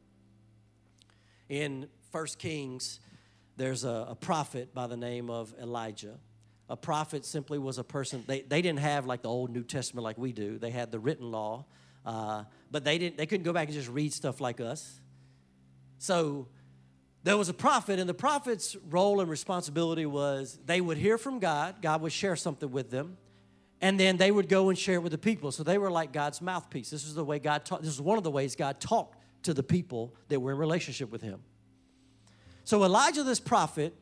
In 1.50 1.90
1 2.12 2.26
Kings, 2.40 3.02
there's 3.58 3.84
a, 3.84 4.08
a 4.12 4.16
prophet 4.16 4.74
by 4.74 4.88
the 4.88 4.96
name 4.96 5.30
of 5.30 5.54
Elijah. 5.62 6.20
A 6.70 6.78
prophet 6.78 7.26
simply 7.26 7.60
was 7.60 7.78
a 7.78 7.84
person, 7.84 8.24
they, 8.26 8.42
they 8.42 8.62
didn't 8.62 8.80
have 8.80 9.06
like 9.06 9.22
the 9.22 9.30
Old 9.30 9.52
New 9.52 9.64
Testament 9.64 10.04
like 10.04 10.18
we 10.18 10.32
do, 10.32 10.58
they 10.58 10.72
had 10.72 10.92
the 10.92 11.00
written 11.00 11.32
law. 11.32 11.66
Uh, 12.06 12.44
but 12.70 12.84
they 12.84 12.98
didn't 12.98 13.18
they 13.18 13.26
couldn't 13.26 13.44
go 13.44 13.54
back 13.54 13.68
and 13.68 13.76
just 13.76 13.90
read 13.90 14.14
stuff 14.14 14.40
like 14.40 14.62
us. 14.62 15.02
So 15.98 16.48
there 17.24 17.38
was 17.38 17.50
a 17.50 17.54
prophet 17.54 18.00
and 18.00 18.08
the 18.08 18.14
prophet's 18.14 18.76
role 18.90 19.22
and 19.22 19.30
responsibility 19.30 20.06
was 20.06 20.60
they 20.66 20.82
would 20.82 20.98
hear 20.98 21.18
from 21.18 21.40
god 21.40 21.82
god 21.82 22.02
would 22.02 22.12
share 22.12 22.36
something 22.36 22.72
with 22.72 22.92
them 22.92 23.18
and 23.82 24.00
then 24.00 24.18
they 24.18 24.30
would 24.30 24.48
go 24.48 24.70
and 24.70 24.78
share 24.78 24.96
it 24.96 25.04
with 25.04 25.12
the 25.12 25.18
people. 25.18 25.52
So 25.52 25.64
they 25.64 25.78
were 25.80 25.90
like 25.90 26.14
god's 26.14 26.42
mouthpiece. 26.42 26.92
This 26.92 27.06
is 27.06 27.16
the 27.16 27.26
way 27.26 27.40
god 27.40 27.66
taught 27.66 27.82
this 27.82 27.92
is 27.92 28.02
one 28.02 28.20
of 28.20 28.24
the 28.24 28.32
ways 28.32 28.56
god 28.56 28.80
talked 28.80 29.18
to 29.44 29.54
the 29.54 29.64
people 29.64 30.14
that 30.28 30.40
were 30.40 30.52
in 30.52 30.58
relationship 30.60 31.12
with 31.12 31.22
him. 31.22 31.42
So 32.66 32.84
elijah 32.84 33.24
this 33.24 33.40
prophet 33.40 33.96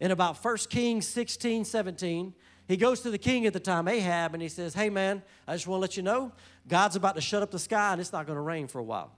in 0.00 0.10
about 0.10 0.42
1 0.44 0.56
kings 0.68 1.06
16 1.06 1.64
17 1.64 2.34
he 2.68 2.76
goes 2.76 3.00
to 3.02 3.10
the 3.10 3.18
king 3.18 3.46
at 3.46 3.52
the 3.52 3.60
time, 3.60 3.86
Ahab, 3.86 4.34
and 4.34 4.42
he 4.42 4.48
says, 4.48 4.74
Hey, 4.74 4.90
man, 4.90 5.22
I 5.46 5.54
just 5.54 5.66
want 5.66 5.78
to 5.78 5.82
let 5.82 5.96
you 5.96 6.02
know 6.02 6.32
God's 6.66 6.96
about 6.96 7.14
to 7.14 7.20
shut 7.20 7.42
up 7.42 7.50
the 7.50 7.58
sky 7.58 7.92
and 7.92 8.00
it's 8.00 8.12
not 8.12 8.26
going 8.26 8.36
to 8.36 8.42
rain 8.42 8.66
for 8.66 8.78
a 8.78 8.82
while. 8.84 9.12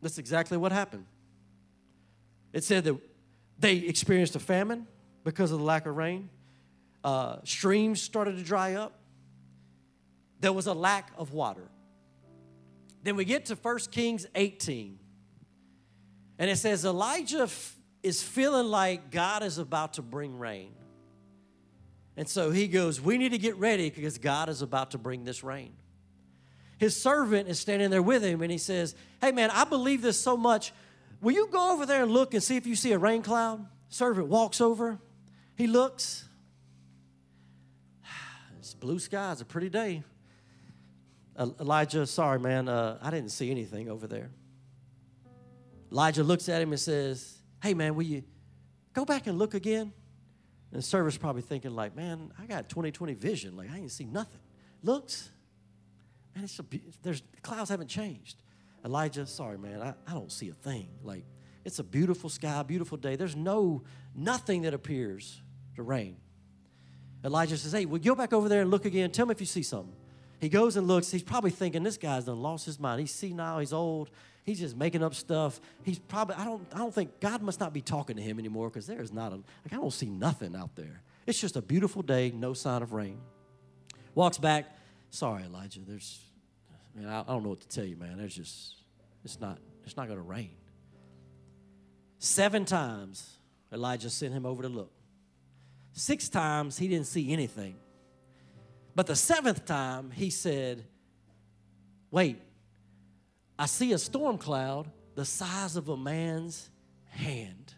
That's 0.00 0.18
exactly 0.18 0.56
what 0.56 0.70
happened. 0.70 1.06
It 2.52 2.62
said 2.62 2.84
that 2.84 2.96
they 3.58 3.76
experienced 3.76 4.36
a 4.36 4.38
famine 4.38 4.86
because 5.24 5.50
of 5.50 5.58
the 5.58 5.64
lack 5.64 5.86
of 5.86 5.96
rain, 5.96 6.30
uh, 7.02 7.38
streams 7.42 8.00
started 8.00 8.36
to 8.36 8.42
dry 8.44 8.74
up, 8.74 9.00
there 10.40 10.52
was 10.52 10.66
a 10.66 10.74
lack 10.74 11.10
of 11.18 11.32
water. 11.32 11.68
Then 13.02 13.16
we 13.16 13.24
get 13.24 13.46
to 13.46 13.56
1 13.56 13.78
Kings 13.90 14.26
18, 14.34 14.98
and 16.38 16.50
it 16.50 16.56
says 16.56 16.84
Elijah 16.84 17.48
is 18.06 18.22
feeling 18.22 18.68
like 18.68 19.10
God 19.10 19.42
is 19.42 19.58
about 19.58 19.94
to 19.94 20.02
bring 20.02 20.38
rain. 20.38 20.72
And 22.16 22.28
so 22.28 22.50
he 22.50 22.68
goes, 22.68 23.00
We 23.00 23.18
need 23.18 23.32
to 23.32 23.38
get 23.38 23.56
ready 23.56 23.90
because 23.90 24.18
God 24.18 24.48
is 24.48 24.62
about 24.62 24.92
to 24.92 24.98
bring 24.98 25.24
this 25.24 25.42
rain. 25.42 25.72
His 26.78 27.00
servant 27.00 27.48
is 27.48 27.58
standing 27.58 27.90
there 27.90 28.02
with 28.02 28.22
him 28.22 28.42
and 28.42 28.50
he 28.50 28.58
says, 28.58 28.94
Hey 29.20 29.32
man, 29.32 29.50
I 29.50 29.64
believe 29.64 30.02
this 30.02 30.18
so 30.18 30.36
much. 30.36 30.72
Will 31.20 31.32
you 31.32 31.48
go 31.50 31.72
over 31.72 31.84
there 31.84 32.02
and 32.02 32.12
look 32.12 32.32
and 32.32 32.42
see 32.42 32.56
if 32.56 32.66
you 32.66 32.76
see 32.76 32.92
a 32.92 32.98
rain 32.98 33.22
cloud? 33.22 33.66
Servant 33.88 34.28
walks 34.28 34.60
over. 34.60 34.98
He 35.56 35.66
looks. 35.66 36.24
It's 38.58 38.74
blue 38.74 38.98
sky. 38.98 39.32
It's 39.32 39.40
a 39.40 39.44
pretty 39.44 39.68
day. 39.68 40.02
Elijah, 41.38 42.06
sorry, 42.06 42.40
man, 42.40 42.68
uh, 42.68 42.98
I 43.02 43.10
didn't 43.10 43.28
see 43.28 43.50
anything 43.50 43.90
over 43.90 44.06
there. 44.06 44.30
Elijah 45.92 46.24
looks 46.24 46.48
at 46.48 46.62
him 46.62 46.72
and 46.72 46.80
says, 46.80 47.35
Hey, 47.62 47.74
man, 47.74 47.94
will 47.94 48.04
you 48.04 48.22
go 48.92 49.04
back 49.04 49.26
and 49.26 49.38
look 49.38 49.54
again? 49.54 49.92
And 50.72 50.82
the 50.82 50.82
server's 50.82 51.16
probably 51.16 51.42
thinking, 51.42 51.72
like, 51.72 51.96
man, 51.96 52.32
I 52.38 52.46
got 52.46 52.68
2020 52.68 53.14
vision. 53.14 53.56
Like, 53.56 53.70
I 53.70 53.78
ain't 53.78 53.90
see 53.90 54.04
nothing. 54.04 54.40
Looks, 54.82 55.30
man, 56.34 56.44
it's 56.44 56.58
a, 56.58 56.64
there's, 57.02 57.22
the 57.22 57.40
clouds 57.40 57.70
haven't 57.70 57.88
changed. 57.88 58.36
Elijah, 58.84 59.26
sorry, 59.26 59.58
man, 59.58 59.80
I, 59.80 59.94
I 60.06 60.12
don't 60.12 60.30
see 60.30 60.48
a 60.48 60.54
thing. 60.54 60.88
Like, 61.02 61.24
it's 61.64 61.78
a 61.78 61.84
beautiful 61.84 62.30
sky, 62.30 62.62
beautiful 62.62 62.98
day. 62.98 63.16
There's 63.16 63.34
no, 63.34 63.82
nothing 64.14 64.62
that 64.62 64.74
appears 64.74 65.40
to 65.74 65.82
rain. 65.82 66.16
Elijah 67.24 67.56
says, 67.56 67.72
hey, 67.72 67.86
well, 67.86 68.00
go 68.00 68.14
back 68.14 68.32
over 68.32 68.48
there 68.48 68.62
and 68.62 68.70
look 68.70 68.84
again. 68.84 69.10
Tell 69.10 69.26
me 69.26 69.32
if 69.32 69.40
you 69.40 69.46
see 69.46 69.64
something. 69.64 69.94
He 70.40 70.48
goes 70.48 70.76
and 70.76 70.86
looks. 70.86 71.10
He's 71.10 71.22
probably 71.22 71.50
thinking, 71.50 71.82
this 71.82 71.96
guy's 71.96 72.24
done 72.24 72.40
lost 72.40 72.66
his 72.66 72.78
mind. 72.78 73.00
He's 73.00 73.10
senile. 73.10 73.58
He's 73.58 73.72
old. 73.72 74.10
He's 74.46 74.60
just 74.60 74.76
making 74.76 75.02
up 75.02 75.12
stuff. 75.12 75.60
He's 75.82 75.98
probably, 75.98 76.36
I 76.36 76.44
don't, 76.44 76.64
I 76.72 76.78
don't 76.78 76.94
think 76.94 77.18
God 77.18 77.42
must 77.42 77.58
not 77.58 77.74
be 77.74 77.80
talking 77.80 78.14
to 78.14 78.22
him 78.22 78.38
anymore 78.38 78.68
because 78.68 78.86
there 78.86 79.02
is 79.02 79.12
not 79.12 79.32
a, 79.32 79.34
like, 79.34 79.72
I 79.72 79.76
don't 79.76 79.92
see 79.92 80.08
nothing 80.08 80.54
out 80.54 80.76
there. 80.76 81.02
It's 81.26 81.40
just 81.40 81.56
a 81.56 81.62
beautiful 81.62 82.02
day, 82.02 82.32
no 82.32 82.54
sign 82.54 82.80
of 82.80 82.92
rain. 82.92 83.18
Walks 84.14 84.38
back. 84.38 84.66
Sorry, 85.10 85.42
Elijah. 85.42 85.80
There's, 85.84 86.20
man, 86.94 87.08
I, 87.08 87.22
I 87.22 87.24
don't 87.24 87.42
know 87.42 87.48
what 87.48 87.60
to 87.62 87.68
tell 87.68 87.84
you, 87.84 87.96
man. 87.96 88.18
There's 88.18 88.36
just, 88.36 88.76
it's 89.24 89.40
not, 89.40 89.58
it's 89.84 89.96
not 89.96 90.06
going 90.06 90.18
to 90.18 90.24
rain. 90.24 90.52
Seven 92.20 92.64
times, 92.64 93.28
Elijah 93.72 94.10
sent 94.10 94.32
him 94.32 94.46
over 94.46 94.62
to 94.62 94.68
look. 94.68 94.92
Six 95.92 96.28
times, 96.28 96.78
he 96.78 96.86
didn't 96.86 97.08
see 97.08 97.32
anything. 97.32 97.74
But 98.94 99.08
the 99.08 99.16
seventh 99.16 99.64
time, 99.64 100.12
he 100.12 100.30
said, 100.30 100.84
Wait, 102.12 102.40
I 103.58 103.66
see 103.66 103.92
a 103.92 103.98
storm 103.98 104.38
cloud 104.38 104.90
the 105.14 105.24
size 105.24 105.76
of 105.76 105.88
a 105.88 105.96
man's 105.96 106.70
hand. 107.08 107.74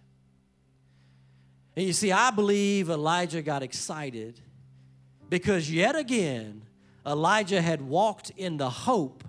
And 1.77 1.87
you 1.87 1.93
see, 1.93 2.11
I 2.11 2.31
believe 2.31 2.91
Elijah 2.91 3.43
got 3.43 3.63
excited 3.63 4.41
because 5.29 5.71
yet 5.71 5.95
again, 5.95 6.63
Elijah 7.07 7.63
had 7.63 7.81
walked 7.81 8.31
in 8.37 8.57
the 8.57 8.69
hope 8.69 9.23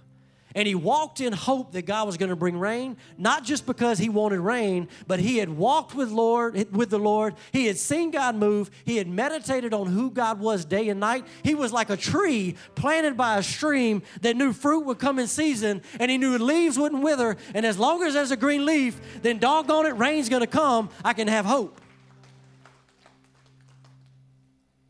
and 0.55 0.67
he 0.67 0.75
walked 0.75 1.21
in 1.21 1.33
hope 1.33 1.73
that 1.73 1.83
God 1.83 2.07
was 2.07 2.17
going 2.17 2.29
to 2.29 2.35
bring 2.35 2.57
rain, 2.57 2.97
not 3.17 3.43
just 3.43 3.65
because 3.65 3.99
he 3.99 4.09
wanted 4.09 4.39
rain, 4.39 4.87
but 5.07 5.19
he 5.19 5.37
had 5.37 5.49
walked 5.49 5.93
with 5.93 6.09
Lord 6.09 6.71
with 6.71 6.89
the 6.89 6.99
Lord. 6.99 7.35
He 7.51 7.67
had 7.67 7.77
seen 7.77 8.11
God 8.11 8.35
move. 8.35 8.71
He 8.85 8.97
had 8.97 9.07
meditated 9.07 9.73
on 9.73 9.87
who 9.87 10.09
God 10.09 10.39
was 10.39 10.65
day 10.65 10.89
and 10.89 10.99
night. 10.99 11.25
He 11.43 11.55
was 11.55 11.71
like 11.71 11.89
a 11.89 11.97
tree 11.97 12.55
planted 12.75 13.15
by 13.15 13.37
a 13.37 13.43
stream 13.43 14.01
that 14.21 14.35
knew 14.35 14.53
fruit 14.53 14.85
would 14.85 14.99
come 14.99 15.19
in 15.19 15.27
season, 15.27 15.81
and 15.99 16.09
he 16.09 16.17
knew 16.17 16.37
leaves 16.37 16.77
wouldn't 16.77 17.03
wither. 17.03 17.37
And 17.53 17.65
as 17.65 17.77
long 17.77 18.03
as 18.03 18.13
there's 18.13 18.31
a 18.31 18.37
green 18.37 18.65
leaf, 18.65 18.99
then 19.21 19.37
doggone 19.37 19.85
it, 19.85 19.95
rain's 19.97 20.29
going 20.29 20.41
to 20.41 20.47
come. 20.47 20.89
I 21.03 21.13
can 21.13 21.27
have 21.27 21.45
hope. 21.45 21.79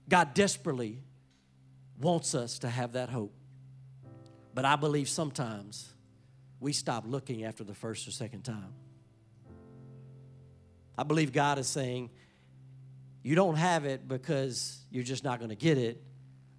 God 0.07 0.33
desperately 0.33 0.99
wants 1.99 2.33
us 2.33 2.59
to 2.59 2.69
have 2.69 2.93
that 2.93 3.09
hope. 3.09 3.33
But 4.59 4.65
I 4.65 4.75
believe 4.75 5.07
sometimes 5.07 5.87
we 6.59 6.73
stop 6.73 7.05
looking 7.07 7.45
after 7.45 7.63
the 7.63 7.73
first 7.73 8.05
or 8.09 8.11
second 8.11 8.41
time. 8.41 8.73
I 10.97 11.03
believe 11.03 11.31
God 11.31 11.59
is 11.59 11.67
saying, 11.67 12.09
you 13.23 13.35
don't 13.35 13.55
have 13.55 13.85
it 13.85 14.05
because 14.05 14.81
you're 14.91 15.05
just 15.05 15.23
not 15.23 15.39
going 15.39 15.47
to 15.47 15.55
get 15.55 15.77
it. 15.77 16.03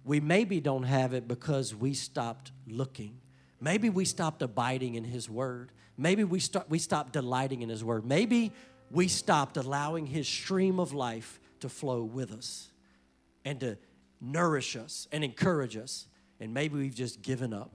We 0.03 0.19
maybe 0.19 0.59
don't 0.59 0.81
have 0.81 1.13
it 1.13 1.27
because 1.27 1.75
we 1.75 1.93
stopped 1.93 2.51
looking. 2.65 3.19
Maybe 3.59 3.91
we 3.91 4.05
stopped 4.05 4.41
abiding 4.41 4.95
in 4.95 5.03
His 5.03 5.29
Word. 5.29 5.71
Maybe 5.95 6.23
we, 6.23 6.39
start, 6.39 6.67
we 6.71 6.79
stopped 6.79 7.13
delighting 7.13 7.61
in 7.61 7.69
His 7.69 7.83
Word. 7.83 8.03
Maybe 8.03 8.51
we 8.89 9.09
stopped 9.09 9.57
allowing 9.57 10.07
His 10.07 10.27
stream 10.27 10.79
of 10.79 10.91
life 10.91 11.39
to 11.59 11.69
flow 11.69 12.01
with 12.01 12.31
us 12.31 12.71
and 13.45 13.59
to 13.59 13.77
nourish 14.19 14.75
us 14.75 15.07
and 15.11 15.23
encourage 15.23 15.77
us. 15.77 16.07
And 16.39 16.51
maybe 16.51 16.79
we've 16.79 16.95
just 16.95 17.21
given 17.21 17.53
up. 17.53 17.71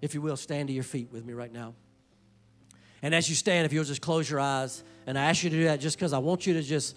If 0.00 0.14
you 0.14 0.22
will, 0.22 0.36
stand 0.36 0.68
to 0.68 0.74
your 0.74 0.84
feet 0.84 1.10
with 1.12 1.24
me 1.24 1.32
right 1.32 1.52
now. 1.52 1.74
And 3.02 3.14
as 3.14 3.28
you 3.28 3.34
stand, 3.34 3.66
if 3.66 3.72
you'll 3.72 3.84
just 3.84 4.02
close 4.02 4.28
your 4.28 4.40
eyes, 4.40 4.82
and 5.06 5.18
I 5.18 5.26
ask 5.26 5.44
you 5.44 5.50
to 5.50 5.56
do 5.56 5.64
that 5.64 5.80
just 5.80 5.96
because 5.96 6.12
I 6.12 6.18
want 6.18 6.46
you 6.46 6.54
to 6.54 6.62
just 6.62 6.96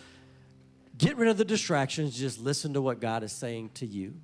get 0.97 1.17
rid 1.17 1.29
of 1.29 1.37
the 1.37 1.45
distractions, 1.45 2.17
just 2.17 2.39
listen 2.39 2.73
to 2.73 2.81
what 2.81 2.99
God 2.99 3.23
is 3.23 3.31
saying 3.31 3.71
to 3.75 3.85
you. 3.85 4.15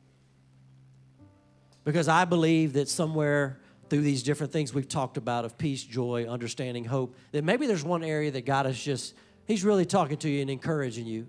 Because 1.83 2.07
I 2.07 2.25
believe 2.25 2.73
that 2.73 2.89
somewhere 2.89 3.59
through 3.89 4.01
these 4.01 4.23
different 4.23 4.51
things 4.51 4.73
we've 4.73 4.89
talked 4.89 5.17
about 5.17 5.45
of 5.45 5.57
peace, 5.57 5.83
joy, 5.83 6.25
understanding, 6.27 6.83
hope, 6.83 7.15
that 7.31 7.43
maybe 7.43 7.67
there's 7.67 7.83
one 7.83 8.03
area 8.03 8.29
that 8.31 8.45
God 8.45 8.65
is 8.65 8.81
just, 8.81 9.13
He's 9.45 9.63
really 9.63 9.85
talking 9.85 10.17
to 10.17 10.29
you 10.29 10.41
and 10.41 10.49
encouraging 10.49 11.05
you 11.05 11.27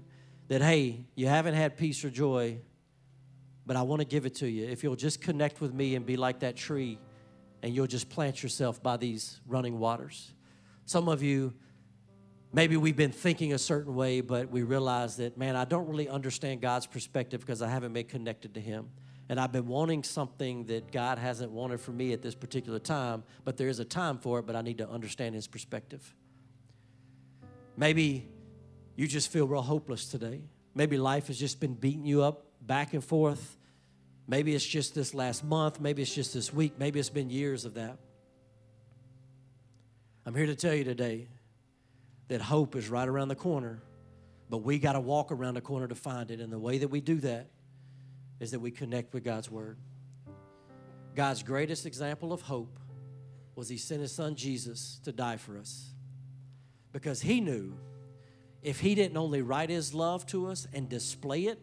that, 0.49 0.61
hey, 0.61 1.05
you 1.15 1.29
haven't 1.29 1.55
had 1.55 1.77
peace 1.77 2.05
or 2.05 2.11
joy, 2.11 2.59
but 3.65 3.77
I 3.77 3.83
want 3.83 4.01
to 4.01 4.07
give 4.07 4.27
it 4.27 4.35
to 4.37 4.49
you. 4.49 4.67
If 4.67 4.83
you'll 4.83 4.97
just 4.97 5.21
connect 5.21 5.61
with 5.61 5.73
me 5.73 5.95
and 5.95 6.05
be 6.05 6.17
like 6.17 6.41
that 6.41 6.57
tree 6.57 6.99
and 7.63 7.75
you'll 7.75 7.87
just 7.87 8.09
plant 8.09 8.43
yourself 8.43 8.83
by 8.83 8.97
these 8.97 9.41
running 9.47 9.79
waters. 9.79 10.33
Some 10.85 11.09
of 11.09 11.23
you, 11.23 11.55
maybe 12.53 12.77
we've 12.77 12.97
been 12.97 13.13
thinking 13.13 13.53
a 13.53 13.59
certain 13.59 13.95
way, 13.95 14.21
but 14.21 14.51
we 14.51 14.63
realize 14.63 15.17
that, 15.17 15.37
man, 15.37 15.57
I 15.57 15.65
don't 15.65 15.89
really 15.89 16.09
understand 16.09 16.61
God's 16.61 16.87
perspective 16.87 17.41
because 17.41 17.61
I 17.61 17.69
haven't 17.69 17.93
been 17.93 18.07
connected 18.07 18.55
to 18.55 18.61
Him. 18.61 18.89
And 19.29 19.39
I've 19.39 19.53
been 19.53 19.67
wanting 19.67 20.05
something 20.05 20.65
that 20.67 20.91
God 20.91 21.19
hasn't 21.19 21.51
wanted 21.51 21.81
for 21.81 21.91
me 21.91 22.15
at 22.15 22.23
this 22.23 22.35
particular 22.35 22.79
time, 22.79 23.25
but 23.45 23.59
there 23.59 23.69
is 23.69 23.79
a 23.79 23.85
time 23.85 24.17
for 24.17 24.39
it, 24.39 24.47
but 24.47 24.57
I 24.57 24.63
need 24.63 24.79
to 24.79 24.89
understand 24.89 25.35
His 25.35 25.47
perspective. 25.47 26.15
Maybe 27.77 28.27
you 28.97 29.07
just 29.07 29.31
feel 29.31 29.47
real 29.47 29.63
hopeless 29.63 30.07
today. 30.07 30.41
Maybe 30.75 30.97
life 30.97 31.27
has 31.27 31.39
just 31.39 31.61
been 31.61 31.75
beating 31.75 32.07
you 32.07 32.23
up 32.23 32.47
back 32.63 32.95
and 32.95 33.05
forth 33.05 33.58
Maybe 34.31 34.55
it's 34.55 34.67
just 34.67 34.95
this 34.95 35.15
last 35.15 35.43
month. 35.43 35.81
Maybe 35.81 36.03
it's 36.03 36.15
just 36.15 36.35
this 36.35 36.53
week. 36.53 36.75
Maybe 36.79 37.01
it's 37.01 37.09
been 37.09 37.31
years 37.31 37.65
of 37.65 37.75
that. 37.75 37.97
I'm 40.27 40.35
here 40.35 40.47
to 40.47 40.55
tell 40.55 40.75
you 40.75 40.85
today 40.85 41.29
that 42.29 42.43
hope 42.43 42.77
is 42.77 42.91
right 42.91 43.09
around 43.09 43.29
the 43.29 43.35
corner. 43.35 43.81
But 44.51 44.59
we 44.59 44.79
got 44.79 44.93
to 44.93 45.01
walk 45.01 45.33
around 45.33 45.55
the 45.55 45.63
corner 45.63 45.89
to 45.89 45.95
find 45.95 46.31
it. 46.31 46.41
And 46.41 46.53
the 46.53 46.59
way 46.59 46.77
that 46.79 46.89
we 46.89 47.01
do 47.01 47.17
that 47.21 47.47
is 48.39 48.51
that 48.51 48.61
we 48.61 48.71
connect 48.71 49.15
with 49.15 49.25
God's 49.25 49.51
Word. 49.51 49.79
God's 51.15 51.43
greatest 51.43 51.87
example 51.87 52.31
of 52.31 52.43
hope 52.43 52.79
was 53.55 53.71
He 53.71 53.79
sent 53.79 54.03
His 54.03 54.13
Son 54.13 54.37
Jesus 54.37 55.01
to 55.05 55.13
die 55.13 55.39
for 55.39 55.57
us. 55.57 55.95
Because 56.93 57.23
He 57.23 57.41
knew 57.41 57.79
if 58.63 58.81
He 58.81 58.95
didn't 58.95 59.17
only 59.17 59.41
write 59.41 59.71
His 59.71 59.95
love 59.95 60.27
to 60.27 60.49
us 60.49 60.69
and 60.75 60.87
display 60.87 61.45
it 61.45 61.59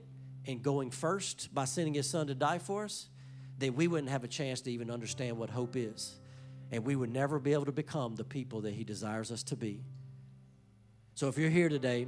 in 0.45 0.61
going 0.61 0.91
first 0.91 1.53
by 1.53 1.65
sending 1.65 1.93
His 1.93 2.09
Son 2.09 2.27
to 2.27 2.35
die 2.35 2.59
for 2.59 2.85
us, 2.85 3.09
then 3.57 3.75
we 3.75 3.87
wouldn't 3.87 4.09
have 4.09 4.23
a 4.23 4.27
chance 4.27 4.61
to 4.61 4.71
even 4.71 4.91
understand 4.91 5.37
what 5.37 5.49
hope 5.49 5.75
is. 5.75 6.15
And 6.71 6.83
we 6.83 6.95
would 6.95 7.11
never 7.11 7.39
be 7.39 7.53
able 7.53 7.65
to 7.65 7.71
become 7.71 8.15
the 8.15 8.23
people 8.23 8.61
that 8.61 8.73
He 8.73 8.83
desires 8.83 9.31
us 9.31 9.43
to 9.43 9.55
be. 9.55 9.83
So 11.13 11.27
if 11.27 11.37
you're 11.37 11.49
here 11.49 11.69
today, 11.69 12.07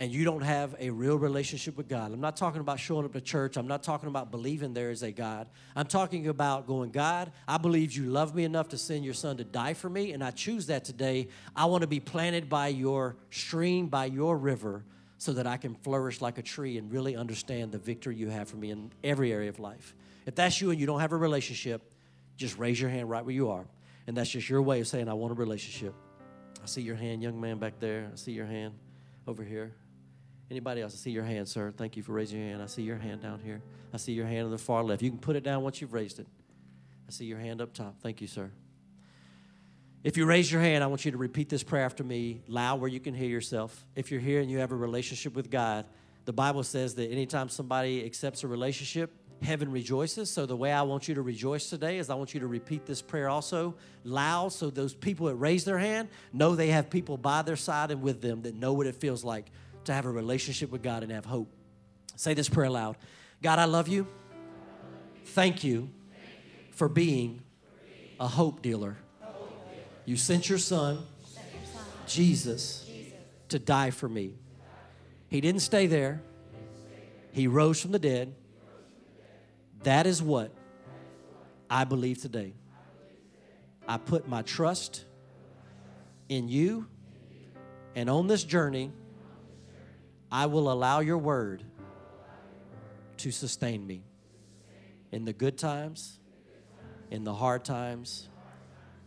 and 0.00 0.10
you 0.10 0.24
don't 0.24 0.40
have 0.40 0.74
a 0.80 0.88
real 0.88 1.18
relationship 1.18 1.76
with 1.76 1.86
God. 1.86 2.10
I'm 2.10 2.22
not 2.22 2.34
talking 2.34 2.62
about 2.62 2.80
showing 2.80 3.04
up 3.04 3.12
to 3.12 3.20
church. 3.20 3.58
I'm 3.58 3.68
not 3.68 3.82
talking 3.82 4.08
about 4.08 4.30
believing 4.30 4.72
there 4.72 4.90
is 4.90 5.02
a 5.02 5.12
God. 5.12 5.46
I'm 5.76 5.86
talking 5.86 6.28
about 6.28 6.66
going, 6.66 6.90
God, 6.90 7.30
I 7.46 7.58
believe 7.58 7.92
you 7.92 8.06
love 8.06 8.34
me 8.34 8.44
enough 8.44 8.70
to 8.70 8.78
send 8.78 9.04
your 9.04 9.12
son 9.12 9.36
to 9.36 9.44
die 9.44 9.74
for 9.74 9.90
me, 9.90 10.12
and 10.12 10.24
I 10.24 10.30
choose 10.30 10.66
that 10.66 10.86
today. 10.86 11.28
I 11.54 11.66
want 11.66 11.82
to 11.82 11.86
be 11.86 12.00
planted 12.00 12.48
by 12.48 12.68
your 12.68 13.16
stream, 13.28 13.88
by 13.88 14.06
your 14.06 14.38
river, 14.38 14.84
so 15.20 15.34
that 15.34 15.46
I 15.46 15.58
can 15.58 15.74
flourish 15.74 16.22
like 16.22 16.38
a 16.38 16.42
tree 16.42 16.78
and 16.78 16.90
really 16.90 17.14
understand 17.14 17.72
the 17.72 17.78
victory 17.78 18.16
you 18.16 18.30
have 18.30 18.48
for 18.48 18.56
me 18.56 18.70
in 18.70 18.90
every 19.04 19.30
area 19.34 19.50
of 19.50 19.60
life. 19.60 19.94
If 20.24 20.34
that's 20.34 20.62
you 20.62 20.70
and 20.70 20.80
you 20.80 20.86
don't 20.86 21.00
have 21.00 21.12
a 21.12 21.16
relationship, 21.16 21.82
just 22.38 22.58
raise 22.58 22.80
your 22.80 22.88
hand 22.88 23.10
right 23.10 23.22
where 23.22 23.34
you 23.34 23.50
are. 23.50 23.66
And 24.06 24.16
that's 24.16 24.30
just 24.30 24.48
your 24.48 24.62
way 24.62 24.80
of 24.80 24.88
saying, 24.88 25.10
I 25.10 25.12
want 25.12 25.32
a 25.32 25.34
relationship. 25.34 25.92
I 26.62 26.66
see 26.66 26.80
your 26.80 26.96
hand, 26.96 27.22
young 27.22 27.38
man 27.38 27.58
back 27.58 27.78
there. 27.78 28.08
I 28.10 28.16
see 28.16 28.32
your 28.32 28.46
hand 28.46 28.72
over 29.26 29.44
here. 29.44 29.74
Anybody 30.50 30.80
else? 30.80 30.94
I 30.94 30.96
see 30.96 31.10
your 31.10 31.24
hand, 31.24 31.46
sir. 31.46 31.70
Thank 31.70 31.98
you 31.98 32.02
for 32.02 32.12
raising 32.12 32.40
your 32.40 32.48
hand. 32.48 32.62
I 32.62 32.66
see 32.66 32.82
your 32.82 32.96
hand 32.96 33.20
down 33.20 33.40
here. 33.40 33.60
I 33.92 33.98
see 33.98 34.12
your 34.12 34.26
hand 34.26 34.46
on 34.46 34.50
the 34.50 34.58
far 34.58 34.82
left. 34.82 35.02
You 35.02 35.10
can 35.10 35.18
put 35.18 35.36
it 35.36 35.44
down 35.44 35.62
once 35.62 35.82
you've 35.82 35.92
raised 35.92 36.18
it. 36.18 36.28
I 37.06 37.10
see 37.10 37.26
your 37.26 37.38
hand 37.38 37.60
up 37.60 37.74
top. 37.74 37.96
Thank 38.00 38.22
you, 38.22 38.26
sir. 38.26 38.50
If 40.02 40.16
you 40.16 40.24
raise 40.24 40.50
your 40.50 40.62
hand, 40.62 40.82
I 40.82 40.86
want 40.86 41.04
you 41.04 41.10
to 41.10 41.18
repeat 41.18 41.50
this 41.50 41.62
prayer 41.62 41.84
after 41.84 42.02
me 42.02 42.40
loud 42.48 42.80
where 42.80 42.88
you 42.88 43.00
can 43.00 43.12
hear 43.12 43.28
yourself. 43.28 43.84
If 43.94 44.10
you're 44.10 44.20
here 44.20 44.40
and 44.40 44.50
you 44.50 44.58
have 44.58 44.72
a 44.72 44.76
relationship 44.76 45.34
with 45.34 45.50
God, 45.50 45.84
the 46.24 46.32
Bible 46.32 46.62
says 46.62 46.94
that 46.94 47.10
anytime 47.10 47.50
somebody 47.50 48.04
accepts 48.06 48.42
a 48.42 48.48
relationship, 48.48 49.12
heaven 49.42 49.70
rejoices. 49.70 50.30
So 50.30 50.46
the 50.46 50.56
way 50.56 50.72
I 50.72 50.82
want 50.82 51.06
you 51.06 51.14
to 51.16 51.22
rejoice 51.22 51.68
today 51.68 51.98
is 51.98 52.08
I 52.08 52.14
want 52.14 52.32
you 52.32 52.40
to 52.40 52.46
repeat 52.46 52.86
this 52.86 53.02
prayer 53.02 53.28
also 53.28 53.74
loud 54.02 54.54
so 54.54 54.70
those 54.70 54.94
people 54.94 55.26
that 55.26 55.34
raise 55.34 55.64
their 55.64 55.78
hand 55.78 56.08
know 56.32 56.54
they 56.54 56.68
have 56.68 56.88
people 56.88 57.18
by 57.18 57.42
their 57.42 57.56
side 57.56 57.90
and 57.90 58.00
with 58.00 58.22
them 58.22 58.40
that 58.42 58.54
know 58.54 58.72
what 58.72 58.86
it 58.86 58.94
feels 58.94 59.22
like 59.22 59.46
to 59.84 59.92
have 59.92 60.06
a 60.06 60.10
relationship 60.10 60.70
with 60.70 60.82
God 60.82 61.02
and 61.02 61.12
have 61.12 61.26
hope. 61.26 61.52
Say 62.16 62.32
this 62.32 62.48
prayer 62.48 62.70
loud 62.70 62.96
God, 63.42 63.58
I 63.58 63.66
love 63.66 63.88
you. 63.88 64.06
Thank 65.26 65.62
you 65.62 65.90
for 66.70 66.88
being 66.88 67.42
a 68.18 68.26
hope 68.26 68.62
dealer. 68.62 68.96
You 70.04 70.16
sent 70.16 70.48
your 70.48 70.58
son, 70.58 70.98
Jesus, 72.06 72.88
to 73.48 73.58
die 73.58 73.90
for 73.90 74.08
me. 74.08 74.34
He 75.28 75.40
didn't 75.40 75.60
stay 75.60 75.86
there, 75.86 76.22
he 77.32 77.46
rose 77.46 77.80
from 77.80 77.92
the 77.92 77.98
dead. 77.98 78.34
That 79.82 80.06
is 80.06 80.22
what 80.22 80.52
I 81.68 81.84
believe 81.84 82.20
today. 82.20 82.54
I 83.86 83.96
put 83.98 84.28
my 84.28 84.42
trust 84.42 85.04
in 86.28 86.48
you, 86.48 86.86
and 87.94 88.08
on 88.10 88.26
this 88.26 88.44
journey, 88.44 88.92
I 90.30 90.46
will 90.46 90.70
allow 90.70 91.00
your 91.00 91.18
word 91.18 91.64
to 93.18 93.30
sustain 93.30 93.86
me 93.86 94.02
in 95.12 95.24
the 95.24 95.32
good 95.32 95.58
times, 95.58 96.18
in 97.10 97.24
the 97.24 97.34
hard 97.34 97.64
times, 97.64 98.29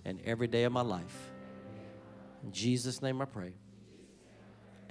and 0.06 0.20
every 0.26 0.48
day 0.48 0.64
of 0.64 0.72
my 0.72 0.82
life. 0.82 1.32
In 2.44 2.52
Jesus' 2.52 3.02
name 3.02 3.22
I 3.22 3.26
pray. 3.26 3.54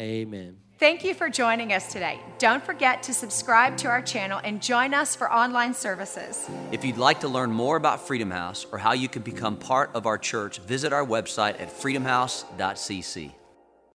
Amen. 0.01 0.57
Thank 0.79 1.05
you 1.05 1.15
for 1.15 1.29
joining 1.29 1.73
us 1.73 1.93
today. 1.93 2.19
Don't 2.39 2.65
forget 2.65 3.05
to 3.05 3.15
subscribe 3.15 3.77
to 3.79 3.89
our 3.89 4.03
channel 4.03 4.41
and 4.43 4.61
join 4.61 4.95
us 4.95 5.15
for 5.15 5.33
online 5.33 5.75
services. 5.75 6.49
If 6.73 6.85
you'd 6.85 6.97
like 6.97 7.21
to 7.21 7.29
learn 7.29 7.53
more 7.53 7.77
about 7.77 8.05
Freedom 8.07 8.31
House 8.31 8.67
or 8.73 8.79
how 8.79 8.93
you 8.93 9.09
can 9.09 9.23
become 9.23 9.57
part 9.57 9.91
of 9.95 10.07
our 10.07 10.19
church, 10.19 10.59
visit 10.59 10.93
our 10.93 11.07
website 11.07 11.61
at 11.61 11.69
freedomhouse.cc. 11.69 13.33